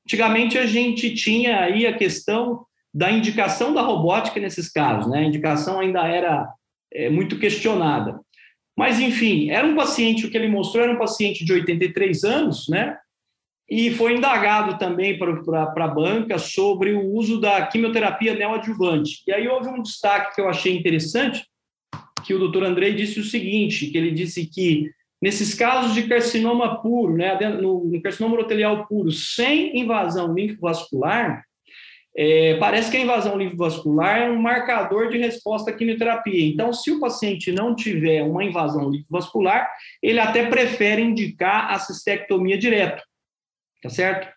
Antigamente 0.05 0.57
a 0.57 0.65
gente 0.65 1.13
tinha 1.13 1.59
aí 1.59 1.85
a 1.85 1.95
questão 1.95 2.65
da 2.93 3.11
indicação 3.11 3.73
da 3.73 3.81
robótica 3.81 4.39
nesses 4.39 4.69
casos, 4.69 5.09
né? 5.11 5.19
A 5.19 5.23
indicação 5.23 5.79
ainda 5.79 6.07
era 6.07 6.51
é, 6.91 7.09
muito 7.09 7.37
questionada. 7.37 8.19
Mas, 8.77 8.99
enfim, 8.99 9.49
era 9.49 9.65
um 9.67 9.75
paciente, 9.75 10.25
o 10.25 10.29
que 10.29 10.37
ele 10.37 10.47
mostrou 10.47 10.83
era 10.83 10.93
um 10.93 10.97
paciente 10.97 11.43
de 11.43 11.53
83 11.53 12.23
anos, 12.23 12.67
né? 12.69 12.97
E 13.69 13.91
foi 13.91 14.17
indagado 14.17 14.77
também 14.77 15.17
para 15.17 15.85
a 15.85 15.87
banca 15.87 16.37
sobre 16.37 16.93
o 16.93 17.13
uso 17.13 17.39
da 17.39 17.65
quimioterapia 17.67 18.33
neoadjuvante. 18.33 19.23
E 19.25 19.31
aí 19.31 19.47
houve 19.47 19.69
um 19.69 19.81
destaque 19.81 20.35
que 20.35 20.41
eu 20.41 20.49
achei 20.49 20.75
interessante, 20.75 21.45
que 22.25 22.33
o 22.33 22.39
doutor 22.39 22.63
Andrei 22.63 22.93
disse 22.93 23.19
o 23.19 23.23
seguinte, 23.23 23.87
que 23.87 23.97
ele 23.97 24.11
disse 24.11 24.45
que 24.45 24.89
nesses 25.21 25.53
casos 25.53 25.93
de 25.93 26.03
carcinoma 26.03 26.81
puro, 26.81 27.15
né, 27.15 27.37
no, 27.49 27.85
no 27.85 28.01
carcinoma 28.01 28.35
urotelial 28.35 28.85
puro, 28.87 29.11
sem 29.11 29.79
invasão 29.79 30.33
linfovascular, 30.33 31.43
é, 32.15 32.57
parece 32.57 32.91
que 32.91 32.97
a 32.97 33.01
invasão 33.01 33.37
linfovascular 33.37 34.19
é 34.19 34.29
um 34.29 34.41
marcador 34.41 35.09
de 35.09 35.17
resposta 35.17 35.71
à 35.71 35.73
quimioterapia. 35.73 36.45
Então, 36.45 36.73
se 36.73 36.91
o 36.91 36.99
paciente 36.99 37.51
não 37.51 37.73
tiver 37.75 38.21
uma 38.23 38.43
invasão 38.43 38.89
linfovascular, 38.89 39.69
ele 40.03 40.19
até 40.19 40.47
prefere 40.47 41.01
indicar 41.01 41.71
a 41.71 41.79
cistectomia 41.79 42.57
direto, 42.57 43.01
tá 43.81 43.89
certo? 43.89 44.27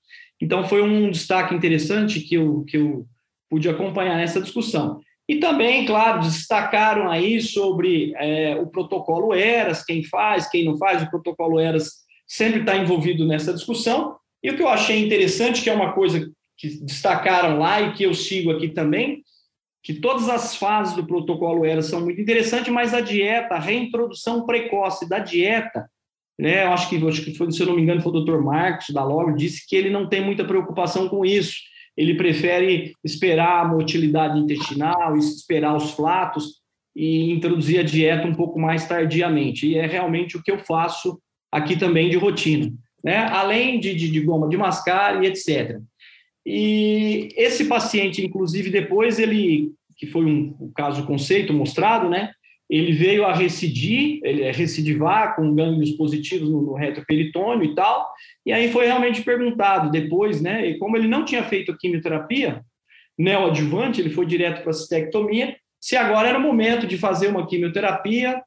Então, 0.41 0.65
foi 0.69 0.83
um 0.83 1.11
destaque 1.11 1.55
interessante 1.55 2.21
que 2.21 2.37
eu, 2.37 2.65
que 2.65 2.77
eu 2.77 3.07
pude 3.51 3.69
acompanhar 3.69 4.17
nessa 4.17 4.41
discussão. 4.41 5.01
E 5.29 5.37
também, 5.37 5.87
claro, 5.87 6.21
destacaram 6.21 7.11
aí 7.11 7.41
sobre 7.41 8.13
é, 8.17 8.55
o 8.57 8.67
protocolo 8.67 9.35
ERAS, 9.35 9.85
quem 9.85 10.05
faz, 10.05 10.49
quem 10.49 10.65
não 10.65 10.77
faz, 10.77 11.03
o 11.03 11.11
protocolo 11.11 11.59
ERAS 11.59 12.05
sempre 12.27 12.61
está 12.61 12.77
envolvido 12.77 13.27
nessa 13.27 13.53
discussão. 13.53 14.17
E 14.43 14.51
o 14.51 14.57
que 14.57 14.63
eu 14.63 14.69
achei 14.69 15.05
interessante, 15.05 15.63
que 15.63 15.71
é 15.71 15.75
uma 15.75 15.93
coisa 15.93 16.31
que 16.57 16.69
destacaram 16.85 17.59
lá 17.59 17.81
e 17.81 17.93
que 17.93 18.05
eu 18.05 18.15
sigo 18.15 18.51
aqui 18.51 18.69
também, 18.69 19.23
que 19.85 19.93
todas 19.93 20.31
as 20.31 20.57
fases 20.57 20.97
do 20.97 21.07
protocolo 21.07 21.67
ERA 21.67 21.83
são 21.83 22.01
muito 22.01 22.21
interessantes, 22.21 22.73
mas 22.73 22.95
a 22.95 23.03
dieta, 23.03 23.55
a 23.55 23.61
reintrodução 23.61 24.47
precoce 24.47 25.07
da 25.07 25.19
dieta, 25.19 25.87
né, 26.39 26.65
eu 26.65 26.73
acho 26.73 26.89
que, 26.89 27.07
acho 27.07 27.23
que 27.23 27.35
foi, 27.35 27.53
se 27.53 27.61
eu 27.61 27.67
não 27.67 27.77
me 27.77 27.83
engano, 27.83 28.01
foi 28.01 28.11
o 28.11 28.15
doutor 28.15 28.43
Marcos 28.43 28.91
da 28.95 29.05
Log, 29.05 29.37
disse 29.37 29.69
que 29.69 29.77
ele 29.77 29.91
não 29.91 30.09
tem 30.09 30.25
muita 30.25 30.45
preocupação 30.45 31.07
com 31.07 31.25
isso, 31.25 31.55
ele 31.97 32.15
prefere 32.15 32.93
esperar 33.05 33.61
a 33.61 33.69
motilidade 33.69 34.39
intestinal, 34.39 35.17
esperar 35.17 35.77
os 35.77 35.91
flatos 35.93 36.63
e 36.97 37.31
introduzir 37.31 37.79
a 37.79 37.85
dieta 37.85 38.27
um 38.27 38.35
pouco 38.35 38.59
mais 38.59 38.89
tardiamente, 38.89 39.67
e 39.67 39.77
é 39.77 39.87
realmente 39.87 40.37
o 40.37 40.43
que 40.43 40.51
eu 40.51 40.59
faço 40.59 41.21
aqui 41.53 41.77
também 41.77 42.09
de 42.09 42.17
rotina, 42.17 42.73
né, 43.05 43.19
além 43.31 43.79
de, 43.79 43.95
de, 43.95 44.11
de 44.11 44.21
goma 44.21 44.49
de 44.49 44.57
mascar 44.57 45.23
e 45.23 45.27
etc. 45.27 45.79
E 46.47 47.29
esse 47.37 47.65
paciente, 47.65 48.25
inclusive, 48.25 48.71
depois 48.71 49.19
ele, 49.19 49.73
que 49.97 50.07
foi 50.07 50.25
um, 50.25 50.57
um 50.61 50.73
caso 50.75 51.07
conceito 51.07 51.53
mostrado, 51.53 52.09
né? 52.09 52.33
Ele 52.69 52.93
veio 52.93 53.25
a 53.25 53.33
recidir, 53.33 54.21
ele 54.23 54.43
é 54.43 54.51
recidivar 54.51 55.37
com 55.37 55.55
gânglios 55.55 55.93
positivos 55.93 56.51
no, 56.51 56.63
no 56.63 56.75
retroperitônio 56.75 57.65
e 57.65 57.75
tal. 57.75 58.11
E 58.45 58.53
aí 58.53 58.71
foi 58.71 58.87
realmente 58.87 59.23
perguntado 59.23 59.91
depois, 59.91 60.41
né? 60.41 60.67
E 60.67 60.79
como 60.79 60.97
ele 60.97 61.09
não 61.09 61.25
tinha 61.25 61.45
feito 61.45 61.77
quimioterapia 61.77 62.63
neoadjuvante, 63.19 64.01
ele 64.01 64.11
foi 64.11 64.27
direto 64.27 64.63
para 64.63 64.71
a 64.71 64.75
cistectomia. 64.75 65.57
Se 65.81 65.97
agora 65.97 66.29
era 66.29 66.39
o 66.39 66.43
momento 66.43 66.87
de 66.87 66.99
fazer 66.99 67.29
uma 67.29 67.47
quimioterapia, 67.47 68.43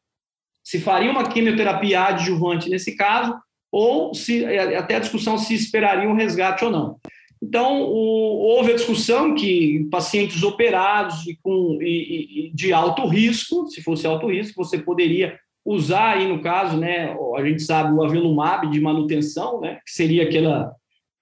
se 0.63 0.79
faria 0.79 1.09
uma 1.09 1.29
quimioterapia 1.29 2.05
adjuvante 2.05 2.69
nesse 2.69 2.95
caso, 2.95 3.33
ou 3.71 4.13
se 4.13 4.45
até 4.45 4.95
a 4.95 4.99
discussão 4.99 5.37
se 5.37 5.53
esperaria 5.53 6.09
um 6.09 6.15
resgate 6.15 6.65
ou 6.65 6.71
não. 6.71 6.99
Então, 7.41 7.83
o, 7.83 8.55
houve 8.55 8.71
a 8.71 8.75
discussão 8.75 9.35
que 9.35 9.87
pacientes 9.91 10.41
operados 10.43 11.25
e, 11.27 11.37
com, 11.41 11.77
e, 11.81 12.47
e 12.47 12.51
de 12.53 12.73
alto 12.73 13.05
risco, 13.07 13.67
se 13.67 13.81
fosse 13.81 14.07
alto 14.07 14.27
risco, 14.27 14.63
você 14.63 14.77
poderia 14.77 15.39
usar 15.65 16.17
aí, 16.17 16.27
no 16.27 16.41
caso, 16.41 16.77
né, 16.77 17.15
a 17.35 17.45
gente 17.45 17.61
sabe 17.61 17.93
o 17.93 18.01
avelumab 18.01 18.69
de 18.71 18.79
manutenção, 18.79 19.59
né, 19.59 19.79
que 19.85 19.91
seria 19.91 20.23
aquela, 20.23 20.73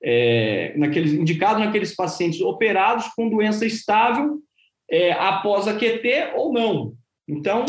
é, 0.03 0.73
naqueles, 0.77 1.13
indicado 1.13 1.59
naqueles 1.59 1.95
pacientes 1.95 2.39
operados 2.41 3.07
com 3.15 3.27
doença 3.27 3.65
estável 3.65 4.39
é, 4.89 5.11
após 5.13 5.67
a 5.67 5.73
QT 5.73 6.33
ou 6.35 6.53
não. 6.53 6.93
Então, 7.27 7.65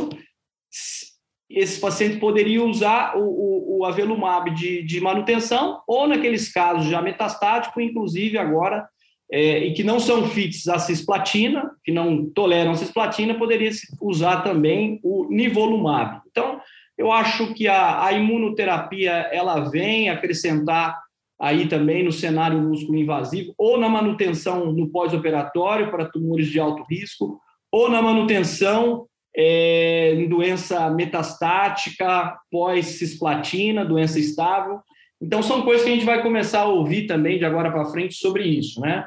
esse 1.49 1.81
paciente 1.81 2.19
poderia 2.19 2.63
usar 2.63 3.17
o, 3.17 3.23
o, 3.23 3.79
o 3.79 3.85
avelumab 3.85 4.51
de, 4.51 4.83
de, 4.83 5.01
manutenção, 5.01 5.81
ou 5.87 6.07
naqueles 6.07 6.53
casos 6.53 6.87
já 6.89 7.01
metastático, 7.01 7.81
inclusive 7.81 8.37
agora, 8.37 8.89
é, 9.31 9.59
e 9.59 9.73
que 9.73 9.85
não 9.85 9.99
são 9.99 10.29
fits 10.29 10.69
a 10.69 10.79
cisplatina, 10.79 11.71
que 11.85 11.93
não 11.93 12.27
toleram 12.27 12.75
cisplatina, 12.75 13.35
poderia 13.35 13.71
usar 14.01 14.43
também 14.43 15.01
o 15.03 15.27
nivolumab. 15.31 16.21
Então, 16.31 16.61
Eu 16.99 17.13
acho 17.13 17.53
que 17.53 17.69
a, 17.69 18.05
a 18.05 18.13
imunoterapia 18.13 19.13
ela 19.31 19.61
vem 19.69 20.09
acrescentar 20.09 20.99
aí 21.39 21.69
também 21.69 22.03
no 22.03 22.11
cenário 22.11 22.59
músculo 22.59 22.97
invasivo, 22.97 23.53
ou 23.59 23.79
na 23.79 23.89
manutenção 23.89 24.73
no 24.73 24.89
pós-operatório 24.89 25.91
para 25.91 26.07
tumores 26.07 26.49
de 26.49 26.59
alto 26.59 26.83
risco, 26.89 27.39
ou 27.71 27.91
na 27.91 28.01
manutenção 28.01 29.07
é, 29.37 30.15
em 30.15 30.29
doença 30.29 30.89
metastática, 30.91 32.35
pós-cisplatina, 32.51 33.85
doença 33.85 34.19
estável. 34.19 34.81
Então, 35.21 35.43
são 35.43 35.63
coisas 35.63 35.85
que 35.85 35.91
a 35.91 35.95
gente 35.95 36.07
vai 36.07 36.23
começar 36.23 36.61
a 36.61 36.69
ouvir 36.69 37.07
também 37.07 37.39
de 37.39 37.45
agora 37.45 37.71
para 37.71 37.85
frente 37.87 38.15
sobre 38.15 38.45
isso, 38.45 38.81
né? 38.81 39.07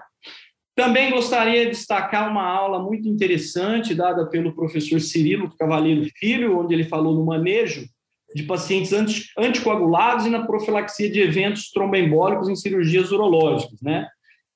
Também 0.76 1.12
gostaria 1.12 1.66
de 1.66 1.72
destacar 1.72 2.32
uma 2.32 2.46
aula 2.46 2.82
muito 2.82 3.08
interessante 3.08 3.94
dada 3.94 4.28
pelo 4.28 4.56
professor 4.56 5.02
Cirilo 5.02 5.54
Cavaleiro 5.58 6.08
Filho, 6.16 6.58
onde 6.58 6.74
ele 6.74 6.86
falou 6.86 7.14
no 7.14 7.26
manejo 7.26 7.86
de 8.34 8.44
pacientes 8.44 8.94
anticoagulados 9.38 10.26
e 10.26 10.30
na 10.30 10.46
profilaxia 10.46 11.10
de 11.10 11.20
eventos 11.20 11.70
tromboembólicos 11.72 12.48
em 12.48 12.56
cirurgias 12.56 13.12
urológicas, 13.12 13.82
né? 13.82 14.08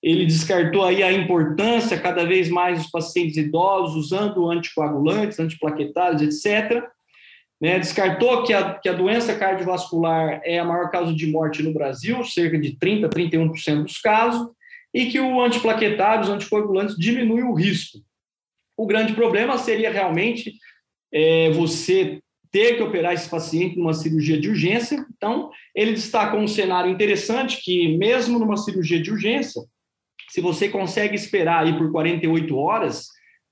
Ele 0.03 0.25
descartou 0.25 0.83
aí 0.83 1.01
a 1.01 1.13
importância 1.13 1.97
cada 1.97 2.25
vez 2.25 2.49
mais 2.49 2.79
dos 2.79 2.91
pacientes 2.91 3.37
idosos 3.37 3.95
usando 3.95 4.51
anticoagulantes, 4.51 5.39
antiplaquetários, 5.39 6.21
etc. 6.21 6.83
Né? 7.61 7.79
Descartou 7.79 8.43
que 8.43 8.53
a, 8.53 8.73
que 8.73 8.89
a 8.89 8.93
doença 8.93 9.33
cardiovascular 9.33 10.41
é 10.43 10.59
a 10.59 10.65
maior 10.65 10.91
causa 10.91 11.13
de 11.13 11.25
morte 11.27 11.63
no 11.63 11.73
Brasil, 11.73 12.21
cerca 12.25 12.59
de 12.59 12.77
30, 12.77 13.07
31% 13.07 13.83
dos 13.83 13.97
casos, 13.99 14.45
e 14.93 15.05
que 15.05 15.21
o 15.21 15.41
antiplaquetário, 15.41 16.23
os 16.23 16.29
anticoagulantes, 16.29 16.97
diminuem 16.97 17.45
o 17.45 17.53
risco. 17.53 17.99
O 18.75 18.85
grande 18.85 19.13
problema 19.13 19.57
seria 19.57 19.89
realmente 19.89 20.55
é, 21.13 21.49
você 21.51 22.19
ter 22.51 22.75
que 22.75 22.83
operar 22.83 23.13
esse 23.13 23.29
paciente 23.29 23.77
numa 23.77 23.93
cirurgia 23.93 24.39
de 24.39 24.49
urgência. 24.49 25.03
Então, 25.15 25.49
ele 25.73 25.93
destacou 25.93 26.41
um 26.41 26.47
cenário 26.47 26.91
interessante 26.91 27.61
que, 27.63 27.97
mesmo 27.97 28.37
numa 28.37 28.57
cirurgia 28.57 29.01
de 29.01 29.09
urgência, 29.09 29.63
se 30.33 30.41
você 30.41 30.67
consegue 30.67 31.13
esperar 31.13 31.63
aí 31.63 31.77
por 31.77 31.91
48 31.91 32.57
horas, 32.57 33.05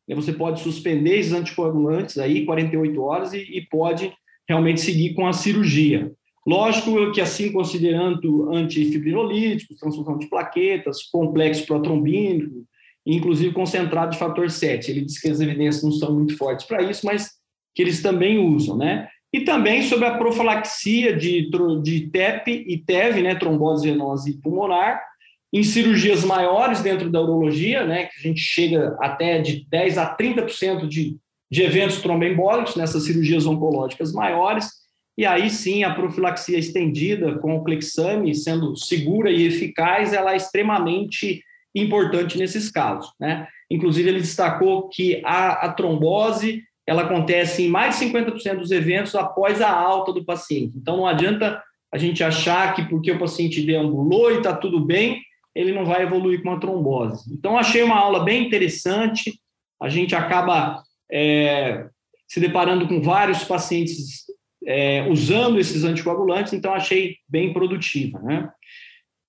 né, 0.10 0.16
você 0.16 0.34
pode 0.34 0.62
suspender 0.62 1.20
esses 1.20 1.32
anticoagulantes 1.32 2.18
aí 2.18 2.44
48 2.44 3.00
horas 3.00 3.34
e, 3.34 3.38
e 3.38 3.62
pode 3.68 4.12
realmente 4.50 4.82
seguir 4.82 5.14
com 5.14 5.28
a 5.28 5.32
cirurgia. 5.32 6.12
Lógico 6.46 7.12
que, 7.12 7.22
assim, 7.22 7.52
considerando 7.52 8.52
antifibrinolíticos, 8.52 9.78
transfusão 9.78 10.18
de 10.18 10.28
plaquetas, 10.28 11.04
complexo 11.04 11.68
protrombínico, 11.68 12.66
inclusive 13.06 13.54
concentrado 13.54 14.14
de 14.14 14.18
fator 14.18 14.50
7. 14.50 14.90
Ele 14.90 15.02
diz 15.02 15.22
que 15.22 15.30
as 15.30 15.40
evidências 15.40 15.84
não 15.84 15.92
são 15.92 16.16
muito 16.16 16.36
fortes 16.36 16.66
para 16.66 16.82
isso, 16.82 17.06
mas 17.06 17.30
que 17.76 17.84
eles 17.84 18.02
também 18.02 18.40
usam, 18.40 18.76
né? 18.76 19.08
E 19.32 19.42
também 19.42 19.84
sobre 19.84 20.06
a 20.06 20.18
profilaxia 20.18 21.16
de, 21.16 21.48
de 21.84 22.10
TEP 22.10 22.66
e 22.68 22.76
TEV, 22.80 23.22
né, 23.22 23.36
trombose 23.36 23.88
venosa 23.88 24.28
e 24.28 24.34
pulmonar, 24.34 25.11
em 25.54 25.64
cirurgias 25.64 26.24
maiores 26.24 26.82
dentro 26.82 27.10
da 27.10 27.22
urologia, 27.22 27.86
né, 27.86 28.06
que 28.06 28.20
a 28.20 28.22
gente 28.22 28.40
chega 28.40 28.96
até 29.02 29.40
de 29.40 29.66
10 29.70 29.98
a 29.98 30.16
30% 30.16 30.88
de, 30.88 31.18
de 31.50 31.62
eventos 31.62 32.02
tromboembólicos 32.02 32.76
nessas 32.76 33.04
cirurgias 33.04 33.46
oncológicas 33.46 34.14
maiores, 34.14 34.70
e 35.18 35.26
aí 35.26 35.50
sim 35.50 35.84
a 35.84 35.94
profilaxia 35.94 36.58
estendida 36.58 37.38
com 37.40 37.56
o 37.56 37.64
Clexame, 37.64 38.34
sendo 38.34 38.76
segura 38.78 39.30
e 39.30 39.46
eficaz, 39.46 40.14
ela 40.14 40.34
é 40.34 40.38
extremamente 40.38 41.44
importante 41.76 42.38
nesses 42.38 42.70
casos, 42.70 43.12
né? 43.20 43.48
Inclusive 43.70 44.10
ele 44.10 44.20
destacou 44.20 44.90
que 44.90 45.22
a, 45.24 45.66
a 45.66 45.74
trombose 45.74 46.64
ela 46.86 47.04
acontece 47.04 47.64
em 47.64 47.70
mais 47.70 47.98
de 47.98 48.06
50% 48.06 48.58
dos 48.58 48.72
eventos 48.72 49.16
após 49.16 49.62
a 49.62 49.72
alta 49.72 50.12
do 50.12 50.26
paciente. 50.26 50.74
Então, 50.76 50.98
não 50.98 51.08
adianta 51.08 51.62
a 51.94 51.98
gente 51.98 52.24
achar 52.24 52.74
que 52.74 52.84
porque 52.90 53.12
o 53.12 53.20
paciente 53.20 53.66
deambulou 53.66 54.32
e 54.32 54.38
está 54.38 54.54
tudo 54.54 54.80
bem, 54.80 55.22
ele 55.56 55.74
não 55.74 55.86
vai 55.86 56.04
evoluir 56.04 56.42
com 56.42 56.52
a 56.52 56.60
trombose. 56.60 57.34
Então, 57.34 57.58
achei 57.58 57.84
uma 57.84 57.98
aula 57.98 58.24
bem 58.24 58.46
interessante. 58.46 59.40
A 59.82 59.90
gente 59.90 60.16
acaba 60.16 60.82
é, 61.12 61.88
se 62.28 62.40
deparando 62.40 62.88
com 62.88 63.02
vários 63.02 63.44
pacientes 63.44 64.26
é, 64.66 65.08
usando 65.10 65.60
esses 65.60 65.84
anticoagulantes, 65.84 66.54
então 66.54 66.74
achei 66.74 67.18
bem 67.28 67.52
produtiva. 67.52 68.20
Né? 68.20 68.50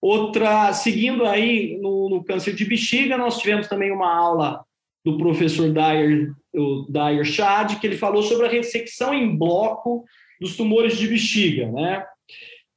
Outra, 0.00 0.72
seguindo 0.72 1.24
aí 1.24 1.78
no, 1.80 2.08
no 2.08 2.24
câncer 2.24 2.54
de 2.54 2.64
bexiga, 2.64 3.16
nós 3.16 3.38
tivemos 3.38 3.66
também 3.68 3.90
uma 3.90 4.14
aula 4.14 4.64
do 5.04 5.16
professor 5.16 5.72
Dyer, 5.72 6.32
o 6.54 6.86
Dyer 6.88 7.24
Chad, 7.24 7.80
que 7.80 7.86
ele 7.86 7.96
falou 7.96 8.22
sobre 8.22 8.46
a 8.46 8.50
ressecção 8.50 9.12
em 9.12 9.36
bloco 9.36 10.04
dos 10.40 10.56
tumores 10.56 10.96
de 10.96 11.08
bexiga, 11.08 11.70
né? 11.72 12.04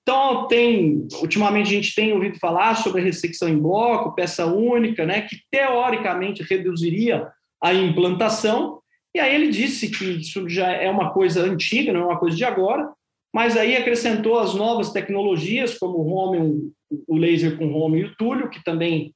Então, 0.08 0.47
tem, 0.47 1.08
ultimamente 1.20 1.68
a 1.70 1.72
gente 1.72 1.95
tem 1.95 2.14
ouvido 2.14 2.38
falar 2.38 2.76
sobre 2.76 3.01
a 3.01 3.03
ressecção 3.03 3.49
em 3.49 3.58
bloco, 3.58 4.14
peça 4.14 4.45
única, 4.45 5.03
né, 5.03 5.22
que 5.22 5.38
teoricamente 5.49 6.43
reduziria 6.43 7.28
a 7.60 7.74
implantação, 7.74 8.80
e 9.16 9.20
aí 9.20 9.34
ele 9.34 9.49
disse 9.49 9.89
que 9.89 10.06
isso 10.20 10.47
já 10.47 10.72
é 10.72 10.91
uma 10.91 11.12
coisa 11.12 11.41
antiga, 11.41 11.91
não 11.91 12.01
é 12.01 12.06
uma 12.06 12.20
coisa 12.20 12.38
de 12.38 12.45
agora, 12.45 12.88
mas 13.34 13.58
aí 13.58 13.76
acrescentou 13.76 14.38
as 14.38 14.53
novas 14.53 14.91
tecnologias, 14.91 15.76
como 15.76 15.97
o 15.97 16.08
home, 16.14 16.72
o 17.08 17.18
laser 17.18 17.58
com 17.58 17.74
home 17.74 18.01
e 18.01 18.03
o 18.03 18.16
túlio, 18.16 18.49
que 18.49 18.64
também 18.64 19.12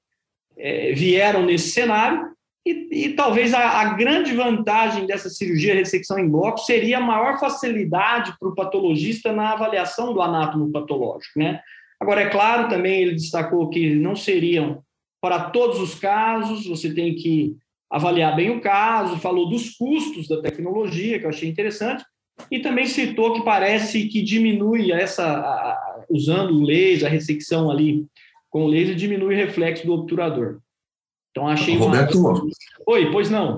é, 0.58 0.92
vieram 0.94 1.46
nesse 1.46 1.70
cenário, 1.70 2.32
e, 2.66 3.06
e 3.06 3.10
talvez 3.14 3.54
a, 3.54 3.82
a, 3.82 3.94
grande 3.94 4.34
vantagem 4.34 5.06
dessa 5.06 5.30
cirurgia 5.30 5.74
ressecção 5.74 6.20
em 6.20 6.30
bloco 6.30 6.60
seria 6.60 6.98
a 6.98 7.02
maior 7.02 7.40
facilidade 7.40 8.34
para 8.40 8.50
o 8.50 8.56
patologista 8.56 9.32
na 9.32 9.54
avaliação 9.54 10.14
do 10.14 10.22
anátomo 10.22 10.72
patológico, 10.72 11.40
né? 11.40 11.62
Agora, 12.00 12.22
é 12.22 12.30
claro, 12.30 12.70
também 12.70 13.02
ele 13.02 13.14
destacou 13.14 13.70
que 13.70 13.94
não 13.96 14.16
seriam 14.16 14.82
para 15.22 15.50
todos 15.50 15.80
os 15.80 15.96
casos, 15.96 16.66
você 16.66 16.94
tem 16.94 17.14
que 17.16 17.58
avaliar 17.90 18.36
bem 18.36 18.52
o 18.52 18.62
caso, 18.62 19.20
falou 19.20 19.50
dos 19.50 19.72
custos 19.72 20.28
da 20.28 20.42
tecnologia, 20.42 21.20
que 21.20 21.26
eu 21.26 21.30
achei 21.30 21.50
interessante, 21.50 22.04
e 22.50 22.60
também 22.60 22.86
citou 22.86 23.34
que 23.34 23.44
parece 23.44 24.08
que 24.08 24.22
diminui 24.22 24.92
essa, 24.92 25.26
a, 25.26 26.06
usando 26.10 26.54
o 26.54 26.64
laser, 26.64 27.08
a 27.08 27.12
ressecção 27.12 27.70
ali 27.70 28.06
com 28.50 28.64
o 28.64 28.68
laser, 28.68 28.96
diminui 28.96 29.36
o 29.36 29.38
reflexo 29.38 29.86
do 29.86 29.94
obturador. 29.94 30.60
Então, 31.32 31.48
achei 31.48 31.78
Roberto, 31.78 32.20
uma... 32.20 32.42
Oi, 32.88 33.12
pois 33.12 33.30
não. 33.30 33.58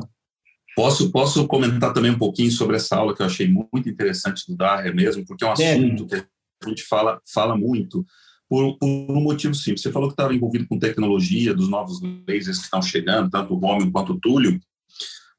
Posso, 0.76 1.12
posso 1.12 1.48
comentar 1.48 1.94
também 1.94 2.12
um 2.12 2.18
pouquinho 2.18 2.52
sobre 2.52 2.78
essa 2.78 2.96
aula 2.96 3.16
que 3.16 3.22
eu 3.22 3.26
achei 3.26 3.48
muito 3.48 3.90
interessante 3.90 4.46
do 4.48 4.56
Darrer 4.56 4.96
mesmo, 4.96 5.26
porque 5.26 5.44
é 5.44 5.48
um 5.48 5.52
assunto 5.52 6.08
que 6.08 6.16
a 6.16 6.70
gente 6.70 6.84
fala, 6.84 7.20
fala 7.32 7.58
muito 7.58 8.06
por, 8.50 8.78
por 8.78 8.88
um 8.88 9.22
motivo 9.22 9.54
simples. 9.54 9.82
Você 9.82 9.92
falou 9.92 10.08
que 10.08 10.14
estava 10.14 10.34
envolvido 10.34 10.68
com 10.68 10.80
tecnologia, 10.80 11.54
dos 11.54 11.70
novos 11.70 12.00
lasers 12.28 12.58
que 12.58 12.66
estão 12.66 12.82
chegando, 12.82 13.30
tanto 13.30 13.54
o 13.54 13.58
Romulo 13.58 13.92
quanto 13.92 14.14
o 14.14 14.20
Túlio, 14.20 14.60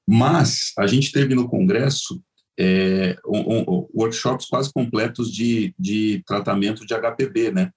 mas 0.06 0.72
a 0.78 0.86
gente 0.86 1.12
teve 1.12 1.34
no 1.34 1.48
Congresso 1.48 2.22
é, 2.58 3.16
um, 3.26 3.60
um, 3.60 3.88
workshops 3.94 4.46
quase 4.46 4.72
completos 4.72 5.32
de, 5.32 5.74
de 5.78 6.22
tratamento 6.26 6.84
de 6.84 6.94
HPB, 6.94 7.52
né? 7.52 7.70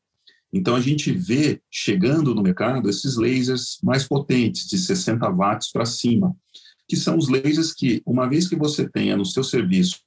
Então, 0.57 0.73
a 0.73 0.79
gente 0.79 1.11
vê 1.11 1.61
chegando 1.69 2.33
no 2.33 2.41
mercado 2.41 2.89
esses 2.89 3.17
lasers 3.17 3.77
mais 3.83 4.07
potentes, 4.07 4.65
de 4.65 4.77
60 4.77 5.29
watts 5.29 5.69
para 5.69 5.83
cima, 5.83 6.33
que 6.87 6.95
são 6.95 7.17
os 7.17 7.27
lasers 7.27 7.73
que, 7.73 8.01
uma 8.05 8.25
vez 8.25 8.47
que 8.47 8.55
você 8.55 8.87
tenha 8.87 9.17
no 9.17 9.25
seu 9.25 9.43
serviço 9.43 9.99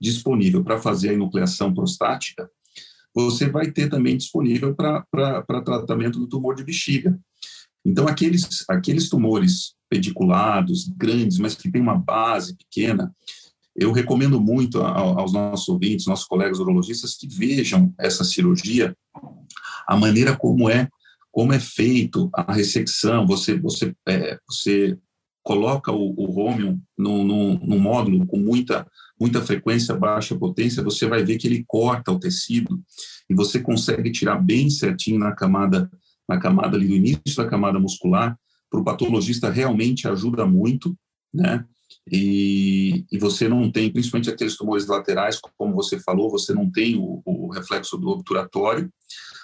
disponível 0.00 0.64
para 0.64 0.80
fazer 0.80 1.10
a 1.10 1.12
enucleação 1.12 1.72
prostática, 1.72 2.50
você 3.14 3.48
vai 3.48 3.70
ter 3.70 3.88
também 3.88 4.16
disponível 4.16 4.74
para 4.74 5.62
tratamento 5.64 6.18
do 6.18 6.26
tumor 6.26 6.56
de 6.56 6.64
bexiga. 6.64 7.16
Então, 7.84 8.08
aqueles, 8.08 8.64
aqueles 8.68 9.08
tumores 9.08 9.74
pediculados, 9.88 10.88
grandes, 10.96 11.38
mas 11.38 11.54
que 11.54 11.70
têm 11.70 11.80
uma 11.80 11.96
base 11.96 12.56
pequena, 12.56 13.14
eu 13.76 13.92
recomendo 13.92 14.40
muito 14.40 14.80
aos 14.80 15.32
nossos 15.32 15.68
ouvintes, 15.68 16.06
nossos 16.06 16.26
colegas 16.26 16.58
urologistas, 16.58 17.14
que 17.14 17.28
vejam 17.28 17.94
essa 17.96 18.24
cirurgia 18.24 18.96
a 19.86 19.96
maneira 19.96 20.36
como 20.36 20.68
é 20.68 20.88
como 21.30 21.52
é 21.52 21.58
feito 21.58 22.28
a 22.34 22.52
ressecção, 22.52 23.26
você 23.26 23.58
você 23.58 23.94
é, 24.06 24.38
você 24.46 24.98
coloca 25.42 25.90
o, 25.90 26.14
o 26.16 26.26
Romium 26.26 26.80
no, 26.96 27.24
no, 27.24 27.54
no, 27.58 27.78
módulo 27.78 28.26
com 28.26 28.36
muita 28.36 28.86
muita 29.18 29.40
frequência, 29.40 29.94
baixa 29.94 30.36
potência, 30.36 30.82
você 30.82 31.06
vai 31.06 31.24
ver 31.24 31.38
que 31.38 31.46
ele 31.46 31.64
corta 31.66 32.12
o 32.12 32.18
tecido 32.18 32.80
e 33.28 33.34
você 33.34 33.60
consegue 33.60 34.10
tirar 34.10 34.36
bem 34.36 34.68
certinho 34.68 35.18
na 35.18 35.32
camada 35.32 35.90
na 36.28 36.38
camada 36.38 36.76
ali 36.76 36.86
do 36.86 36.94
início 36.94 37.36
da 37.36 37.46
camada 37.46 37.78
muscular. 37.78 38.36
Para 38.70 38.80
o 38.80 38.84
patologista 38.84 39.50
realmente 39.50 40.08
ajuda 40.08 40.46
muito, 40.46 40.96
né? 41.32 41.64
E, 42.10 43.04
e, 43.12 43.18
você 43.18 43.48
não 43.48 43.70
tem, 43.70 43.92
principalmente 43.92 44.30
aqueles 44.30 44.56
tumores 44.56 44.86
laterais, 44.86 45.38
como 45.56 45.74
você 45.74 46.00
falou, 46.00 46.30
você 46.30 46.52
não 46.52 46.70
tem 46.70 46.96
o, 46.96 47.22
o 47.24 47.48
reflexo 47.50 47.96
do 47.96 48.08
obturatório. 48.08 48.90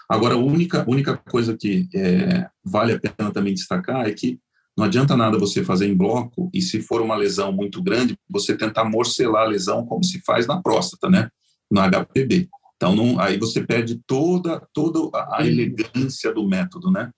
Agora, 0.09 0.35
a 0.35 0.39
única, 0.39 0.89
única 0.89 1.17
coisa 1.17 1.57
que 1.57 1.89
é, 1.95 2.49
vale 2.65 2.95
a 2.95 2.99
pena 2.99 3.31
também 3.31 3.55
destacar 3.55 4.07
é 4.07 4.13
que 4.13 4.39
não 4.77 4.85
adianta 4.85 5.17
nada 5.17 5.39
você 5.39 5.65
fazer 5.65 5.89
em 5.89 5.97
bloco 5.97 6.51
e 6.55 6.63
se 6.63 6.81
for 6.81 7.03
uma 7.03 7.17
lesão 7.17 7.53
muito 7.53 7.83
grande, 7.83 8.17
você 8.31 8.57
tentar 8.57 8.85
morcelar 8.85 9.45
a 9.45 9.49
lesão 9.49 9.85
como 9.85 10.05
se 10.05 10.21
faz 10.25 10.47
na 10.47 10.63
próstata, 10.63 11.11
né? 11.11 11.29
no 11.71 11.81
HPB. 11.81 12.49
Então, 12.77 12.95
não, 12.95 13.21
aí 13.21 13.39
você 13.39 13.65
perde 13.65 14.01
toda, 14.07 14.67
toda 14.73 15.11
a 15.33 15.45
elegância 15.47 16.33
do 16.33 16.47
método, 16.47 16.91
né? 16.91 17.11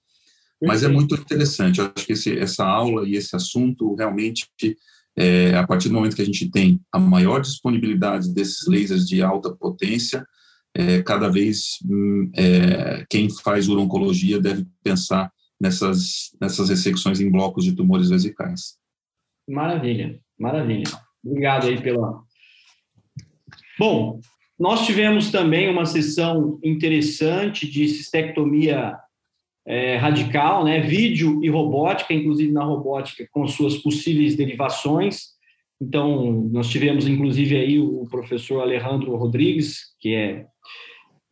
Mas 0.63 0.83
é 0.83 0.89
muito 0.89 1.15
interessante. 1.15 1.81
Eu 1.81 1.93
acho 1.95 2.07
que 2.07 2.13
esse, 2.13 2.39
essa 2.39 2.65
aula 2.65 3.09
e 3.09 3.15
esse 3.15 3.35
assunto 3.35 3.95
realmente, 3.95 4.47
é, 5.17 5.55
a 5.55 5.67
partir 5.67 5.89
do 5.89 5.95
momento 5.95 6.17
que 6.17 6.23
a 6.23 6.27
gente 6.27 6.51
tem 6.51 6.81
a 6.93 6.99
maior 6.99 7.41
disponibilidade 7.41 8.33
desses 8.33 8.67
lasers 8.67 9.07
de 9.07 9.23
alta 9.23 9.55
potência, 9.55 10.27
é, 10.75 11.03
cada 11.03 11.29
vez 11.29 11.79
hum, 11.85 12.31
é, 12.37 13.05
quem 13.09 13.29
faz 13.29 13.69
urologia 13.69 14.41
deve 14.41 14.67
pensar 14.83 15.33
nessas, 15.61 16.31
nessas 16.41 16.69
ressecções 16.69 17.21
em 17.21 17.31
blocos 17.31 17.65
de 17.65 17.75
tumores 17.75 18.09
vesicais. 18.09 18.79
Maravilha, 19.49 20.19
maravilha. 20.39 20.85
Obrigado 21.25 21.67
aí 21.67 21.81
pela. 21.81 22.23
Bom, 23.79 24.21
nós 24.59 24.87
tivemos 24.87 25.31
também 25.31 25.69
uma 25.69 25.87
sessão 25.87 26.59
interessante 26.63 27.69
de 27.69 27.89
cistectomia 27.89 28.97
é, 29.67 29.97
radical, 29.97 30.65
né? 30.65 30.81
Vídeo 30.81 31.45
e 31.45 31.49
robótica, 31.49 32.15
inclusive 32.15 32.53
na 32.53 32.65
robótica, 32.65 33.27
com 33.31 33.47
suas 33.47 33.77
possíveis 33.77 34.37
derivações. 34.37 35.31
Então, 35.81 36.49
nós 36.53 36.69
tivemos 36.69 37.07
inclusive 37.07 37.57
aí 37.57 37.79
o 37.79 38.05
professor 38.11 38.61
Alejandro 38.61 39.17
Rodrigues, 39.17 39.95
que 39.99 40.15
é 40.15 40.47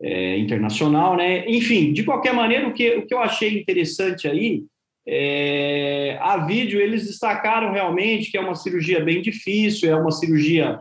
é, 0.00 0.38
internacional, 0.38 1.16
né? 1.16 1.48
Enfim, 1.48 1.92
de 1.92 2.04
qualquer 2.04 2.32
maneira, 2.32 2.68
o 2.68 2.72
que, 2.72 2.96
o 2.96 3.06
que 3.06 3.14
eu 3.14 3.20
achei 3.20 3.58
interessante 3.58 4.28
aí, 4.28 4.64
é, 5.06 6.18
a 6.20 6.36
vídeo 6.38 6.80
eles 6.80 7.06
destacaram 7.06 7.72
realmente 7.72 8.30
que 8.30 8.36
é 8.36 8.40
uma 8.40 8.54
cirurgia 8.54 9.02
bem 9.02 9.22
difícil, 9.22 9.90
é 9.90 9.96
uma 9.96 10.10
cirurgia 10.10 10.80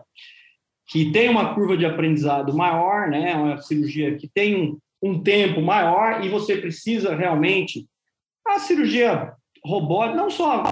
que 0.88 1.12
tem 1.12 1.30
uma 1.30 1.54
curva 1.54 1.78
de 1.78 1.86
aprendizado 1.86 2.56
maior, 2.56 3.10
né? 3.10 3.32
É 3.32 3.36
uma 3.36 3.62
cirurgia 3.62 4.16
que 4.16 4.28
tem 4.28 4.56
um, 4.56 4.78
um 5.02 5.22
tempo 5.22 5.62
maior 5.62 6.24
e 6.24 6.30
você 6.30 6.58
precisa 6.58 7.16
realmente 7.16 7.86
a 8.46 8.60
cirurgia 8.60 9.34
robótica, 9.66 10.16
não 10.16 10.30
só 10.30 10.64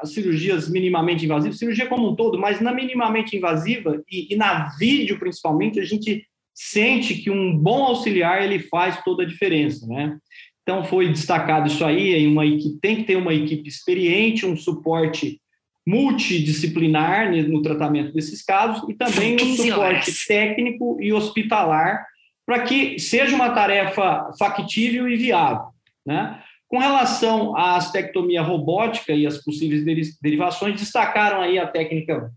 as 0.00 0.12
cirurgias 0.12 0.68
minimamente 0.68 1.24
invasivas, 1.24 1.58
cirurgia 1.58 1.86
como 1.86 2.08
um 2.08 2.14
todo, 2.14 2.38
mas 2.38 2.60
na 2.60 2.72
minimamente 2.72 3.36
invasiva 3.36 4.00
e, 4.10 4.32
e 4.32 4.36
na 4.36 4.68
vídeo 4.78 5.18
principalmente, 5.18 5.80
a 5.80 5.84
gente 5.84 6.24
sente 6.56 7.14
que 7.16 7.30
um 7.30 7.56
bom 7.56 7.84
auxiliar 7.84 8.42
ele 8.42 8.60
faz 8.60 9.02
toda 9.04 9.22
a 9.22 9.26
diferença, 9.26 9.86
né? 9.86 10.16
Então 10.62 10.82
foi 10.82 11.08
destacado 11.08 11.68
isso 11.68 11.84
aí, 11.84 12.26
uma 12.26 12.46
equipe, 12.46 12.78
tem 12.80 12.96
que 12.96 13.04
ter 13.04 13.16
uma 13.16 13.34
equipe 13.34 13.68
experiente, 13.68 14.46
um 14.46 14.56
suporte 14.56 15.38
multidisciplinar 15.86 17.30
no 17.30 17.62
tratamento 17.62 18.12
desses 18.12 18.42
casos 18.42 18.88
e 18.88 18.94
também 18.94 19.36
um 19.40 19.54
suporte 19.54 20.26
técnico 20.26 20.96
e 21.00 21.12
hospitalar 21.12 22.04
para 22.44 22.62
que 22.62 22.98
seja 22.98 23.36
uma 23.36 23.50
tarefa 23.50 24.30
factível 24.36 25.08
e 25.08 25.16
viável, 25.16 25.66
né? 26.04 26.42
Com 26.66 26.78
relação 26.78 27.56
à 27.56 27.76
astectomia 27.76 28.42
robótica 28.42 29.12
e 29.12 29.24
as 29.24 29.38
possíveis 29.38 29.84
derivações, 30.20 30.80
destacaram 30.80 31.40
aí 31.40 31.58
a 31.58 31.66
técnica 31.66 32.32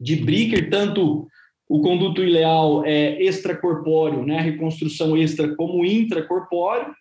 de 0.00 0.16
Bricker, 0.16 0.70
tanto 0.70 1.26
o 1.68 1.80
conduto 1.80 2.22
ileal 2.22 2.84
é 2.84 3.20
extracorpóreo, 3.22 4.24
né? 4.24 4.40
reconstrução 4.40 5.16
extra 5.16 5.54
como 5.56 5.84
intracorpóreo. 5.84 6.94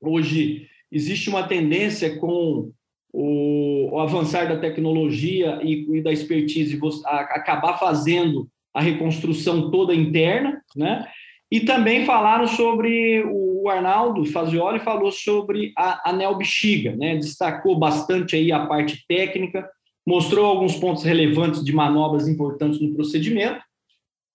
Hoje 0.00 0.68
existe 0.92 1.30
uma 1.30 1.44
tendência 1.44 2.18
com 2.18 2.70
o, 3.12 3.94
o 3.94 4.00
avançar 4.00 4.46
da 4.46 4.58
tecnologia 4.58 5.58
e, 5.62 5.86
e 5.96 6.02
da 6.02 6.12
expertise 6.12 6.78
a, 7.06 7.20
acabar 7.20 7.78
fazendo 7.78 8.46
a 8.74 8.80
reconstrução 8.80 9.70
toda 9.70 9.94
interna, 9.94 10.60
né? 10.76 11.06
E 11.50 11.60
também 11.60 12.04
falaram 12.04 12.48
sobre 12.48 13.24
o 13.30 13.68
Arnaldo 13.68 14.24
Fazioli 14.24 14.80
falou 14.80 15.12
sobre 15.12 15.72
a 15.78 16.10
anel 16.10 16.36
bexiga, 16.36 16.96
né? 16.96 17.14
Destacou 17.14 17.78
bastante 17.78 18.34
aí 18.34 18.50
a 18.50 18.66
parte 18.66 19.04
técnica, 19.06 19.70
mostrou 20.04 20.44
alguns 20.44 20.76
pontos 20.76 21.04
relevantes 21.04 21.64
de 21.64 21.72
manobras 21.72 22.26
importantes 22.26 22.80
no 22.80 22.92
procedimento 22.92 23.62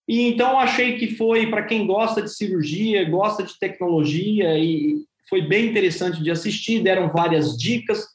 e 0.10 0.24
então 0.24 0.60
achei 0.60 0.98
que 0.98 1.16
foi 1.16 1.46
para 1.46 1.62
quem 1.62 1.86
gosta 1.86 2.20
de 2.20 2.36
cirurgia, 2.36 3.08
gosta 3.08 3.44
de 3.44 3.58
tecnologia 3.60 4.58
e 4.58 4.96
foi 5.30 5.44
bem 5.44 5.68
interessante 5.68 6.24
de 6.24 6.32
assistir, 6.32 6.82
deram 6.82 7.12
várias 7.12 7.56
dicas 7.56 8.08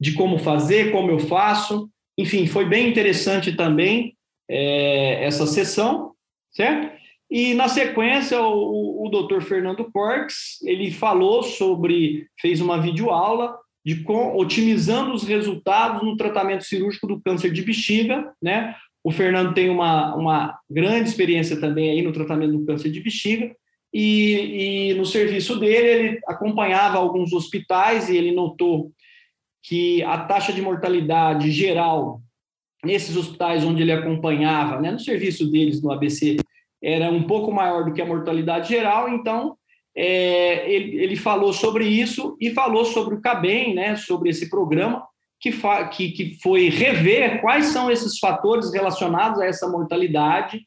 de 0.00 0.14
como 0.14 0.40
fazer, 0.40 0.90
como 0.90 1.08
eu 1.08 1.20
faço. 1.20 1.88
Enfim, 2.18 2.48
foi 2.48 2.64
bem 2.64 2.88
interessante 2.88 3.52
também 3.52 4.16
é, 4.50 5.24
essa 5.24 5.46
sessão, 5.46 6.14
certo? 6.50 6.96
E 7.30 7.54
na 7.54 7.68
sequência, 7.68 8.40
o, 8.42 9.06
o 9.06 9.08
doutor 9.08 9.40
Fernando 9.40 9.88
Corks, 9.92 10.60
ele 10.64 10.90
falou 10.90 11.44
sobre, 11.44 12.26
fez 12.40 12.60
uma 12.60 12.80
videoaula 12.80 13.56
de 13.84 14.02
com, 14.02 14.36
otimizando 14.36 15.12
os 15.12 15.22
resultados 15.22 16.02
no 16.02 16.16
tratamento 16.16 16.64
cirúrgico 16.64 17.06
do 17.06 17.20
câncer 17.20 17.52
de 17.52 17.62
bexiga, 17.62 18.32
né? 18.42 18.74
O 19.06 19.12
Fernando 19.12 19.54
tem 19.54 19.70
uma, 19.70 20.16
uma 20.16 20.58
grande 20.68 21.08
experiência 21.08 21.60
também 21.60 21.90
aí 21.90 22.02
no 22.02 22.10
tratamento 22.10 22.58
do 22.58 22.66
câncer 22.66 22.90
de 22.90 23.00
bexiga, 23.00 23.54
e, 23.94 24.90
e 24.90 24.94
no 24.94 25.06
serviço 25.06 25.60
dele 25.60 25.86
ele 25.86 26.20
acompanhava 26.26 26.98
alguns 26.98 27.32
hospitais 27.32 28.08
e 28.08 28.16
ele 28.16 28.32
notou 28.32 28.90
que 29.62 30.02
a 30.02 30.18
taxa 30.18 30.52
de 30.52 30.60
mortalidade 30.60 31.52
geral 31.52 32.20
nesses 32.84 33.16
hospitais 33.16 33.64
onde 33.64 33.82
ele 33.82 33.92
acompanhava, 33.92 34.80
né, 34.80 34.90
no 34.90 34.98
serviço 34.98 35.48
deles 35.48 35.80
no 35.80 35.92
ABC, 35.92 36.38
era 36.82 37.08
um 37.08 37.22
pouco 37.22 37.52
maior 37.52 37.84
do 37.84 37.92
que 37.92 38.02
a 38.02 38.06
mortalidade 38.06 38.70
geral, 38.70 39.08
então 39.08 39.56
é, 39.96 40.68
ele, 40.68 41.00
ele, 41.00 41.14
falou 41.14 41.52
sobre 41.52 41.86
isso 41.86 42.36
e 42.40 42.50
falou 42.50 42.84
sobre 42.84 43.14
o 43.14 43.20
CABEM, 43.20 43.72
né, 43.72 43.94
sobre 43.94 44.30
esse 44.30 44.50
programa, 44.50 45.06
que, 45.50 45.88
que, 45.90 46.10
que 46.10 46.38
foi 46.42 46.68
rever 46.68 47.40
quais 47.40 47.66
são 47.66 47.90
esses 47.90 48.18
fatores 48.18 48.72
relacionados 48.72 49.40
a 49.40 49.46
essa 49.46 49.68
mortalidade 49.68 50.62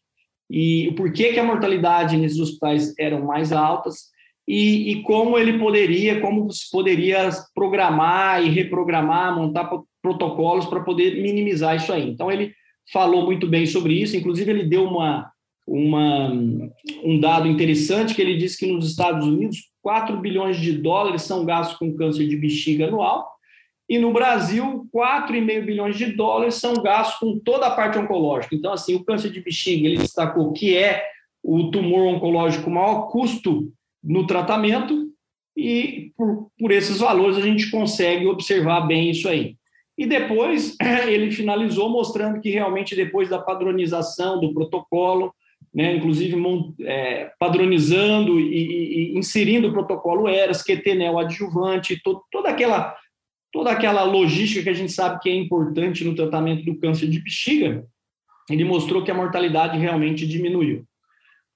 e 0.50 0.92
por 0.98 1.12
que, 1.12 1.34
que 1.34 1.40
a 1.40 1.44
mortalidade 1.44 2.18
nesses 2.18 2.40
hospitais 2.40 2.94
eram 2.98 3.26
mais 3.26 3.52
altas 3.52 4.10
e, 4.48 4.92
e, 4.92 5.04
como 5.04 5.38
ele 5.38 5.60
poderia, 5.60 6.20
como 6.22 6.52
se 6.52 6.72
poderia 6.72 7.30
programar 7.54 8.44
e 8.44 8.50
reprogramar, 8.50 9.36
montar 9.36 9.70
protocolos 10.02 10.66
para 10.66 10.80
poder 10.80 11.22
minimizar 11.22 11.76
isso 11.76 11.94
aí. 11.94 12.10
Então 12.10 12.32
ele 12.32 12.52
falou 12.92 13.26
muito 13.26 13.46
bem 13.46 13.68
sobre 13.68 13.94
isso, 13.94 14.18
inclusive 14.18 14.50
ele 14.50 14.64
deu 14.64 14.86
uma, 14.86 15.32
uma, 15.68 16.34
um 17.04 17.20
dado 17.20 17.48
interessante 17.48 18.16
que 18.16 18.22
ele 18.22 18.38
disse 18.38 18.58
que 18.58 18.72
nos 18.72 18.90
Estados 18.90 19.28
Unidos 19.28 19.70
4 19.84 20.18
bilhões 20.18 20.60
de 20.60 20.72
dólares 20.74 21.22
são 21.22 21.46
gastos 21.46 21.78
com 21.78 21.96
câncer 21.96 22.28
de 22.28 22.36
bexiga 22.36 22.88
anual 22.88 23.30
e 23.90 23.98
no 23.98 24.14
Brasil, 24.14 24.88
4,5 24.94 25.66
bilhões 25.66 25.98
de 25.98 26.14
dólares 26.14 26.56
são 26.56 26.76
gastos 26.76 27.20
com 27.20 27.40
toda 27.40 27.66
a 27.66 27.72
parte 27.72 27.98
oncológica. 27.98 28.56
Então, 28.56 28.72
assim, 28.72 28.94
o 28.94 29.04
câncer 29.04 29.32
de 29.32 29.42
bexiga, 29.42 29.88
ele 29.88 29.98
destacou 29.98 30.54
que 30.54 30.78
é 30.78 31.04
o 31.44 31.72
tumor 31.72 32.06
oncológico 32.06 32.70
maior 32.70 33.08
custo 33.08 33.72
no 34.04 34.28
tratamento, 34.28 35.10
e 35.58 36.12
por, 36.16 36.50
por 36.58 36.72
esses 36.72 37.00
valores 37.00 37.36
a 37.38 37.42
gente 37.42 37.72
consegue 37.72 38.28
observar 38.28 38.82
bem 38.82 39.10
isso 39.10 39.28
aí. 39.28 39.56
E 39.98 40.06
depois 40.06 40.78
ele 41.08 41.32
finalizou 41.32 41.90
mostrando 41.90 42.40
que 42.40 42.52
realmente 42.52 42.96
depois 42.96 43.28
da 43.28 43.40
padronização 43.40 44.40
do 44.40 44.54
protocolo, 44.54 45.34
né, 45.74 45.96
inclusive 45.96 46.36
é, 46.82 47.32
padronizando 47.40 48.40
e, 48.40 49.14
e, 49.14 49.18
inserindo 49.18 49.68
o 49.68 49.74
protocolo 49.74 50.30
ERAS, 50.30 50.64
QT 50.64 50.94
neoadjuvante, 50.94 52.02
todo, 52.02 52.22
toda 52.32 52.50
aquela 52.50 52.96
toda 53.52 53.72
aquela 53.72 54.04
logística 54.04 54.64
que 54.64 54.70
a 54.70 54.74
gente 54.74 54.92
sabe 54.92 55.20
que 55.20 55.30
é 55.30 55.36
importante 55.36 56.04
no 56.04 56.16
tratamento 56.16 56.64
do 56.64 56.80
câncer 56.80 57.08
de 57.08 57.20
bexiga, 57.22 57.86
ele 58.50 58.64
mostrou 58.64 59.04
que 59.04 59.12
a 59.12 59.16
mortalidade 59.16 59.78
realmente 59.78 60.28
diminuiu. 60.28 60.86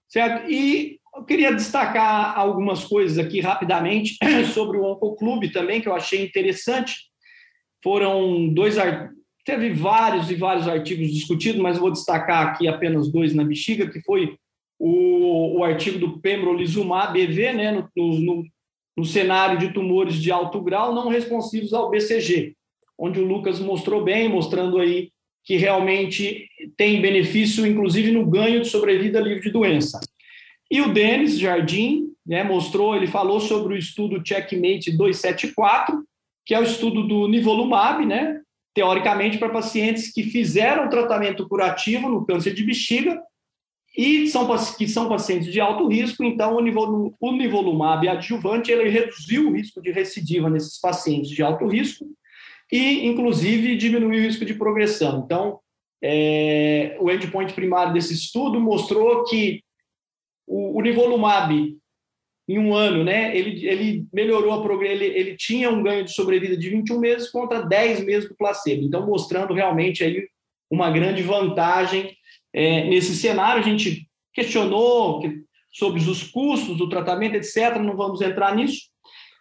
Certo? 0.08 0.50
E 0.50 1.00
eu 1.16 1.24
queria 1.24 1.54
destacar 1.54 2.38
algumas 2.38 2.84
coisas 2.84 3.18
aqui 3.18 3.40
rapidamente 3.40 4.18
sobre 4.54 4.78
o 4.78 4.84
Oncoclube 4.84 5.52
também, 5.52 5.82
que 5.82 5.88
eu 5.88 5.96
achei 5.96 6.24
interessante. 6.24 6.96
Foram 7.84 8.48
dois 8.54 8.78
teve 9.46 9.74
vários 9.74 10.32
e 10.32 10.36
vários 10.36 10.68
artigos 10.68 11.12
discutidos, 11.12 11.62
mas 11.62 11.78
vou 11.78 11.92
destacar 11.92 12.48
aqui 12.48 12.68
apenas 12.68 13.12
dois 13.12 13.34
na 13.34 13.44
bexiga, 13.44 13.90
que 13.90 14.02
foi 14.02 14.38
o, 14.80 15.60
o 15.60 15.64
artigo 15.64 16.00
do 16.00 16.20
pembrolizumab 16.20 17.14
BV, 17.14 17.54
né, 17.54 17.72
no, 17.96 18.20
no, 18.20 18.44
no 18.96 19.06
cenário 19.06 19.58
de 19.58 19.74
tumores 19.74 20.16
de 20.16 20.32
alto 20.32 20.62
grau 20.62 20.94
não 20.94 21.10
responsivos 21.10 21.74
ao 21.74 21.90
BCG, 21.90 22.56
onde 22.98 23.20
o 23.20 23.26
Lucas 23.26 23.60
mostrou 23.60 24.04
bem, 24.04 24.30
mostrando 24.30 24.80
aí 24.80 25.10
que 25.44 25.58
realmente 25.58 26.48
tem 26.78 27.02
benefício, 27.02 27.66
inclusive 27.66 28.12
no 28.12 28.26
ganho 28.26 28.62
de 28.62 28.68
sobrevida 28.68 29.20
livre 29.20 29.42
de 29.42 29.52
doença. 29.52 30.00
E 30.72 30.80
o 30.82 30.94
Denis 30.94 31.38
Jardim 31.38 32.08
né, 32.26 32.44
mostrou, 32.44 32.96
ele 32.96 33.08
falou 33.08 33.40
sobre 33.40 33.74
o 33.74 33.78
estudo 33.78 34.22
Checkmate 34.26 34.96
274, 34.96 36.04
que 36.46 36.54
é 36.54 36.60
o 36.60 36.64
estudo 36.64 37.04
do 37.06 37.28
nivolumab, 37.28 38.06
né, 38.06 38.42
teoricamente 38.74 39.38
para 39.38 39.50
pacientes 39.50 40.12
que 40.12 40.24
fizeram 40.24 40.90
tratamento 40.90 41.48
curativo 41.48 42.10
no 42.10 42.26
câncer 42.26 42.54
de 42.54 42.64
bexiga 42.64 43.22
e 43.96 44.28
são, 44.28 44.48
que 44.76 44.88
são 44.88 45.08
pacientes 45.08 45.52
de 45.52 45.62
alto 45.62 45.88
risco, 45.88 46.24
então 46.24 46.56
o 46.58 47.32
nivolumab 47.32 48.08
adjuvante 48.08 48.72
ele 48.72 48.90
reduziu 48.90 49.48
o 49.48 49.54
risco 49.54 49.82
de 49.82 49.92
recidiva 49.92 50.50
nesses 50.50 50.80
pacientes 50.80 51.30
de 51.30 51.44
alto 51.44 51.68
risco 51.68 52.06
e, 52.72 53.06
inclusive, 53.06 53.78
diminuiu 53.78 54.22
o 54.22 54.26
risco 54.26 54.44
de 54.46 54.56
progressão. 54.56 55.22
Então, 55.24 55.60
é, 56.04 56.98
o 57.00 57.12
endpoint 57.12 57.54
primário 57.54 57.94
desse 57.94 58.16
estudo 58.16 58.60
mostrou 58.60 59.24
que 59.26 59.62
o, 60.48 60.80
o 60.80 60.82
nivolumab, 60.82 61.78
em 62.50 62.60
um 62.60 62.74
ano, 62.74 63.04
né, 63.04 63.38
ele, 63.38 63.66
ele 63.66 64.08
melhorou 64.12 64.54
a 64.54 64.86
ele, 64.86 65.06
ele 65.06 65.38
tinha 65.38 65.70
um 65.70 65.84
ganho 65.84 66.04
de 66.04 66.12
sobrevida 66.12 66.58
de 66.58 66.68
21 66.68 67.00
meses 67.00 67.30
contra 67.30 67.62
10 67.62 68.04
meses 68.04 68.28
do 68.28 68.36
placebo. 68.36 68.84
Então, 68.84 69.06
mostrando 69.06 69.54
realmente 69.54 70.04
aí 70.04 70.28
uma 70.70 70.90
grande 70.90 71.22
vantagem 71.22 72.18
é, 72.54 72.86
nesse 72.86 73.16
cenário. 73.16 73.62
A 73.62 73.66
gente 73.66 74.08
questionou 74.34 75.22
sobre 75.72 76.00
os 76.00 76.24
custos 76.24 76.78
do 76.78 76.88
tratamento, 76.88 77.36
etc. 77.36 77.78
Não 77.80 77.96
vamos 77.96 78.22
entrar 78.22 78.56
nisso. 78.56 78.94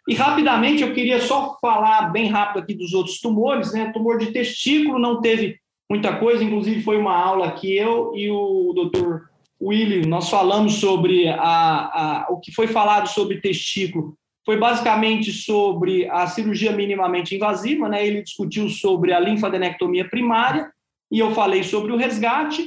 E 0.08 0.14
rapidamente 0.14 0.82
eu 0.82 0.92
queria 0.92 1.20
só 1.20 1.56
falar 1.60 2.10
bem 2.10 2.28
rápido 2.28 2.62
aqui 2.62 2.74
dos 2.74 2.92
outros 2.92 3.20
tumores, 3.20 3.72
né? 3.72 3.92
Tumor 3.92 4.18
de 4.18 4.32
testículo 4.32 4.98
não 4.98 5.20
teve 5.20 5.60
muita 5.88 6.16
coisa, 6.16 6.42
inclusive 6.42 6.82
foi 6.82 6.96
uma 6.96 7.16
aula 7.16 7.52
que 7.52 7.76
eu 7.76 8.12
e 8.16 8.30
o 8.30 8.72
doutor 8.74 9.30
William, 9.62 10.08
nós 10.08 10.28
falamos 10.28 10.74
sobre 10.74 11.28
a, 11.28 11.36
a, 11.38 12.26
o 12.30 12.40
que 12.40 12.50
foi 12.50 12.66
falado 12.66 13.06
sobre 13.08 13.40
testículo, 13.40 14.16
foi 14.44 14.58
basicamente 14.58 15.30
sobre 15.30 16.08
a 16.10 16.26
cirurgia 16.26 16.72
minimamente 16.72 17.36
invasiva, 17.36 17.88
né? 17.88 18.04
Ele 18.04 18.22
discutiu 18.22 18.68
sobre 18.68 19.12
a 19.12 19.20
linfadenectomia 19.20 20.08
primária 20.08 20.68
e 21.10 21.20
eu 21.20 21.30
falei 21.32 21.62
sobre 21.62 21.92
o 21.92 21.96
resgate. 21.96 22.66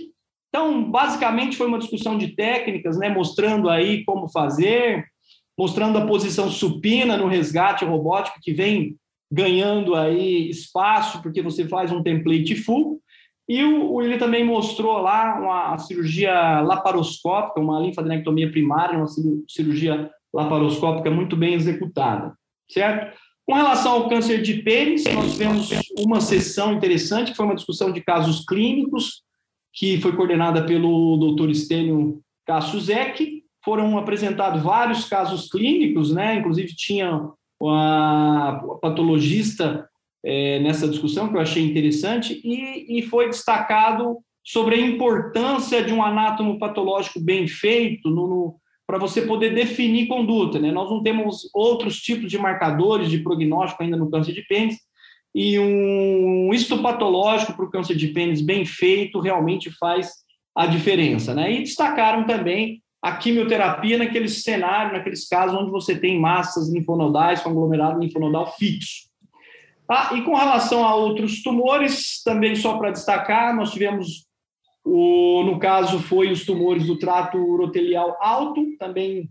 Então, 0.56 0.90
basicamente 0.90 1.58
foi 1.58 1.68
uma 1.68 1.78
discussão 1.78 2.18
de 2.18 2.30
técnicas, 2.30 2.98
né, 2.98 3.10
mostrando 3.10 3.70
aí 3.70 4.06
como 4.06 4.30
fazer, 4.30 5.04
mostrando 5.60 5.98
a 5.98 6.06
posição 6.08 6.50
supina 6.50 7.18
no 7.18 7.28
resgate 7.28 7.84
robótico, 7.84 8.40
que 8.42 8.54
vem 8.54 8.96
ganhando 9.30 9.96
aí 9.96 10.50
espaço, 10.50 11.22
porque 11.22 11.42
você 11.42 11.68
faz 11.68 11.92
um 11.92 12.02
template 12.02 12.56
full. 12.56 13.02
E 13.50 13.66
o, 13.66 14.02
ele 14.02 14.18
também 14.18 14.46
mostrou 14.46 15.00
lá 15.00 15.38
uma 15.42 15.78
cirurgia 15.78 16.62
laparoscópica, 16.62 17.60
uma 17.60 17.82
linfadenectomia 17.82 18.50
primária, 18.50 18.98
uma 18.98 19.10
cirurgia 19.50 20.10
laparoscópica 20.34 21.12
muito 21.12 21.36
bem 21.36 21.54
executada, 21.54 22.34
certo? 22.72 23.14
Com 23.46 23.56
relação 23.56 23.92
ao 23.92 24.08
câncer 24.08 24.42
de 24.42 24.64
pênis, 24.64 25.04
nós 25.14 25.34
tivemos 25.34 25.70
uma 26.00 26.22
sessão 26.22 26.72
interessante, 26.72 27.32
que 27.32 27.38
foi 27.38 27.46
uma 27.46 27.56
discussão 27.56 27.92
de 27.92 28.00
casos 28.00 28.46
clínicos, 28.46 29.26
que 29.76 30.00
foi 30.00 30.16
coordenada 30.16 30.66
pelo 30.66 31.18
Dr. 31.18 31.50
Estênio 31.50 32.22
Cassuzek, 32.48 33.44
foram 33.64 33.98
apresentados 33.98 34.64
vários 34.64 35.06
casos 35.06 35.50
clínicos, 35.50 36.14
né? 36.14 36.36
Inclusive 36.36 36.74
tinha 36.76 37.30
a 37.62 38.62
patologista 38.82 39.88
é, 40.24 40.60
nessa 40.60 40.88
discussão 40.88 41.28
que 41.28 41.36
eu 41.36 41.42
achei 41.42 41.64
interessante 41.64 42.40
e, 42.44 43.00
e 43.00 43.02
foi 43.02 43.28
destacado 43.28 44.18
sobre 44.44 44.76
a 44.76 44.80
importância 44.80 45.84
de 45.84 45.94
um 45.94 46.04
anátomo 46.04 46.58
patológico 46.60 47.20
bem 47.20 47.48
feito 47.48 48.10
no, 48.10 48.28
no 48.28 48.56
para 48.88 49.00
você 49.00 49.24
poder 49.24 49.56
definir 49.56 50.08
conduta, 50.08 50.60
né? 50.60 50.72
Nós 50.72 50.90
não 50.92 51.02
temos 51.02 51.50
outros 51.54 52.00
tipos 52.00 52.30
de 52.30 52.38
marcadores 52.38 53.10
de 53.10 53.18
prognóstico 53.18 53.82
ainda 53.82 53.98
no 53.98 54.12
câncer 54.12 54.32
de 54.32 54.44
pênis 54.44 54.78
e 55.36 55.60
um 55.60 56.54
histopatológico 56.54 57.54
para 57.54 57.66
o 57.66 57.70
câncer 57.70 57.98
de 57.98 58.08
pênis 58.08 58.40
bem 58.40 58.66
feito 58.66 59.20
realmente 59.20 59.70
faz 59.70 60.10
a 60.56 60.66
diferença, 60.66 61.34
né? 61.34 61.52
E 61.52 61.60
destacaram 61.60 62.26
também 62.26 62.82
a 63.02 63.18
quimioterapia 63.18 63.98
naquele 63.98 64.30
cenário, 64.30 64.94
naqueles 64.94 65.28
casos 65.28 65.60
onde 65.60 65.70
você 65.70 66.00
tem 66.00 66.18
massas 66.18 66.72
linfonodais, 66.72 67.42
conglomerado 67.42 68.00
linfonodal 68.00 68.56
fixo. 68.56 69.10
Ah, 69.90 70.12
e 70.16 70.22
com 70.22 70.34
relação 70.34 70.86
a 70.86 70.96
outros 70.96 71.44
tumores, 71.44 72.24
também 72.24 72.56
só 72.56 72.78
para 72.78 72.92
destacar, 72.92 73.54
nós 73.54 73.72
tivemos, 73.72 74.26
o, 74.86 75.44
no 75.44 75.60
caso, 75.60 76.00
foi 76.00 76.32
os 76.32 76.46
tumores 76.46 76.88
do 76.88 76.98
trato 76.98 77.38
urotelial 77.38 78.18
alto, 78.22 78.66
também 78.80 79.30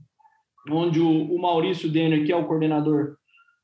onde 0.71 1.01
o, 1.01 1.35
o 1.35 1.41
Maurício 1.41 1.91
Denner, 1.91 2.27
que 2.27 2.31
é 2.31 2.37
o 2.37 2.45
coordenador 2.45 3.17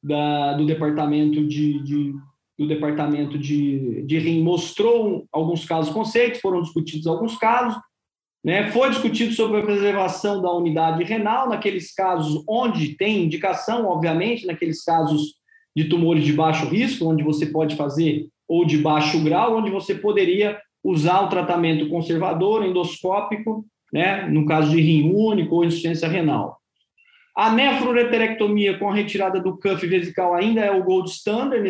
da, 0.02 0.54
do 0.54 0.64
departamento 0.64 1.46
de, 1.46 1.82
de 1.84 2.14
do 2.60 2.66
departamento 2.66 3.38
de, 3.38 4.02
de 4.02 4.18
RIM, 4.18 4.42
mostrou 4.42 5.26
alguns 5.32 5.64
casos 5.64 5.90
conceitos, 5.90 6.42
foram 6.42 6.60
discutidos 6.60 7.06
alguns 7.06 7.38
casos, 7.38 7.80
né? 8.44 8.70
Foi 8.70 8.90
discutido 8.90 9.32
sobre 9.32 9.60
a 9.60 9.64
preservação 9.64 10.42
da 10.42 10.52
unidade 10.52 11.02
renal, 11.04 11.48
naqueles 11.48 11.94
casos 11.94 12.44
onde 12.46 12.98
tem 12.98 13.24
indicação, 13.24 13.86
obviamente, 13.86 14.46
naqueles 14.46 14.84
casos 14.84 15.36
de 15.74 15.84
tumores 15.84 16.22
de 16.22 16.34
baixo 16.34 16.66
risco, 16.66 17.06
onde 17.06 17.24
você 17.24 17.46
pode 17.46 17.76
fazer, 17.76 18.28
ou 18.46 18.66
de 18.66 18.76
baixo 18.76 19.24
grau, 19.24 19.56
onde 19.56 19.70
você 19.70 19.94
poderia 19.94 20.60
usar 20.84 21.22
o 21.22 21.28
tratamento 21.30 21.88
conservador, 21.88 22.62
endoscópico, 22.62 23.64
né? 23.90 24.28
no 24.28 24.44
caso 24.44 24.70
de 24.70 24.82
rim 24.82 25.14
único 25.14 25.54
ou 25.54 25.64
insuficiência 25.64 26.08
renal. 26.08 26.59
A 27.36 27.52
nefroureterectomia 27.52 28.78
com 28.78 28.90
a 28.90 28.94
retirada 28.94 29.40
do 29.40 29.56
cuff 29.56 29.86
vesical 29.86 30.34
ainda 30.34 30.60
é 30.60 30.70
o 30.70 30.82
gold 30.82 31.08
standard 31.10 31.68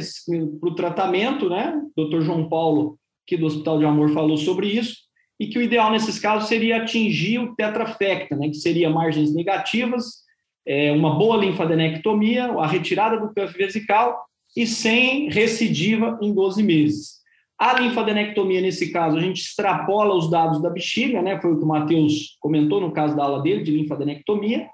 para 0.58 0.68
o 0.68 0.74
tratamento, 0.74 1.48
né? 1.48 1.80
O 1.96 2.04
Dr. 2.04 2.22
João 2.22 2.48
Paulo, 2.48 2.98
aqui 3.26 3.36
do 3.36 3.46
Hospital 3.46 3.78
de 3.78 3.84
Amor, 3.84 4.10
falou 4.10 4.36
sobre 4.36 4.68
isso 4.68 5.10
e 5.40 5.46
que 5.46 5.58
o 5.58 5.62
ideal 5.62 5.90
nesses 5.90 6.18
casos 6.18 6.48
seria 6.50 6.82
atingir 6.82 7.38
o 7.38 7.54
tetrafecta, 7.54 8.36
né, 8.36 8.48
que 8.48 8.56
seria 8.56 8.90
margens 8.90 9.34
negativas, 9.34 10.20
é, 10.66 10.92
uma 10.92 11.18
boa 11.18 11.38
linfadenectomia, 11.38 12.44
a 12.44 12.66
retirada 12.66 13.18
do 13.18 13.32
cuff 13.32 13.56
vesical 13.56 14.22
e 14.54 14.66
sem 14.66 15.30
recidiva 15.30 16.18
em 16.20 16.34
12 16.34 16.62
meses. 16.62 17.20
A 17.58 17.80
linfadenectomia, 17.80 18.60
nesse 18.60 18.92
caso, 18.92 19.16
a 19.16 19.20
gente 19.20 19.40
extrapola 19.40 20.14
os 20.14 20.30
dados 20.30 20.60
da 20.60 20.68
bexiga, 20.68 21.22
né, 21.22 21.40
foi 21.40 21.52
o 21.52 21.56
que 21.56 21.64
o 21.64 21.68
Matheus 21.68 22.36
comentou 22.38 22.78
no 22.78 22.92
caso 22.92 23.16
da 23.16 23.24
aula 23.24 23.42
dele, 23.42 23.62
de 23.62 23.70
linfadenectomia, 23.70 24.68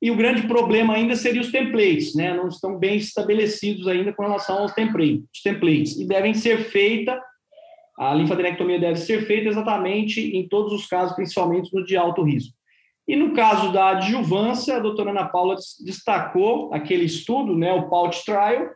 e 0.00 0.10
o 0.10 0.16
grande 0.16 0.46
problema 0.46 0.94
ainda 0.94 1.16
seria 1.16 1.40
os 1.40 1.50
templates, 1.50 2.14
né, 2.14 2.34
não 2.34 2.48
estão 2.48 2.78
bem 2.78 2.96
estabelecidos 2.96 3.88
ainda 3.88 4.12
com 4.12 4.22
relação 4.22 4.58
aos 4.58 4.72
templates, 4.72 5.98
e 5.98 6.06
devem 6.06 6.34
ser 6.34 6.64
feitas 6.64 7.18
a 7.98 8.14
linfadenectomia 8.14 8.78
deve 8.78 8.96
ser 8.96 9.26
feita 9.26 9.48
exatamente 9.48 10.20
em 10.20 10.48
todos 10.48 10.72
os 10.72 10.86
casos, 10.86 11.16
principalmente 11.16 11.74
no 11.74 11.84
de 11.84 11.96
alto 11.96 12.22
risco. 12.22 12.54
E 13.08 13.16
no 13.16 13.32
caso 13.32 13.72
da 13.72 13.90
adjuvância, 13.90 14.76
a 14.76 14.80
doutora 14.80 15.10
Ana 15.10 15.24
Paula 15.24 15.56
destacou 15.84 16.72
aquele 16.72 17.04
estudo, 17.04 17.56
né, 17.56 17.72
o 17.72 17.88
PAUT 17.88 18.24
Trial, 18.24 18.68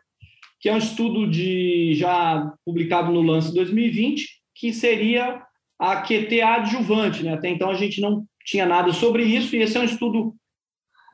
que 0.59 0.67
é 0.67 0.73
um 0.73 0.77
estudo 0.77 1.29
de, 1.29 1.93
já 1.95 2.51
publicado 2.65 3.11
no 3.11 3.21
Lance 3.21 3.53
2020, 3.53 4.27
que 4.55 4.73
seria 4.73 5.41
a 5.79 6.01
QTA 6.01 6.55
adjuvante. 6.55 7.23
Né? 7.23 7.33
Até 7.33 7.49
então 7.49 7.69
a 7.69 7.75
gente 7.75 8.01
não 8.01 8.25
tinha 8.45 8.65
nada 8.65 8.91
sobre 8.91 9.23
isso, 9.23 9.55
e 9.55 9.61
esse 9.61 9.77
é 9.77 9.79
um 9.79 9.85
estudo, 9.85 10.35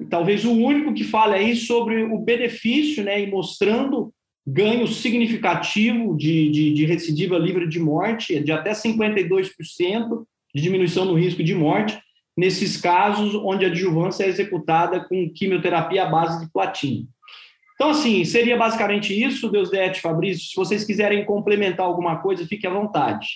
talvez 0.09 0.45
o 0.45 0.51
único 0.51 0.93
que 0.93 1.03
fala 1.03 1.35
aí 1.35 1.55
sobre 1.55 2.03
o 2.03 2.19
benefício, 2.19 3.03
né, 3.03 3.21
e 3.21 3.27
mostrando 3.27 4.13
ganho 4.45 4.87
significativo 4.87 6.15
de, 6.15 6.49
de, 6.49 6.73
de 6.73 6.85
recidiva 6.85 7.37
livre 7.37 7.67
de 7.67 7.79
morte, 7.79 8.39
de 8.39 8.51
até 8.51 8.71
52% 8.71 10.23
de 10.55 10.61
diminuição 10.61 11.05
no 11.05 11.13
risco 11.13 11.43
de 11.43 11.53
morte, 11.53 11.99
nesses 12.35 12.77
casos 12.77 13.35
onde 13.35 13.65
a 13.65 13.67
adjuvância 13.67 14.23
é 14.23 14.27
executada 14.27 15.01
com 15.01 15.31
quimioterapia 15.31 16.03
à 16.03 16.09
base 16.09 16.43
de 16.43 16.51
platina. 16.51 17.05
Então, 17.75 17.91
assim, 17.91 18.25
seria 18.25 18.57
basicamente 18.57 19.13
isso, 19.13 19.49
Deus 19.49 19.69
Dete, 19.69 20.01
Fabrício. 20.01 20.49
Se 20.49 20.55
vocês 20.55 20.83
quiserem 20.83 21.25
complementar 21.25 21.85
alguma 21.85 22.17
coisa, 22.21 22.45
fique 22.45 22.67
à 22.67 22.69
vontade. 22.69 23.27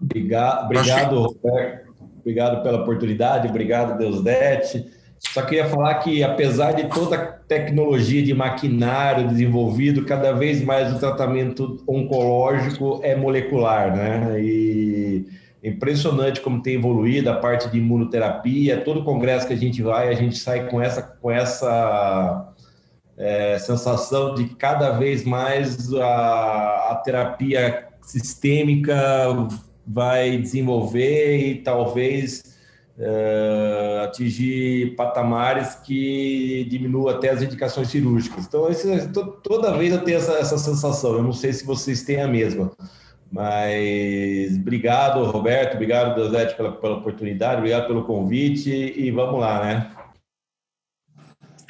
Obrigado, 0.00 0.64
obrigado 0.66 1.18
Roberto. 1.18 1.83
Obrigado 2.24 2.62
pela 2.62 2.80
oportunidade, 2.80 3.48
obrigado, 3.48 3.98
Deus 3.98 4.22
Dete. 4.22 4.86
Só 5.18 5.42
queria 5.42 5.66
falar 5.66 5.94
que, 5.96 6.24
apesar 6.24 6.72
de 6.72 6.84
toda 6.88 7.16
a 7.16 7.26
tecnologia 7.26 8.22
de 8.22 8.32
maquinário 8.32 9.28
desenvolvido, 9.28 10.06
cada 10.06 10.32
vez 10.32 10.62
mais 10.64 10.94
o 10.94 10.98
tratamento 10.98 11.82
oncológico 11.86 13.00
é 13.02 13.14
molecular, 13.14 13.94
né? 13.94 14.40
E 14.40 15.26
é 15.62 15.68
impressionante 15.68 16.40
como 16.40 16.62
tem 16.62 16.76
evoluído 16.76 17.28
a 17.28 17.34
parte 17.34 17.68
de 17.68 17.76
imunoterapia. 17.76 18.80
Todo 18.80 19.04
congresso 19.04 19.46
que 19.46 19.52
a 19.52 19.56
gente 19.56 19.82
vai, 19.82 20.08
a 20.08 20.14
gente 20.14 20.38
sai 20.38 20.66
com 20.68 20.80
essa, 20.80 21.02
com 21.02 21.30
essa 21.30 22.54
é, 23.18 23.58
sensação 23.58 24.34
de 24.34 24.44
que 24.44 24.54
cada 24.54 24.92
vez 24.92 25.24
mais 25.24 25.92
a, 25.92 26.92
a 26.92 27.02
terapia 27.04 27.88
sistêmica 28.00 28.94
vai 29.86 30.38
desenvolver 30.38 31.36
e 31.38 31.62
talvez 31.62 32.54
é, 32.98 34.02
atingir 34.04 34.94
patamares 34.96 35.74
que 35.76 36.66
diminuam 36.70 37.08
até 37.08 37.30
as 37.30 37.42
indicações 37.42 37.88
cirúrgicas. 37.88 38.46
Então, 38.46 38.68
esse, 38.68 39.08
toda 39.42 39.76
vez 39.76 39.92
eu 39.92 40.02
tenho 40.04 40.18
essa, 40.18 40.34
essa 40.34 40.58
sensação, 40.58 41.14
eu 41.14 41.22
não 41.22 41.32
sei 41.32 41.52
se 41.52 41.64
vocês 41.64 42.02
têm 42.02 42.20
a 42.20 42.28
mesma, 42.28 42.70
Mas 43.30 44.56
obrigado, 44.56 45.24
Roberto, 45.24 45.74
obrigado, 45.74 46.14
Deusete, 46.14 46.56
pela, 46.56 46.72
pela 46.72 46.96
oportunidade, 46.96 47.58
obrigado 47.58 47.86
pelo 47.86 48.04
convite 48.04 48.70
e 48.70 49.10
vamos 49.10 49.40
lá, 49.40 49.64
né? 49.64 49.90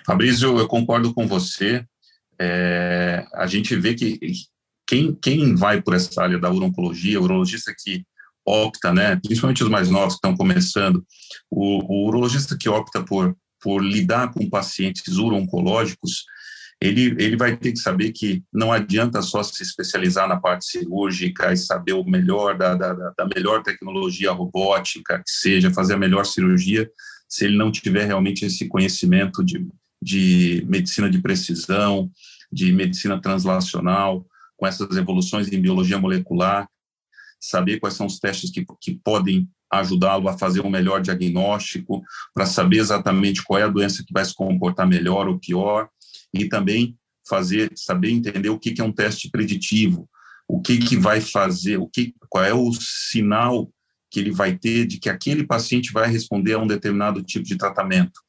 Fabrício, 0.06 0.58
eu 0.58 0.68
concordo 0.68 1.14
com 1.14 1.26
você. 1.26 1.82
É, 2.38 3.24
a 3.32 3.46
gente 3.46 3.74
vê 3.76 3.94
que 3.94 4.18
quem, 4.86 5.14
quem 5.14 5.54
vai 5.54 5.80
por 5.80 5.94
essa 5.94 6.22
área 6.22 6.38
da 6.38 6.50
urologia, 6.50 7.20
urologista 7.20 7.74
que 7.76 8.04
opta, 8.46 8.92
né, 8.92 9.16
principalmente 9.16 9.64
os 9.64 9.70
mais 9.70 9.88
novos 9.88 10.14
que 10.14 10.18
estão 10.18 10.36
começando, 10.36 11.04
o, 11.50 12.04
o 12.04 12.08
urologista 12.08 12.56
que 12.58 12.68
opta 12.68 13.02
por, 13.02 13.34
por 13.62 13.82
lidar 13.82 14.32
com 14.32 14.48
pacientes 14.48 15.16
uro-oncológicos, 15.16 16.24
ele, 16.80 17.16
ele 17.18 17.36
vai 17.36 17.56
ter 17.56 17.72
que 17.72 17.78
saber 17.78 18.12
que 18.12 18.42
não 18.52 18.70
adianta 18.70 19.22
só 19.22 19.42
se 19.42 19.62
especializar 19.62 20.28
na 20.28 20.38
parte 20.38 20.66
cirúrgica 20.66 21.52
e 21.52 21.56
saber 21.56 21.94
o 21.94 22.04
melhor 22.04 22.58
da, 22.58 22.74
da, 22.74 22.92
da 22.92 23.28
melhor 23.34 23.62
tecnologia 23.62 24.32
robótica 24.32 25.18
que 25.18 25.30
seja, 25.30 25.72
fazer 25.72 25.94
a 25.94 25.98
melhor 25.98 26.26
cirurgia, 26.26 26.90
se 27.28 27.46
ele 27.46 27.56
não 27.56 27.72
tiver 27.72 28.04
realmente 28.04 28.44
esse 28.44 28.68
conhecimento 28.68 29.42
de, 29.42 29.66
de 30.02 30.64
medicina 30.68 31.08
de 31.08 31.22
precisão, 31.22 32.10
de 32.52 32.70
medicina 32.72 33.20
translacional, 33.20 34.26
com 34.64 34.66
essas 34.66 34.96
evoluções 34.96 35.52
em 35.52 35.60
biologia 35.60 35.98
molecular, 35.98 36.66
saber 37.38 37.78
quais 37.78 37.94
são 37.94 38.06
os 38.06 38.18
testes 38.18 38.50
que, 38.50 38.64
que 38.80 38.98
podem 39.04 39.46
ajudá-lo 39.70 40.26
a 40.28 40.38
fazer 40.38 40.60
um 40.60 40.70
melhor 40.70 41.02
diagnóstico, 41.02 42.02
para 42.32 42.46
saber 42.46 42.78
exatamente 42.78 43.42
qual 43.42 43.60
é 43.60 43.64
a 43.64 43.68
doença 43.68 44.02
que 44.06 44.12
vai 44.12 44.24
se 44.24 44.34
comportar 44.34 44.86
melhor 44.86 45.28
ou 45.28 45.38
pior, 45.38 45.88
e 46.32 46.48
também 46.48 46.96
fazer, 47.28 47.72
saber 47.76 48.10
entender 48.10 48.48
o 48.48 48.58
que, 48.58 48.72
que 48.72 48.80
é 48.80 48.84
um 48.84 48.92
teste 48.92 49.30
preditivo, 49.30 50.08
o 50.48 50.62
que, 50.62 50.78
que 50.78 50.96
vai 50.96 51.20
fazer, 51.20 51.76
o 51.76 51.86
que, 51.86 52.14
qual 52.30 52.44
é 52.44 52.54
o 52.54 52.72
sinal 52.72 53.70
que 54.10 54.20
ele 54.20 54.30
vai 54.30 54.56
ter 54.56 54.86
de 54.86 54.98
que 54.98 55.10
aquele 55.10 55.44
paciente 55.44 55.92
vai 55.92 56.08
responder 56.08 56.54
a 56.54 56.58
um 56.58 56.66
determinado 56.66 57.22
tipo 57.22 57.44
de 57.44 57.56
tratamento. 57.56 58.20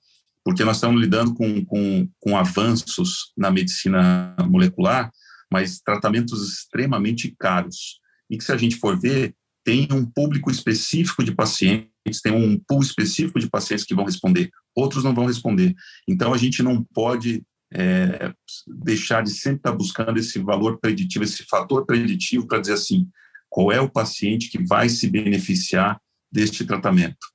Porque 0.43 0.65
nós 0.65 0.77
estamos 0.77 0.99
lidando 0.99 1.33
com, 1.33 1.63
com, 1.63 2.09
com 2.19 2.37
avanços 2.37 3.31
na 3.37 3.49
medicina 3.49 4.35
molecular, 4.49 5.11
mas 5.51 5.79
tratamentos 5.79 6.47
extremamente 6.47 7.33
caros. 7.39 7.99
E 8.29 8.37
que, 8.37 8.43
se 8.43 8.51
a 8.51 8.57
gente 8.57 8.77
for 8.77 8.99
ver, 8.99 9.35
tem 9.63 9.87
um 9.91 10.05
público 10.05 10.51
específico 10.51 11.23
de 11.23 11.33
pacientes, 11.33 12.21
tem 12.21 12.33
um 12.33 12.59
pool 12.67 12.81
específico 12.81 13.39
de 13.39 13.49
pacientes 13.49 13.85
que 13.85 13.95
vão 13.95 14.05
responder, 14.05 14.49
outros 14.75 15.03
não 15.03 15.13
vão 15.13 15.25
responder. 15.25 15.73
Então, 16.07 16.33
a 16.33 16.37
gente 16.37 16.61
não 16.61 16.83
pode 16.83 17.43
é, 17.73 18.33
deixar 18.67 19.23
de 19.23 19.31
sempre 19.31 19.57
estar 19.57 19.71
buscando 19.71 20.17
esse 20.17 20.39
valor 20.39 20.79
preditivo, 20.79 21.23
esse 21.23 21.43
fator 21.43 21.85
preditivo 21.85 22.47
para 22.47 22.59
dizer 22.59 22.73
assim, 22.73 23.09
qual 23.49 23.71
é 23.71 23.79
o 23.79 23.89
paciente 23.89 24.49
que 24.49 24.63
vai 24.63 24.89
se 24.89 25.09
beneficiar 25.09 25.99
deste 26.31 26.65
tratamento, 26.65 27.27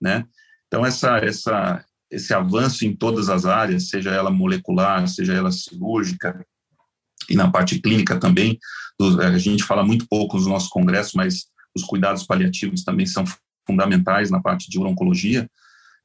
né? 0.00 0.24
Então 0.66 0.84
essa 0.84 1.18
essa 1.18 1.84
esse 2.10 2.34
avanço 2.34 2.84
em 2.84 2.94
todas 2.94 3.28
as 3.28 3.44
áreas, 3.44 3.88
seja 3.88 4.10
ela 4.10 4.32
molecular, 4.32 5.06
seja 5.06 5.32
ela 5.32 5.52
cirúrgica 5.52 6.44
e 7.30 7.36
na 7.36 7.50
parte 7.50 7.78
clínica 7.80 8.18
também, 8.18 8.58
a 9.20 9.38
gente 9.38 9.64
fala 9.64 9.84
muito 9.84 10.06
pouco 10.08 10.36
nos 10.36 10.46
nossos 10.46 10.68
congressos, 10.68 11.14
mas 11.14 11.46
os 11.74 11.84
cuidados 11.84 12.24
paliativos 12.24 12.84
também 12.84 13.06
são 13.06 13.24
fundamentais 13.66 14.30
na 14.30 14.40
parte 14.40 14.68
de 14.68 14.78
urologia, 14.78 15.48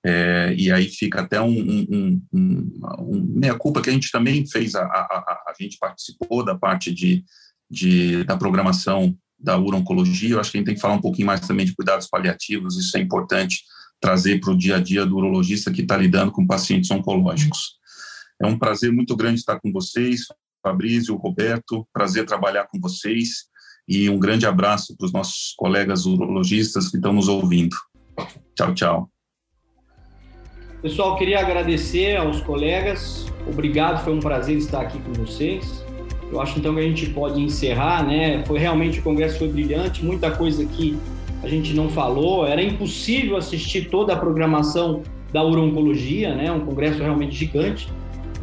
é, 0.06 0.54
e 0.56 0.72
aí 0.72 0.88
fica 0.88 1.22
até 1.22 1.42
um, 1.42 1.50
um, 1.50 2.22
um, 2.32 2.80
um 3.00 3.34
meia-culpa 3.36 3.82
que 3.82 3.90
a 3.90 3.94
gente 3.94 4.12
também 4.12 4.46
fez, 4.48 4.76
a, 4.76 4.84
a, 4.84 4.86
a, 4.86 5.44
a, 5.48 5.54
gente 5.60 5.80
participou 5.80 6.46
da 6.46 6.56
parte 6.56 6.94
de, 6.94 7.26
de, 7.70 8.24
da 8.24 8.38
programação 8.38 9.18
da 9.40 9.58
urologia, 9.58 10.36
eu 10.36 10.40
acho 10.40 10.52
que 10.52 10.58
a 10.58 10.60
gente 10.60 10.68
tem 10.68 10.76
que 10.76 10.82
falar 10.82 10.94
um 10.94 11.02
pouquinho 11.02 11.26
mais 11.26 11.42
também 11.42 11.66
de 11.66 11.74
cuidados 11.74 12.08
paliativos, 12.08 12.78
isso 12.78 12.96
é 12.96 13.02
importante 13.02 13.64
trazer 14.00 14.40
para 14.40 14.52
o 14.52 14.58
dia 14.58 14.76
a 14.76 14.80
dia 14.80 15.06
do 15.06 15.18
urologista 15.18 15.72
que 15.72 15.82
está 15.82 15.98
lidando 15.98 16.32
com 16.32 16.46
pacientes 16.46 16.92
oncológicos. 16.92 17.80
É 18.40 18.46
um 18.46 18.60
prazer 18.60 18.92
muito 18.92 19.16
grande 19.16 19.40
estar 19.40 19.60
com 19.60 19.72
vocês, 19.72 20.26
Fabrício, 20.66 21.16
Roberto, 21.16 21.88
prazer 21.94 22.26
trabalhar 22.26 22.66
com 22.66 22.80
vocês 22.80 23.46
e 23.88 24.10
um 24.10 24.18
grande 24.18 24.48
abraço 24.48 24.98
para 24.98 25.06
os 25.06 25.14
nossos 25.14 25.54
colegas 25.56 26.08
urologistas 26.08 26.90
que 26.90 26.98
estão 26.98 27.14
nos 27.14 27.28
ouvindo. 27.28 27.76
Tchau, 28.56 28.74
tchau. 28.74 29.10
Pessoal, 30.82 31.16
queria 31.18 31.40
agradecer 31.40 32.16
aos 32.16 32.42
colegas. 32.42 33.28
Obrigado, 33.48 34.04
foi 34.04 34.14
um 34.14 34.20
prazer 34.20 34.58
estar 34.58 34.82
aqui 34.82 35.00
com 35.00 35.14
vocês. 35.14 35.86
Eu 36.32 36.42
acho 36.42 36.58
então 36.58 36.74
que 36.74 36.80
a 36.80 36.84
gente 36.84 37.12
pode 37.12 37.40
encerrar, 37.40 38.04
né? 38.04 38.44
Foi 38.46 38.58
realmente 38.58 39.00
o 39.00 39.04
congresso 39.04 39.38
foi 39.38 39.48
brilhante, 39.48 40.04
muita 40.04 40.32
coisa 40.32 40.66
que 40.66 40.98
a 41.44 41.48
gente 41.48 41.76
não 41.76 41.90
falou. 41.90 42.48
Era 42.48 42.64
impossível 42.64 43.38
assistir 43.38 43.90
toda 43.92 44.14
a 44.14 44.16
programação 44.16 45.04
da 45.32 45.44
urologia, 45.44 46.34
né? 46.34 46.52
Um 46.52 46.66
congresso 46.66 47.04
realmente 47.04 47.36
gigante. 47.36 47.88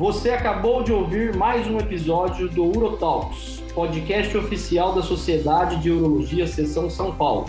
Você 0.03 0.31
acabou 0.31 0.83
de 0.83 0.93
ouvir 0.93 1.37
mais 1.37 1.69
um 1.69 1.79
episódio 1.79 2.49
do 2.49 2.65
Urotalks, 2.65 3.63
podcast 3.73 4.37
oficial 4.37 4.97
da 4.97 5.01
Sociedade 5.01 5.77
de 5.77 5.93
Urologia 5.93 6.45
Seção 6.45 6.91
São 6.91 7.15
Paulo. 7.15 7.47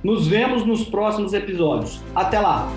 Nos 0.04 0.28
vemos 0.28 0.66
nos 0.66 0.84
próximos 0.84 1.34
episódios. 1.34 2.02
Até 2.14 2.42
lá! 2.42 2.70